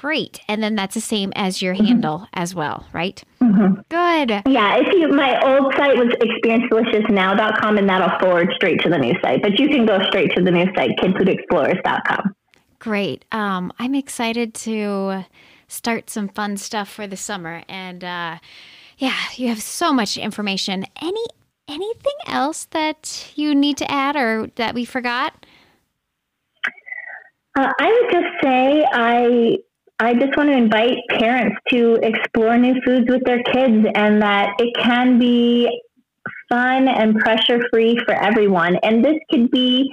Great. 0.00 0.40
And 0.48 0.62
then 0.62 0.76
that's 0.76 0.94
the 0.94 1.00
same 1.02 1.30
as 1.36 1.60
your 1.60 1.74
mm-hmm. 1.74 1.84
handle 1.84 2.26
as 2.32 2.54
well, 2.54 2.86
right? 2.90 3.22
Mm-hmm. 3.42 3.82
Good. 3.90 4.50
Yeah. 4.50 4.78
If 4.78 4.94
you, 4.94 5.08
my 5.08 5.38
old 5.42 5.74
site 5.74 5.94
was 5.94 6.08
experiencedeliciousnow.com 6.22 7.76
and 7.76 7.86
that'll 7.86 8.18
forward 8.18 8.48
straight 8.54 8.80
to 8.80 8.88
the 8.88 8.96
new 8.96 9.12
site, 9.20 9.42
but 9.42 9.58
you 9.58 9.68
can 9.68 9.84
go 9.84 10.02
straight 10.04 10.34
to 10.36 10.42
the 10.42 10.50
new 10.50 10.64
site, 10.74 10.96
kidfoodexplorers.com. 10.96 12.34
Great. 12.78 13.26
Um, 13.30 13.74
I'm 13.78 13.94
excited 13.94 14.54
to 14.54 15.26
start 15.68 16.08
some 16.08 16.30
fun 16.30 16.56
stuff 16.56 16.88
for 16.88 17.06
the 17.06 17.18
summer. 17.18 17.62
And, 17.68 18.02
uh, 18.02 18.38
yeah, 18.96 19.18
you 19.34 19.48
have 19.48 19.60
so 19.60 19.92
much 19.92 20.16
information. 20.16 20.86
Any, 21.02 21.26
anything 21.68 22.16
else 22.26 22.64
that 22.70 23.32
you 23.34 23.54
need 23.54 23.76
to 23.76 23.90
add 23.90 24.16
or 24.16 24.46
that 24.54 24.74
we 24.74 24.86
forgot? 24.86 25.44
Uh, 27.58 27.70
I 27.78 28.00
would 28.00 28.12
just 28.12 28.42
say 28.42 28.86
I 28.90 29.58
I 30.02 30.14
just 30.14 30.34
want 30.34 30.48
to 30.48 30.56
invite 30.56 30.96
parents 31.10 31.56
to 31.68 31.98
explore 32.02 32.56
new 32.56 32.74
foods 32.86 33.04
with 33.10 33.22
their 33.26 33.42
kids 33.42 33.86
and 33.94 34.22
that 34.22 34.54
it 34.58 34.74
can 34.82 35.18
be 35.18 35.68
fun 36.48 36.88
and 36.88 37.18
pressure 37.18 37.60
free 37.70 37.98
for 38.06 38.14
everyone. 38.14 38.76
And 38.82 39.04
this 39.04 39.16
could 39.30 39.50
be 39.50 39.90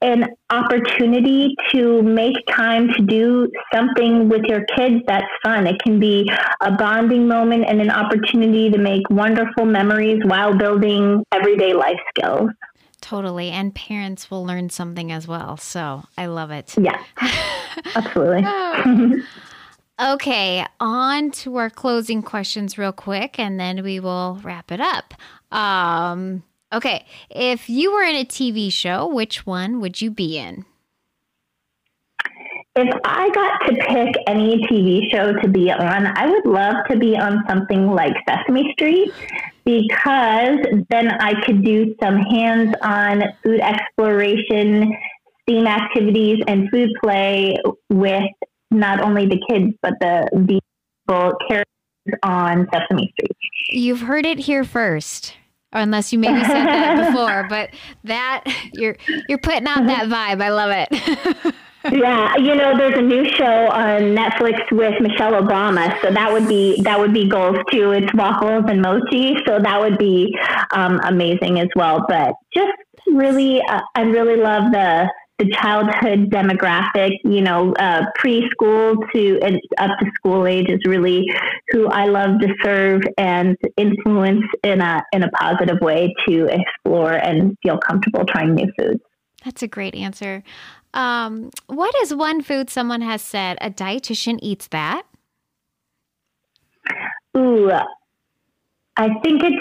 an 0.00 0.24
opportunity 0.48 1.54
to 1.72 2.02
make 2.02 2.36
time 2.50 2.88
to 2.94 3.02
do 3.02 3.50
something 3.72 4.30
with 4.30 4.44
your 4.44 4.64
kids 4.76 5.02
that's 5.06 5.26
fun. 5.44 5.66
It 5.66 5.78
can 5.82 6.00
be 6.00 6.30
a 6.62 6.72
bonding 6.72 7.28
moment 7.28 7.66
and 7.68 7.82
an 7.82 7.90
opportunity 7.90 8.70
to 8.70 8.78
make 8.78 9.02
wonderful 9.10 9.66
memories 9.66 10.20
while 10.24 10.56
building 10.56 11.22
everyday 11.32 11.74
life 11.74 12.00
skills. 12.16 12.48
Totally. 13.08 13.50
And 13.50 13.72
parents 13.72 14.32
will 14.32 14.44
learn 14.44 14.68
something 14.68 15.12
as 15.12 15.28
well. 15.28 15.56
So 15.58 16.02
I 16.18 16.26
love 16.26 16.50
it. 16.50 16.74
Yeah, 16.76 17.00
absolutely. 17.94 18.44
okay. 20.02 20.66
On 20.80 21.30
to 21.30 21.56
our 21.56 21.70
closing 21.70 22.20
questions, 22.20 22.76
real 22.76 22.90
quick, 22.90 23.38
and 23.38 23.60
then 23.60 23.84
we 23.84 24.00
will 24.00 24.40
wrap 24.42 24.72
it 24.72 24.80
up. 24.80 25.14
Um, 25.52 26.42
okay. 26.72 27.06
If 27.30 27.70
you 27.70 27.92
were 27.92 28.02
in 28.02 28.16
a 28.16 28.24
TV 28.24 28.72
show, 28.72 29.06
which 29.06 29.46
one 29.46 29.80
would 29.80 30.00
you 30.00 30.10
be 30.10 30.38
in? 30.38 30.64
If 32.74 32.92
I 33.04 33.30
got 33.30 33.66
to 33.68 33.74
pick 33.86 34.16
any 34.26 34.66
TV 34.66 35.08
show 35.12 35.32
to 35.32 35.48
be 35.48 35.70
on, 35.70 36.08
I 36.08 36.26
would 36.26 36.44
love 36.44 36.74
to 36.90 36.98
be 36.98 37.16
on 37.16 37.44
something 37.48 37.86
like 37.86 38.14
Sesame 38.28 38.72
Street 38.72 39.12
because 39.66 40.58
then 40.90 41.10
I 41.10 41.34
could 41.44 41.64
do 41.64 41.94
some 42.00 42.16
hands 42.18 42.74
on 42.82 43.24
food 43.42 43.60
exploration, 43.60 44.96
STEAM 45.42 45.66
activities, 45.66 46.38
and 46.46 46.70
food 46.70 46.90
play 47.02 47.56
with 47.90 48.22
not 48.70 49.00
only 49.00 49.26
the 49.26 49.42
kids, 49.50 49.74
but 49.82 49.94
the, 50.00 50.28
the 50.32 50.60
people 51.08 51.32
characters 51.48 52.18
on 52.22 52.68
Sesame 52.72 53.12
Street. 53.18 53.36
You've 53.70 54.00
heard 54.00 54.24
it 54.24 54.38
here 54.38 54.62
first 54.62 55.34
unless 55.72 56.12
you 56.12 56.18
maybe 56.18 56.40
said 56.44 56.64
that 56.64 57.06
before 57.12 57.46
but 57.48 57.70
that 58.04 58.44
you're 58.72 58.96
you're 59.28 59.36
putting 59.36 59.66
out 59.66 59.84
that 59.86 60.04
vibe 60.08 60.40
i 60.40 60.48
love 60.48 60.70
it 60.72 61.54
yeah, 61.92 62.36
you 62.36 62.54
know, 62.54 62.76
there's 62.76 62.98
a 62.98 63.02
new 63.02 63.28
show 63.30 63.68
on 63.68 64.14
Netflix 64.14 64.70
with 64.72 65.00
Michelle 65.00 65.32
Obama, 65.32 66.00
so 66.02 66.10
that 66.10 66.32
would 66.32 66.48
be 66.48 66.80
that 66.82 66.98
would 66.98 67.12
be 67.12 67.28
goals 67.28 67.58
too. 67.70 67.92
It's 67.92 68.12
Waffles 68.14 68.64
and 68.68 68.82
Mochi, 68.82 69.36
so 69.46 69.58
that 69.58 69.80
would 69.80 69.98
be 69.98 70.36
um, 70.72 71.00
amazing 71.04 71.60
as 71.60 71.68
well. 71.76 72.04
But 72.08 72.34
just 72.54 72.72
really, 73.08 73.60
uh, 73.62 73.80
I 73.94 74.02
really 74.02 74.36
love 74.36 74.72
the 74.72 75.10
the 75.38 75.50
childhood 75.50 76.30
demographic. 76.30 77.12
You 77.24 77.42
know, 77.42 77.74
uh, 77.74 78.06
preschool 78.18 78.96
to 79.14 79.40
up 79.78 79.98
to 79.98 80.10
school 80.16 80.46
age 80.46 80.68
is 80.68 80.80
really 80.86 81.24
who 81.70 81.88
I 81.88 82.06
love 82.06 82.40
to 82.40 82.48
serve 82.62 83.02
and 83.18 83.56
influence 83.76 84.44
in 84.62 84.80
a 84.80 85.02
in 85.12 85.22
a 85.22 85.30
positive 85.30 85.80
way 85.80 86.14
to 86.28 86.46
explore 86.46 87.12
and 87.12 87.56
feel 87.62 87.78
comfortable 87.78 88.24
trying 88.24 88.54
new 88.54 88.70
foods. 88.78 89.00
That's 89.44 89.62
a 89.62 89.68
great 89.68 89.94
answer. 89.94 90.42
Um, 90.96 91.50
what 91.66 91.94
is 91.96 92.14
one 92.14 92.42
food 92.42 92.70
someone 92.70 93.02
has 93.02 93.20
said 93.20 93.58
a 93.60 93.70
dietitian 93.70 94.38
eats 94.40 94.66
that? 94.68 95.02
Ooh, 97.36 97.70
I 98.96 99.08
think 99.22 99.42
it's 99.42 99.56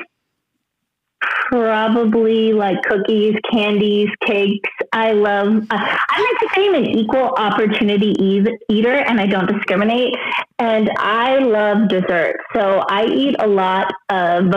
probably 1.50 2.54
like 2.54 2.82
cookies, 2.84 3.36
candies, 3.52 4.08
cakes. 4.26 4.70
I 4.94 5.12
love, 5.12 5.48
uh, 5.70 5.98
I'm 6.10 6.24
like 6.24 6.40
to 6.40 6.50
say 6.56 6.68
I'm 6.68 6.76
an 6.76 6.86
equal 6.86 7.34
opportunity 7.38 8.16
eater 8.70 8.96
and 8.96 9.20
I 9.20 9.26
don't 9.26 9.52
discriminate. 9.52 10.16
And 10.58 10.90
I 10.98 11.40
love 11.40 11.90
dessert. 11.90 12.38
So 12.56 12.82
I 12.90 13.08
eat 13.08 13.36
a 13.40 13.48
lot 13.48 13.94
of 14.08 14.54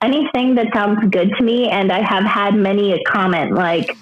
anything 0.00 0.54
that 0.54 0.68
sounds 0.72 1.10
good 1.10 1.32
to 1.38 1.42
me. 1.42 1.68
And 1.68 1.90
I 1.90 2.02
have 2.02 2.24
had 2.24 2.54
many 2.54 2.92
a 2.92 3.02
comment 3.02 3.54
like, 3.54 3.96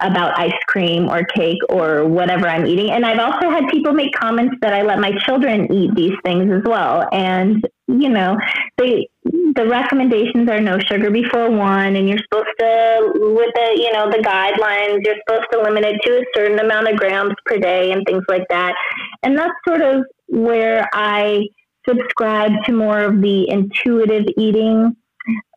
about 0.00 0.38
ice 0.38 0.52
cream 0.66 1.08
or 1.08 1.24
cake 1.24 1.58
or 1.70 2.04
whatever 2.04 2.46
I'm 2.46 2.66
eating. 2.66 2.90
And 2.90 3.06
I've 3.06 3.18
also 3.18 3.48
had 3.48 3.66
people 3.68 3.92
make 3.92 4.12
comments 4.12 4.56
that 4.60 4.74
I 4.74 4.82
let 4.82 4.98
my 4.98 5.12
children 5.24 5.72
eat 5.72 5.94
these 5.94 6.12
things 6.22 6.52
as 6.52 6.62
well. 6.64 7.08
And, 7.12 7.66
you 7.88 8.10
know, 8.10 8.36
they, 8.76 9.08
the 9.24 9.66
recommendations 9.66 10.50
are 10.50 10.60
no 10.60 10.78
sugar 10.80 11.10
before 11.10 11.50
one, 11.50 11.96
and 11.96 12.08
you're 12.08 12.18
supposed 12.18 12.50
to, 12.58 13.12
with 13.14 13.54
the, 13.54 13.78
you 13.80 13.90
know, 13.92 14.10
the 14.10 14.18
guidelines, 14.18 15.00
you're 15.02 15.16
supposed 15.26 15.46
to 15.52 15.62
limit 15.62 15.84
it 15.84 15.98
to 16.04 16.18
a 16.18 16.24
certain 16.34 16.58
amount 16.58 16.88
of 16.88 16.96
grams 16.96 17.34
per 17.46 17.58
day 17.58 17.92
and 17.92 18.04
things 18.06 18.24
like 18.28 18.44
that. 18.50 18.74
And 19.22 19.38
that's 19.38 19.54
sort 19.66 19.80
of 19.80 20.04
where 20.28 20.86
I 20.92 21.46
subscribe 21.88 22.52
to 22.66 22.72
more 22.72 23.00
of 23.00 23.22
the 23.22 23.48
intuitive 23.48 24.26
eating 24.36 24.94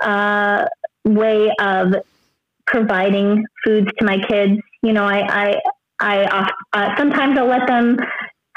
uh, 0.01 0.65
way 1.03 1.51
of 1.59 1.95
providing 2.69 3.43
foods 3.63 3.87
to 3.99 4.05
my 4.05 4.17
kids. 4.29 4.59
you 4.83 4.93
know, 4.93 5.03
I, 5.03 5.21
I, 5.27 5.61
I 5.99 6.49
uh, 6.73 6.95
sometimes 6.97 7.37
I'll 7.37 7.47
let 7.47 7.67
them 7.67 7.97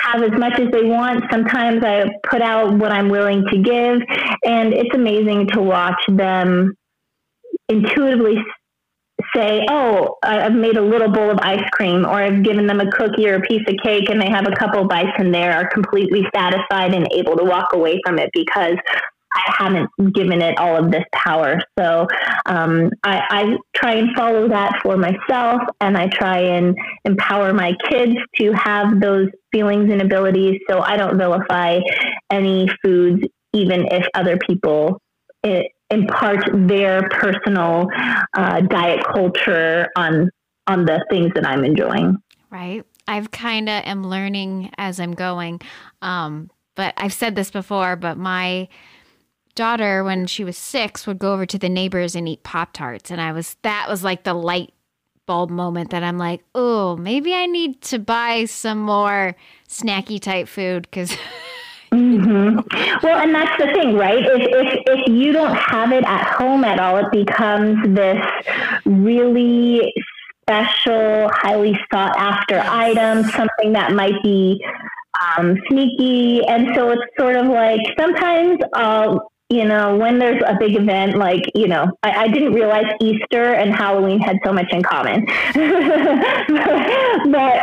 have 0.01 0.23
as 0.23 0.39
much 0.39 0.59
as 0.59 0.69
they 0.73 0.85
want. 0.85 1.25
Sometimes 1.31 1.83
I 1.85 2.05
put 2.29 2.43
out 2.43 2.77
what 2.79 2.93
I'm 2.93 3.09
willing 3.09 3.45
to 3.51 3.59
give, 3.59 4.01
and 4.45 4.73
it's 4.73 4.95
amazing 4.95 5.49
to 5.49 5.63
watch 5.63 6.01
them 6.09 6.75
intuitively 7.69 8.37
say, 9.35 9.65
"Oh, 9.71 10.17
I've 10.23 10.53
made 10.53 10.77
a 10.77 10.83
little 10.83 11.11
bowl 11.11 11.31
of 11.31 11.39
ice 11.41 11.65
cream," 11.73 12.05
or 12.05 12.15
I've 12.15 12.43
given 12.43 12.67
them 12.67 12.81
a 12.81 12.91
cookie 12.91 13.29
or 13.29 13.37
a 13.37 13.41
piece 13.41 13.63
of 13.69 13.77
cake, 13.83 14.09
and 14.11 14.21
they 14.21 14.31
have 14.31 14.47
a 14.47 14.57
couple 14.57 14.85
bites 14.87 15.17
and 15.19 15.35
they 15.35 15.49
are 15.49 15.69
completely 15.69 16.27
satisfied 16.35 16.95
and 16.95 17.09
able 17.13 17.37
to 17.37 17.45
walk 17.45 17.73
away 17.73 18.01
from 18.05 18.19
it 18.19 18.31
because 18.33 18.77
I 19.35 19.55
haven't 19.59 20.15
given 20.15 20.43
it 20.43 20.59
all 20.59 20.77
of 20.77 20.91
this 20.91 21.05
power. 21.13 21.61
So 21.79 22.07
um, 22.47 22.91
I, 23.05 23.23
I, 23.31 23.57
try 23.75 23.95
and 23.95 24.15
follow 24.15 24.49
that 24.49 24.81
for 24.83 24.97
myself, 24.97 25.63
and 25.81 25.97
I 25.97 26.09
try 26.09 26.39
and 26.39 26.77
empower 27.05 27.53
my 27.53 27.75
kids 27.89 28.15
to 28.39 28.53
have 28.53 29.01
those 29.01 29.29
feelings 29.51 29.91
and 29.91 30.03
abilities. 30.03 30.61
So 30.69 30.81
I 30.81 30.97
don't 30.97 31.19
vilify 31.19 31.81
any 32.31 32.69
foods, 32.83 33.23
even 33.53 33.87
if 33.91 34.07
other 34.15 34.39
people 34.39 35.01
eh, 35.45 35.65
impart 35.91 36.45
their 36.53 37.09
personal 37.09 37.89
uh, 38.37 38.61
diet 38.61 39.05
culture 39.05 39.89
on 39.97 40.31
on 40.67 40.85
the 40.85 41.05
things 41.11 41.33
that 41.35 41.47
I'm 41.47 41.65
enjoying. 41.65 42.17
Right. 42.51 42.85
I've 43.09 43.31
kind 43.31 43.69
of 43.69 43.83
am 43.85 44.05
learning 44.05 44.71
as 44.79 45.01
I'm 45.01 45.13
going. 45.13 45.61
Um, 46.03 46.51
but 46.77 46.95
I've 46.97 47.13
said 47.13 47.35
this 47.35 47.51
before, 47.51 47.97
but 47.97 48.17
my 48.17 48.69
daughter, 49.55 50.05
when 50.05 50.27
she 50.27 50.45
was 50.45 50.57
six, 50.57 51.07
would 51.07 51.19
go 51.19 51.33
over 51.33 51.47
to 51.47 51.59
the 51.59 51.69
neighbors 51.69 52.15
and 52.15 52.29
eat 52.29 52.43
Pop 52.43 52.73
Tarts. 52.73 53.11
And 53.11 53.21
I 53.21 53.33
was, 53.33 53.57
that 53.63 53.87
was 53.89 54.05
like 54.05 54.25
the 54.25 54.35
light 54.35 54.73
bulb 55.27 55.51
moment 55.51 55.91
that 55.91 56.03
I'm 56.03 56.19
like, 56.19 56.43
oh, 56.55 56.97
maybe 56.97 57.35
I 57.35 57.47
need 57.47 57.81
to 57.83 57.99
buy 57.99 58.45
some 58.47 58.79
more 58.79 59.37
snacky 59.69 60.21
type 60.21 60.49
food 60.49 60.83
because. 60.83 61.17
Mm-hmm. 61.93 62.59
Well, 63.03 63.19
and 63.19 63.35
that's 63.35 63.63
the 63.63 63.71
thing, 63.75 63.97
right? 63.97 64.25
If, 64.25 64.49
if 64.51 64.83
if 64.87 65.09
you 65.09 65.31
don't 65.31 65.55
have 65.55 65.93
it 65.93 66.05
at 66.05 66.27
home 66.39 66.65
at 66.65 66.81
all, 66.81 66.97
it 66.97 67.13
becomes 67.13 67.95
this 67.95 68.17
really 68.87 69.93
special, 70.41 71.29
highly 71.35 71.79
sought 71.93 72.17
after 72.17 72.61
item, 72.61 73.25
something 73.25 73.75
that 73.75 73.93
might 73.93 74.23
be 74.23 74.59
um, 75.37 75.59
sneaky. 75.69 76.43
And 76.47 76.75
so 76.75 76.91
it's 76.91 77.03
sort 77.19 77.37
of 77.37 77.47
like 77.47 77.81
sometimes 77.99 78.59
I'll 78.73 79.31
you 79.53 79.67
know, 79.67 79.97
when 79.97 80.19
there's 80.19 80.43
a 80.47 80.57
big 80.59 80.77
event, 80.77 81.19
like, 81.19 81.43
you 81.55 81.69
know, 81.69 81.87
I, 82.03 82.25
I 82.25 82.29
didn't 82.29 82.55
realize 82.55 82.87
Easter 83.03 83.53
and 83.53 83.75
Halloween 83.75 84.19
had 84.19 84.39
so 84.45 84.53
much 84.53 84.73
in 84.73 84.83
common. 84.83 85.27
but 85.27 85.55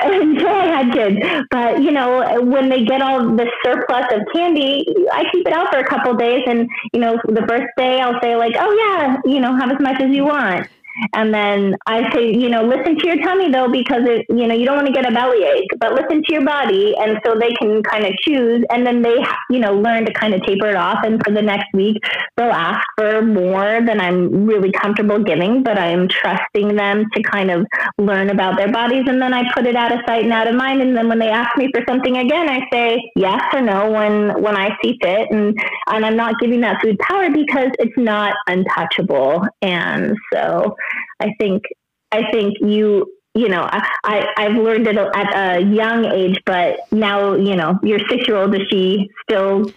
until 0.05 0.47
I 0.47 0.65
had 0.67 0.93
kids. 0.93 1.17
But, 1.49 1.81
you 1.81 1.91
know, 1.91 2.43
when 2.43 2.69
they 2.69 2.85
get 2.85 3.01
all 3.01 3.35
the 3.35 3.51
surplus 3.65 4.05
of 4.11 4.21
candy, 4.35 4.85
I 5.11 5.23
keep 5.31 5.47
it 5.47 5.53
out 5.53 5.71
for 5.71 5.79
a 5.79 5.87
couple 5.87 6.13
days. 6.13 6.43
And, 6.45 6.69
you 6.93 6.99
know, 6.99 7.17
the 7.25 7.43
first 7.47 7.67
day 7.75 7.99
I'll 7.99 8.19
say, 8.21 8.35
like, 8.35 8.53
oh, 8.59 8.71
yeah, 8.71 9.17
you 9.25 9.39
know, 9.39 9.55
have 9.57 9.71
as 9.71 9.79
much 9.79 9.99
as 9.99 10.15
you 10.15 10.25
want. 10.25 10.67
And 11.13 11.33
then 11.33 11.75
I 11.87 12.11
say, 12.13 12.31
you 12.31 12.49
know, 12.49 12.63
listen 12.63 12.97
to 12.97 13.07
your 13.07 13.17
tummy 13.23 13.51
though, 13.51 13.69
because 13.69 14.03
it, 14.05 14.25
you 14.29 14.47
know, 14.47 14.55
you 14.55 14.65
don't 14.65 14.75
want 14.75 14.87
to 14.87 14.93
get 14.93 15.09
a 15.09 15.13
belly 15.13 15.43
ache, 15.43 15.69
but 15.79 15.93
listen 15.93 16.23
to 16.23 16.33
your 16.33 16.45
body. 16.45 16.95
And 16.97 17.19
so 17.25 17.35
they 17.39 17.51
can 17.53 17.81
kind 17.83 18.05
of 18.05 18.13
choose 18.21 18.63
and 18.69 18.85
then 18.85 19.01
they, 19.01 19.15
you 19.49 19.59
know, 19.59 19.73
learn 19.73 20.05
to 20.05 20.13
kind 20.13 20.33
of 20.33 20.41
taper 20.43 20.67
it 20.67 20.75
off. 20.75 20.99
And 21.03 21.21
for 21.23 21.31
the 21.31 21.41
next 21.41 21.67
week, 21.73 21.97
they'll 22.37 22.51
ask 22.51 22.85
for 22.97 23.21
more 23.21 23.81
than 23.85 23.99
I'm 23.99 24.45
really 24.45 24.71
comfortable 24.71 25.23
giving, 25.23 25.63
but 25.63 25.77
I'm 25.77 26.07
trusting 26.07 26.75
them 26.75 27.05
to 27.13 27.23
kind 27.23 27.51
of 27.51 27.65
learn 27.97 28.29
about 28.29 28.57
their 28.57 28.71
bodies. 28.71 29.05
And 29.07 29.21
then 29.21 29.33
I 29.33 29.51
put 29.53 29.65
it 29.65 29.75
out 29.75 29.91
of 29.91 29.99
sight 30.07 30.23
and 30.23 30.33
out 30.33 30.47
of 30.47 30.55
mind. 30.55 30.81
And 30.81 30.95
then 30.95 31.07
when 31.07 31.19
they 31.19 31.29
ask 31.29 31.55
me 31.57 31.69
for 31.73 31.83
something 31.87 32.17
again, 32.17 32.49
I 32.49 32.61
say 32.71 33.11
yes 33.15 33.41
or 33.53 33.61
no 33.61 33.91
when, 33.91 34.41
when 34.41 34.55
I 34.55 34.77
see 34.83 34.97
fit. 35.01 35.31
And, 35.31 35.57
and 35.87 36.05
I'm 36.05 36.15
not 36.15 36.39
giving 36.39 36.61
that 36.61 36.81
food 36.81 36.97
power 36.99 37.29
because 37.29 37.69
it's 37.79 37.97
not 37.97 38.33
untouchable. 38.47 39.45
And 39.61 40.15
so, 40.33 40.75
I 41.19 41.33
think 41.39 41.63
I 42.11 42.29
think 42.31 42.55
you 42.61 43.11
you 43.35 43.49
know 43.49 43.67
I 43.71 44.27
I've 44.37 44.55
learned 44.55 44.87
it 44.87 44.97
at 44.97 45.57
a 45.57 45.61
young 45.61 46.05
age, 46.05 46.39
but 46.45 46.79
now 46.91 47.35
you 47.35 47.55
know 47.55 47.79
your 47.83 47.99
six 48.09 48.27
year 48.27 48.37
old 48.37 48.51
does 48.53 48.67
she 48.69 49.09
still 49.23 49.71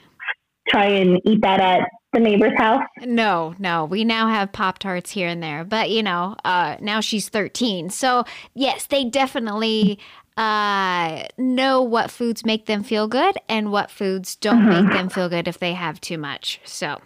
try 0.69 0.87
and 0.87 1.21
eat 1.25 1.43
that 1.43 1.61
at 1.61 1.89
the 2.13 2.21
neighbor's 2.21 2.57
house? 2.57 2.83
No, 3.01 3.55
no. 3.59 3.85
We 3.85 4.05
now 4.05 4.29
have 4.29 4.53
Pop 4.53 4.79
Tarts 4.79 5.11
here 5.11 5.29
and 5.29 5.43
there, 5.43 5.65
but 5.65 5.91
you 5.91 6.03
know, 6.03 6.37
uh, 6.45 6.77
now 6.81 7.01
she's 7.01 7.29
13. 7.29 7.91
So, 7.91 8.25
yes, 8.55 8.87
they 8.87 9.05
definitely 9.05 9.99
uh, 10.37 11.25
know 11.39 11.83
what 11.83 12.11
foods 12.11 12.45
make 12.45 12.67
them 12.67 12.83
feel 12.83 13.09
good 13.09 13.37
and 13.49 13.73
what 13.73 13.91
foods 13.91 14.37
don't 14.37 14.61
mm-hmm. 14.61 14.87
make 14.87 14.93
them 14.93 15.09
feel 15.09 15.29
good 15.29 15.49
if 15.49 15.59
they 15.59 15.73
have 15.73 16.01
too 16.01 16.19
much. 16.19 16.61
So, 16.65 17.01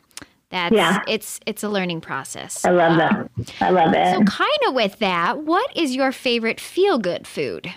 that's 0.51 0.75
yeah. 0.75 1.03
it's 1.09 1.41
it's 1.47 1.63
a 1.63 1.69
learning 1.69 2.01
process. 2.01 2.65
I 2.65 2.71
love 2.71 2.97
that. 2.99 3.13
Um, 3.13 3.31
I 3.61 3.71
love 3.71 3.93
it. 3.95 4.15
So 4.15 4.23
kind 4.25 4.59
of 4.69 4.75
with 4.75 4.99
that, 5.01 5.43
what 5.43 5.77
is 5.77 5.95
your 5.95 6.13
favorite 6.13 6.61
feel 6.61 6.99
good 6.99 7.27
food? 7.27 7.75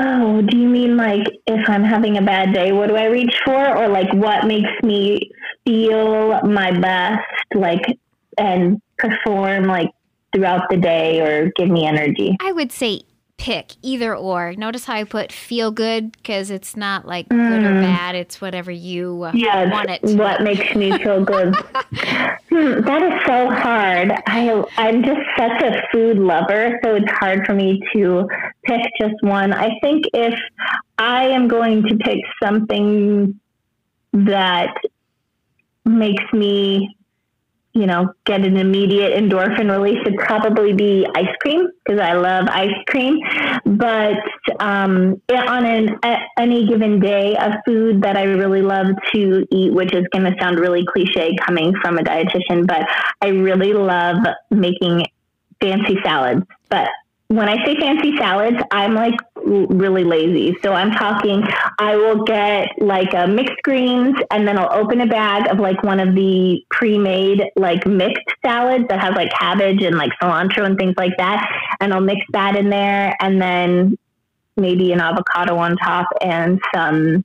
Oh, 0.00 0.42
do 0.42 0.56
you 0.56 0.68
mean 0.68 0.96
like 0.96 1.26
if 1.46 1.68
I'm 1.68 1.84
having 1.84 2.16
a 2.16 2.22
bad 2.22 2.52
day, 2.52 2.72
what 2.72 2.88
do 2.88 2.96
I 2.96 3.06
reach 3.06 3.34
for? 3.44 3.76
Or 3.76 3.88
like 3.88 4.12
what 4.12 4.46
makes 4.46 4.70
me 4.82 5.30
feel 5.64 6.40
my 6.42 6.72
best, 6.78 7.22
like, 7.54 7.98
and 8.38 8.80
perform 8.98 9.64
like 9.64 9.90
throughout 10.34 10.68
the 10.68 10.76
day 10.76 11.20
or 11.20 11.52
give 11.56 11.70
me 11.70 11.86
energy? 11.86 12.36
I 12.40 12.52
would 12.52 12.72
say 12.72 13.02
pick 13.36 13.72
either 13.82 14.14
or. 14.14 14.54
Notice 14.54 14.84
how 14.84 14.94
I 14.94 15.04
put 15.04 15.32
feel 15.32 15.70
good 15.70 16.12
because 16.12 16.50
it's 16.50 16.76
not 16.76 17.06
like 17.06 17.28
mm. 17.28 17.48
good 17.48 17.62
or 17.62 17.74
mm. 17.74 17.82
bad. 17.82 18.14
It's 18.14 18.40
whatever 18.40 18.70
you 18.70 19.28
yes, 19.34 19.70
want 19.72 19.90
it. 19.90 20.02
To. 20.06 20.16
What 20.16 20.42
makes 20.42 20.74
me 20.74 20.96
feel 20.98 21.24
good? 21.24 21.54
hmm, 22.48 22.80
that 22.82 23.02
is 23.02 23.26
so 23.26 23.50
hard. 23.50 24.12
I 24.26 24.64
I'm 24.76 25.02
just 25.02 25.20
such 25.36 25.62
a 25.62 25.82
food 25.92 26.18
lover, 26.18 26.78
so 26.82 26.94
it's 26.96 27.12
hard 27.12 27.44
for 27.46 27.54
me 27.54 27.80
to 27.94 28.26
pick 28.64 28.80
just 29.00 29.14
one. 29.20 29.52
I 29.52 29.78
think 29.80 30.04
if 30.14 30.38
I 30.98 31.26
am 31.26 31.48
going 31.48 31.82
to 31.82 31.96
pick 31.96 32.20
something 32.42 33.38
that 34.12 34.74
makes 35.84 36.24
me 36.32 36.96
you 37.74 37.86
know, 37.86 38.14
get 38.24 38.46
an 38.46 38.56
immediate 38.56 39.18
endorphin 39.18 39.68
release 39.68 39.98
would 40.04 40.16
probably 40.16 40.72
be 40.72 41.06
ice 41.16 41.34
cream 41.40 41.68
because 41.84 42.00
I 42.00 42.12
love 42.12 42.46
ice 42.48 42.70
cream. 42.86 43.18
But 43.66 44.16
um, 44.60 45.20
on 45.28 45.66
an, 45.66 45.98
any 46.38 46.66
given 46.68 47.00
day, 47.00 47.34
a 47.34 47.60
food 47.66 48.02
that 48.02 48.16
I 48.16 48.24
really 48.24 48.62
love 48.62 48.86
to 49.12 49.46
eat, 49.50 49.72
which 49.72 49.92
is 49.92 50.06
going 50.12 50.24
to 50.24 50.38
sound 50.40 50.60
really 50.60 50.84
cliche 50.86 51.34
coming 51.44 51.74
from 51.82 51.98
a 51.98 52.02
dietitian, 52.02 52.64
but 52.64 52.86
I 53.20 53.28
really 53.28 53.72
love 53.72 54.18
making 54.52 55.06
fancy 55.60 55.98
salads. 56.04 56.46
But 56.68 56.88
when 57.28 57.48
I 57.48 57.64
say 57.64 57.74
fancy 57.76 58.16
salads, 58.16 58.58
I'm 58.70 58.94
like 58.94 59.14
really 59.36 60.04
lazy. 60.04 60.56
So 60.62 60.72
I'm 60.72 60.90
talking, 60.92 61.42
I 61.78 61.96
will 61.96 62.22
get 62.24 62.68
like 62.78 63.12
a 63.14 63.26
mixed 63.26 63.62
greens 63.62 64.16
and 64.30 64.46
then 64.46 64.58
I'll 64.58 64.72
open 64.72 65.00
a 65.00 65.06
bag 65.06 65.50
of 65.50 65.58
like 65.58 65.82
one 65.82 66.00
of 66.00 66.14
the 66.14 66.62
pre 66.70 66.98
made 66.98 67.42
like 67.56 67.86
mixed 67.86 68.24
salads 68.44 68.84
that 68.88 69.00
has 69.00 69.14
like 69.14 69.30
cabbage 69.32 69.82
and 69.82 69.96
like 69.96 70.12
cilantro 70.22 70.64
and 70.66 70.78
things 70.78 70.94
like 70.96 71.16
that. 71.16 71.46
And 71.80 71.94
I'll 71.94 72.00
mix 72.00 72.20
that 72.32 72.56
in 72.56 72.68
there 72.68 73.16
and 73.20 73.40
then 73.40 73.96
maybe 74.56 74.92
an 74.92 75.00
avocado 75.00 75.56
on 75.56 75.76
top 75.76 76.06
and 76.20 76.60
some 76.74 77.24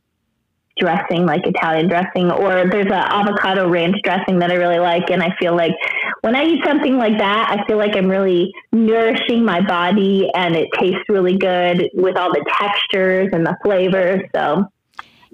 dressing, 0.80 1.26
like 1.26 1.46
Italian 1.46 1.90
dressing, 1.90 2.32
or 2.32 2.68
there's 2.70 2.88
an 2.88 2.94
avocado 2.94 3.70
ranch 3.70 3.98
dressing 4.04 4.40
that 4.40 4.50
I 4.50 4.56
really 4.56 4.80
like. 4.80 5.12
And 5.12 5.22
I 5.22 5.36
feel 5.40 5.56
like 5.56 5.76
when 6.22 6.36
I 6.36 6.44
eat 6.44 6.64
something 6.66 6.98
like 6.98 7.18
that, 7.18 7.50
I 7.50 7.66
feel 7.66 7.78
like 7.78 7.96
I'm 7.96 8.08
really 8.08 8.52
nourishing 8.72 9.44
my 9.44 9.62
body 9.62 10.30
and 10.34 10.56
it 10.56 10.70
tastes 10.80 11.04
really 11.08 11.38
good 11.38 11.90
with 11.94 12.18
all 12.18 12.32
the 12.32 12.46
textures 12.60 13.30
and 13.32 13.46
the 13.46 13.58
flavors. 13.64 14.22
So 14.36 14.66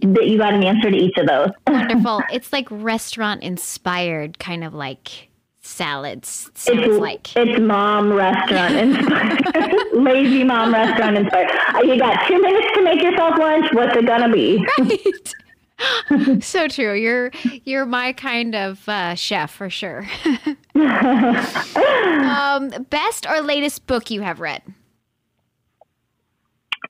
that 0.02 0.28
you 0.28 0.38
got 0.38 0.54
an 0.54 0.64
answer 0.64 0.92
to 0.92 0.98
each 0.98 1.18
of 1.18 1.28
those. 1.28 1.50
Wonderful. 1.68 2.22
It's 2.32 2.52
like 2.52 2.68
restaurant 2.70 3.44
inspired, 3.44 4.40
kind 4.40 4.64
of 4.64 4.74
like 4.74 5.30
salads. 5.62 6.52
Sounds 6.54 6.80
it's, 6.82 6.98
like 6.98 7.36
it's 7.36 7.60
mom 7.60 8.14
restaurant 8.14 8.76
inspired, 8.76 9.76
lazy 9.94 10.44
mom 10.44 10.74
restaurant 10.74 11.18
inspired. 11.18 11.50
Uh, 11.74 11.82
you 11.84 11.98
got 11.98 12.28
two 12.28 12.42
minutes 12.42 12.68
to 12.76 12.84
make 12.84 13.02
yourself 13.02 13.38
lunch. 13.38 13.66
What's 13.72 13.96
it 13.96 14.06
gonna 14.06 14.32
be? 14.32 14.66
Right. 14.80 15.34
so 16.42 16.68
true. 16.68 16.94
You're 16.94 17.32
you're 17.64 17.86
my 17.86 18.14
kind 18.14 18.56
of 18.56 18.88
uh, 18.88 19.16
chef 19.16 19.52
for 19.52 19.70
sure. 19.70 20.08
um, 20.76 22.70
best 22.90 23.26
or 23.28 23.42
latest 23.42 23.86
book 23.88 24.10
you 24.10 24.22
have 24.22 24.40
read? 24.40 24.62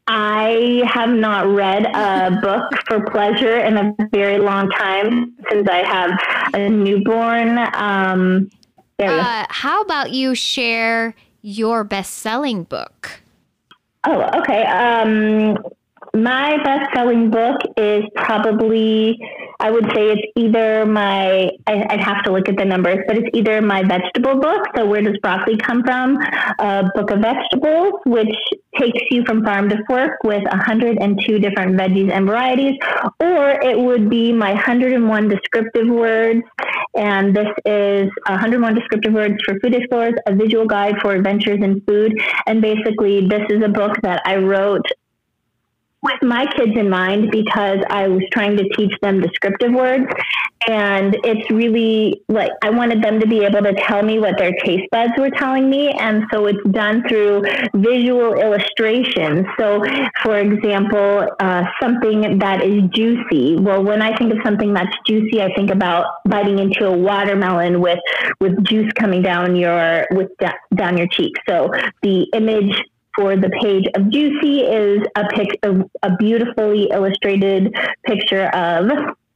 I 0.07 0.83
have 0.93 1.09
not 1.09 1.47
read 1.47 1.85
a 1.85 2.39
book 2.39 2.71
for 2.87 3.03
pleasure 3.09 3.57
in 3.59 3.77
a 3.77 3.95
very 4.11 4.37
long 4.37 4.69
time 4.69 5.35
since 5.49 5.67
I 5.67 5.77
have 5.77 6.11
a 6.53 6.69
newborn. 6.69 7.57
Um, 7.73 8.49
uh, 8.99 9.45
how 9.49 9.81
about 9.81 10.11
you 10.11 10.35
share 10.35 11.15
your 11.41 11.83
best 11.83 12.17
selling 12.17 12.63
book? 12.63 13.19
Oh, 14.05 14.21
okay. 14.39 14.63
Um, 14.65 15.57
my 16.15 16.57
best 16.63 16.93
selling 16.95 17.29
book 17.29 17.57
is 17.77 18.03
probably, 18.15 19.19
I 19.59 19.69
would 19.69 19.85
say 19.93 20.11
it's 20.11 20.21
either 20.35 20.85
my, 20.85 21.49
I, 21.67 21.75
would 21.91 21.99
have 21.99 22.23
to 22.23 22.31
look 22.31 22.47
at 22.47 22.57
the 22.57 22.65
numbers, 22.65 22.99
but 23.07 23.17
it's 23.17 23.27
either 23.33 23.61
my 23.61 23.83
vegetable 23.83 24.39
book, 24.39 24.65
so 24.75 24.85
Where 24.85 25.01
Does 25.01 25.17
Broccoli 25.21 25.57
Come 25.57 25.83
From? 25.83 26.17
A 26.59 26.83
book 26.95 27.11
of 27.11 27.19
vegetables, 27.19 27.93
which 28.05 28.33
takes 28.79 29.01
you 29.11 29.23
from 29.25 29.43
farm 29.43 29.69
to 29.69 29.77
fork 29.87 30.23
with 30.23 30.43
102 30.43 31.39
different 31.39 31.77
veggies 31.77 32.11
and 32.11 32.25
varieties, 32.25 32.77
or 33.19 33.49
it 33.61 33.77
would 33.77 34.09
be 34.09 34.31
my 34.31 34.53
101 34.53 35.27
descriptive 35.27 35.87
words. 35.87 36.41
And 36.97 37.35
this 37.35 37.47
is 37.65 38.09
101 38.27 38.73
descriptive 38.73 39.13
words 39.13 39.35
for 39.45 39.59
food 39.59 39.75
explorers, 39.75 40.13
a 40.27 40.33
visual 40.35 40.65
guide 40.65 40.95
for 41.01 41.11
adventures 41.11 41.59
in 41.61 41.81
food. 41.81 42.13
And 42.47 42.61
basically, 42.61 43.27
this 43.27 43.41
is 43.49 43.61
a 43.63 43.69
book 43.69 43.97
that 44.03 44.21
I 44.25 44.37
wrote 44.37 44.85
with 46.05 46.21
my 46.21 46.45
kids 46.55 46.77
in 46.77 46.89
mind 46.89 47.31
because 47.31 47.79
I 47.89 48.07
was 48.07 48.21
trying 48.31 48.55
to 48.57 48.69
teach 48.77 48.93
them 49.01 49.21
descriptive 49.21 49.73
words. 49.73 50.05
And 50.67 51.15
it's 51.23 51.49
really 51.51 52.23
like 52.27 52.51
I 52.63 52.69
wanted 52.69 53.03
them 53.03 53.19
to 53.19 53.27
be 53.27 53.43
able 53.43 53.61
to 53.61 53.73
tell 53.73 54.01
me 54.01 54.17
what 54.19 54.37
their 54.37 54.51
taste 54.63 54.89
buds 54.91 55.13
were 55.17 55.29
telling 55.29 55.69
me. 55.69 55.89
And 55.91 56.23
so 56.31 56.47
it's 56.47 56.63
done 56.71 57.03
through 57.07 57.43
visual 57.75 58.33
illustrations. 58.35 59.45
So, 59.59 59.83
for 60.23 60.37
example, 60.37 61.27
uh, 61.39 61.65
something 61.81 62.39
that 62.39 62.63
is 62.63 62.81
juicy. 62.93 63.57
Well, 63.57 63.83
when 63.83 64.01
I 64.01 64.15
think 64.15 64.31
of 64.33 64.39
something 64.43 64.73
that's 64.73 64.95
juicy, 65.07 65.41
I 65.41 65.53
think 65.55 65.69
about 65.69 66.05
biting 66.27 66.59
into 66.59 66.87
a 66.87 66.97
watermelon 66.97 67.79
with, 67.81 67.99
with 68.39 68.63
juice 68.63 68.91
coming 68.93 69.21
down 69.21 69.55
your, 69.55 70.07
with 70.11 70.29
down 70.73 70.97
your 70.97 71.07
cheek. 71.07 71.33
So 71.47 71.69
the 72.01 72.27
image 72.33 72.75
for 73.15 73.35
the 73.35 73.49
page 73.61 73.85
of 73.95 74.09
Juicy 74.09 74.61
is 74.61 75.01
a 75.15 75.27
pic, 75.29 75.59
a, 75.63 75.83
a 76.03 76.15
beautifully 76.17 76.89
illustrated 76.91 77.73
picture 78.05 78.47
of 78.47 78.89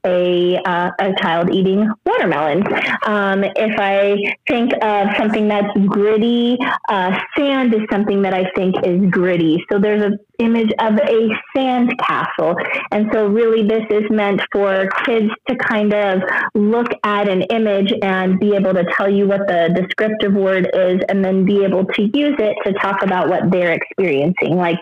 a, 0.04 0.56
uh, 0.64 0.90
a 0.98 1.12
child 1.20 1.52
eating 1.52 1.88
watermelon. 2.06 2.62
Um, 3.04 3.44
if 3.44 3.78
I 3.78 4.34
think 4.48 4.72
of 4.82 5.08
something 5.18 5.48
that's 5.48 5.72
gritty, 5.86 6.58
uh, 6.88 7.18
sand 7.36 7.74
is 7.74 7.82
something 7.90 8.22
that 8.22 8.34
I 8.34 8.50
think 8.56 8.76
is 8.84 9.00
gritty. 9.10 9.62
So 9.70 9.78
there's 9.78 10.02
an 10.02 10.18
image 10.40 10.72
of 10.78 10.94
a 10.96 11.28
sand 11.54 11.96
castle. 11.98 12.56
And 12.90 13.08
so 13.12 13.26
really 13.26 13.66
this 13.66 13.84
is 13.90 14.04
meant 14.10 14.40
for 14.52 14.88
kids 15.04 15.30
to 15.48 15.56
kind 15.56 15.92
of 15.92 16.22
look 16.54 16.88
at 17.04 17.28
an 17.28 17.42
image 17.42 17.92
and 18.02 18.40
be 18.40 18.54
able 18.54 18.74
to 18.74 18.84
tell 18.96 19.08
you 19.08 19.26
what 19.26 19.46
the 19.46 19.72
descriptive 19.74 20.32
word 20.32 20.68
is 20.74 21.00
and 21.08 21.24
then 21.24 21.44
be 21.44 21.64
able 21.64 21.84
to 21.84 22.02
use 22.02 22.36
it 22.38 22.56
to 22.64 22.72
talk 22.80 23.02
about 23.02 23.28
what 23.28 23.50
they're 23.50 23.72
experiencing. 23.72 24.56
Like 24.56 24.78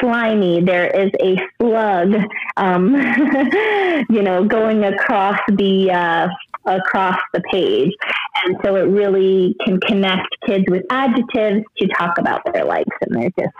slimy, 0.00 0.62
there 0.62 0.86
is 0.86 1.10
a 1.20 1.36
slug, 1.58 2.14
um, 2.56 2.94
you 4.10 4.22
know, 4.22 4.44
going 4.44 4.84
across 4.84 5.38
the 5.48 5.90
uh, 5.90 6.28
across 6.66 7.18
the 7.32 7.40
page, 7.50 7.92
and 8.44 8.56
so 8.64 8.76
it 8.76 8.82
really 8.82 9.54
can 9.64 9.80
connect 9.80 10.28
kids 10.46 10.64
with 10.68 10.84
adjectives 10.90 11.64
to 11.78 11.88
talk 11.98 12.18
about 12.18 12.40
their 12.52 12.64
likes 12.64 12.96
and 13.02 13.20
their 13.20 13.30
dislikes. 13.30 13.54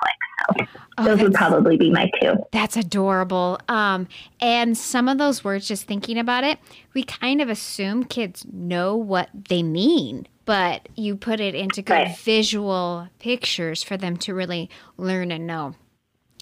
So 0.59 0.67
oh, 0.99 1.05
those 1.05 1.21
would 1.21 1.35
probably 1.35 1.77
be 1.77 1.91
my 1.91 2.11
two. 2.21 2.35
That's 2.53 2.77
adorable. 2.77 3.59
Um, 3.69 4.09
and 4.41 4.77
some 4.77 5.09
of 5.09 5.19
those 5.19 5.45
words, 5.45 5.69
just 5.69 5.85
thinking 5.85 6.19
about 6.19 6.45
it, 6.45 6.59
we 6.95 7.03
kind 7.03 7.41
of 7.41 7.49
assume 7.49 8.05
kids 8.05 8.47
know 8.51 8.97
what 8.97 9.29
they 9.35 9.63
mean 9.63 10.27
but 10.47 10.89
you 10.97 11.15
put 11.15 11.39
it 11.39 11.55
into 11.55 11.81
good 11.81 11.93
right. 11.93 12.19
visual 12.19 13.09
pictures 13.21 13.85
for 13.85 13.97
them 13.97 14.17
to 14.17 14.35
really 14.35 14.69
learn 14.97 15.31
and 15.31 15.47
know. 15.47 15.77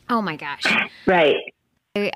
Oh 0.08 0.22
my 0.22 0.36
gosh. 0.36 0.64
Right. 1.04 1.36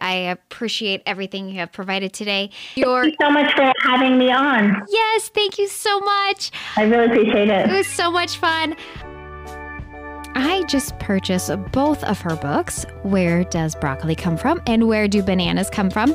I 0.00 0.12
appreciate 0.12 1.02
everything 1.06 1.48
you 1.48 1.56
have 1.56 1.72
provided 1.72 2.12
today. 2.12 2.50
Your- 2.74 3.02
thank 3.02 3.14
you 3.20 3.26
so 3.26 3.30
much 3.30 3.52
for 3.54 3.72
having 3.82 4.18
me 4.18 4.30
on. 4.30 4.82
Yes, 4.90 5.28
thank 5.34 5.58
you 5.58 5.68
so 5.68 6.00
much. 6.00 6.50
I 6.76 6.82
really 6.84 7.06
appreciate 7.06 7.48
it. 7.48 7.70
It 7.70 7.72
was 7.76 7.86
so 7.86 8.10
much 8.10 8.36
fun. 8.36 8.76
I 10.34 10.62
just 10.66 10.98
purchased 10.98 11.50
both 11.72 12.02
of 12.04 12.20
her 12.22 12.36
books, 12.36 12.86
Where 13.02 13.44
Does 13.44 13.74
Broccoli 13.74 14.14
Come 14.14 14.36
From 14.38 14.62
and 14.66 14.88
Where 14.88 15.06
Do 15.06 15.22
Bananas 15.22 15.68
Come 15.68 15.90
From? 15.90 16.14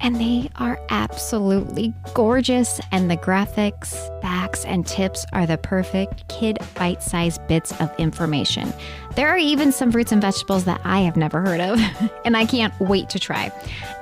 And 0.00 0.16
they 0.16 0.50
are 0.56 0.80
absolutely 0.90 1.94
gorgeous. 2.14 2.80
And 2.92 3.10
the 3.10 3.16
graphics, 3.16 3.94
facts, 4.20 4.64
and 4.64 4.86
tips 4.86 5.24
are 5.32 5.46
the 5.46 5.58
perfect 5.58 6.28
kid 6.28 6.58
bite 6.74 7.02
sized 7.02 7.46
bits 7.46 7.78
of 7.80 7.92
information. 7.98 8.72
There 9.16 9.28
are 9.28 9.38
even 9.38 9.72
some 9.72 9.92
fruits 9.92 10.12
and 10.12 10.20
vegetables 10.20 10.64
that 10.64 10.80
I 10.84 11.00
have 11.00 11.16
never 11.16 11.40
heard 11.40 11.60
of, 11.60 11.80
and 12.24 12.36
I 12.36 12.46
can't 12.46 12.78
wait 12.80 13.08
to 13.10 13.18
try. 13.18 13.52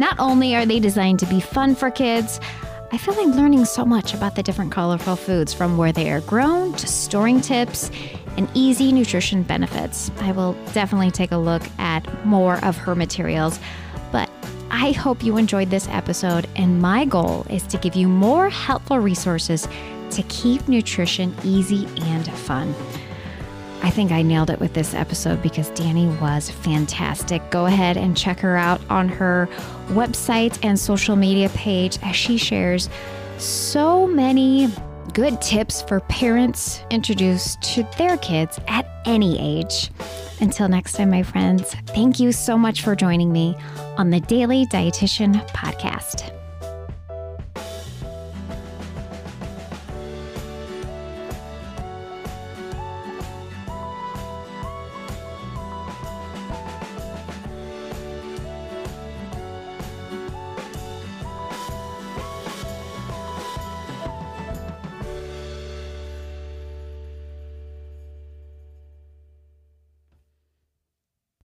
Not 0.01 0.19
only 0.19 0.55
are 0.57 0.67
they 0.67 0.81
designed 0.81 1.19
to 1.21 1.27
be 1.27 1.41
fun 1.41 1.75
for 1.75 1.91
kids, 1.91 2.41
I 2.93 2.99
feel 2.99 3.15
like 3.15 3.35
learning 3.35 3.65
so 3.65 3.87
much 3.87 4.13
about 4.13 4.35
the 4.35 4.43
different 4.43 4.71
colorful 4.71 5.17
foods 5.17 5.55
from 5.55 5.79
where 5.79 5.93
they 5.93 6.11
are 6.11 6.21
grown 6.21 6.75
to 6.75 6.87
storing 6.87 7.41
tips 7.41 7.91
and 8.37 8.51
easy 8.53 8.93
nutrition 8.93 9.43
benefits. 9.43 10.11
I 10.21 10.33
will 10.33 10.53
definitely 10.73 11.11
take 11.11 11.33
a 11.33 11.39
look 11.39 11.63
at 11.79 12.27
more 12.27 12.63
of 12.63 12.77
her 12.77 12.95
materials. 12.95 13.59
I 14.83 14.91
hope 14.91 15.23
you 15.23 15.37
enjoyed 15.37 15.71
this 15.71 15.87
episode, 15.91 16.49
and 16.57 16.83
my 16.83 17.05
goal 17.05 17.47
is 17.49 17.63
to 17.69 17.79
give 17.79 17.95
you 17.95 18.09
more 18.09 18.51
helpful 18.51 18.99
resources 18.99 19.69
to 20.11 20.25
keep 20.25 20.67
nutrition 20.67 21.33
easy 21.45 21.87
and 22.03 22.29
fun. 22.29 22.75
I 23.85 23.91
think 23.91 24.11
I 24.11 24.23
nailed 24.23 24.51
it 24.51 24.59
with 24.59 24.75
this 24.75 24.93
episode 24.93 25.41
because 25.41 25.71
Dani 25.71 26.21
was 26.21 26.51
fantastic. 26.51 27.49
Go 27.53 27.67
ahead 27.67 27.97
and 27.97 28.17
check 28.17 28.41
her 28.41 28.57
out 28.57 28.81
on 28.91 29.09
her 29.09 29.49
website 29.91 30.59
and 30.65 30.77
social 30.77 31.15
media 31.15 31.49
page 31.51 32.01
as 32.03 32.17
she 32.17 32.37
shares 32.37 32.89
so 33.39 34.09
many 34.09 34.69
good 35.15 35.41
tips 35.41 35.83
for 35.83 36.01
parents 36.01 36.83
introduced 36.91 37.63
to 37.75 37.87
their 37.99 38.17
kids 38.17 38.59
at 38.67 38.91
any 39.05 39.39
age. 39.39 39.93
Until 40.43 40.67
next 40.67 40.95
time, 40.95 41.11
my 41.11 41.23
friends, 41.23 41.73
thank 41.95 42.19
you 42.19 42.33
so 42.33 42.59
much 42.59 42.83
for 42.83 42.97
joining 42.97 43.33
me 43.33 43.57
on 43.97 44.11
the 44.11 44.19
Daily 44.19 44.67
Dietitian 44.67 45.35
Podcast. 45.51 46.42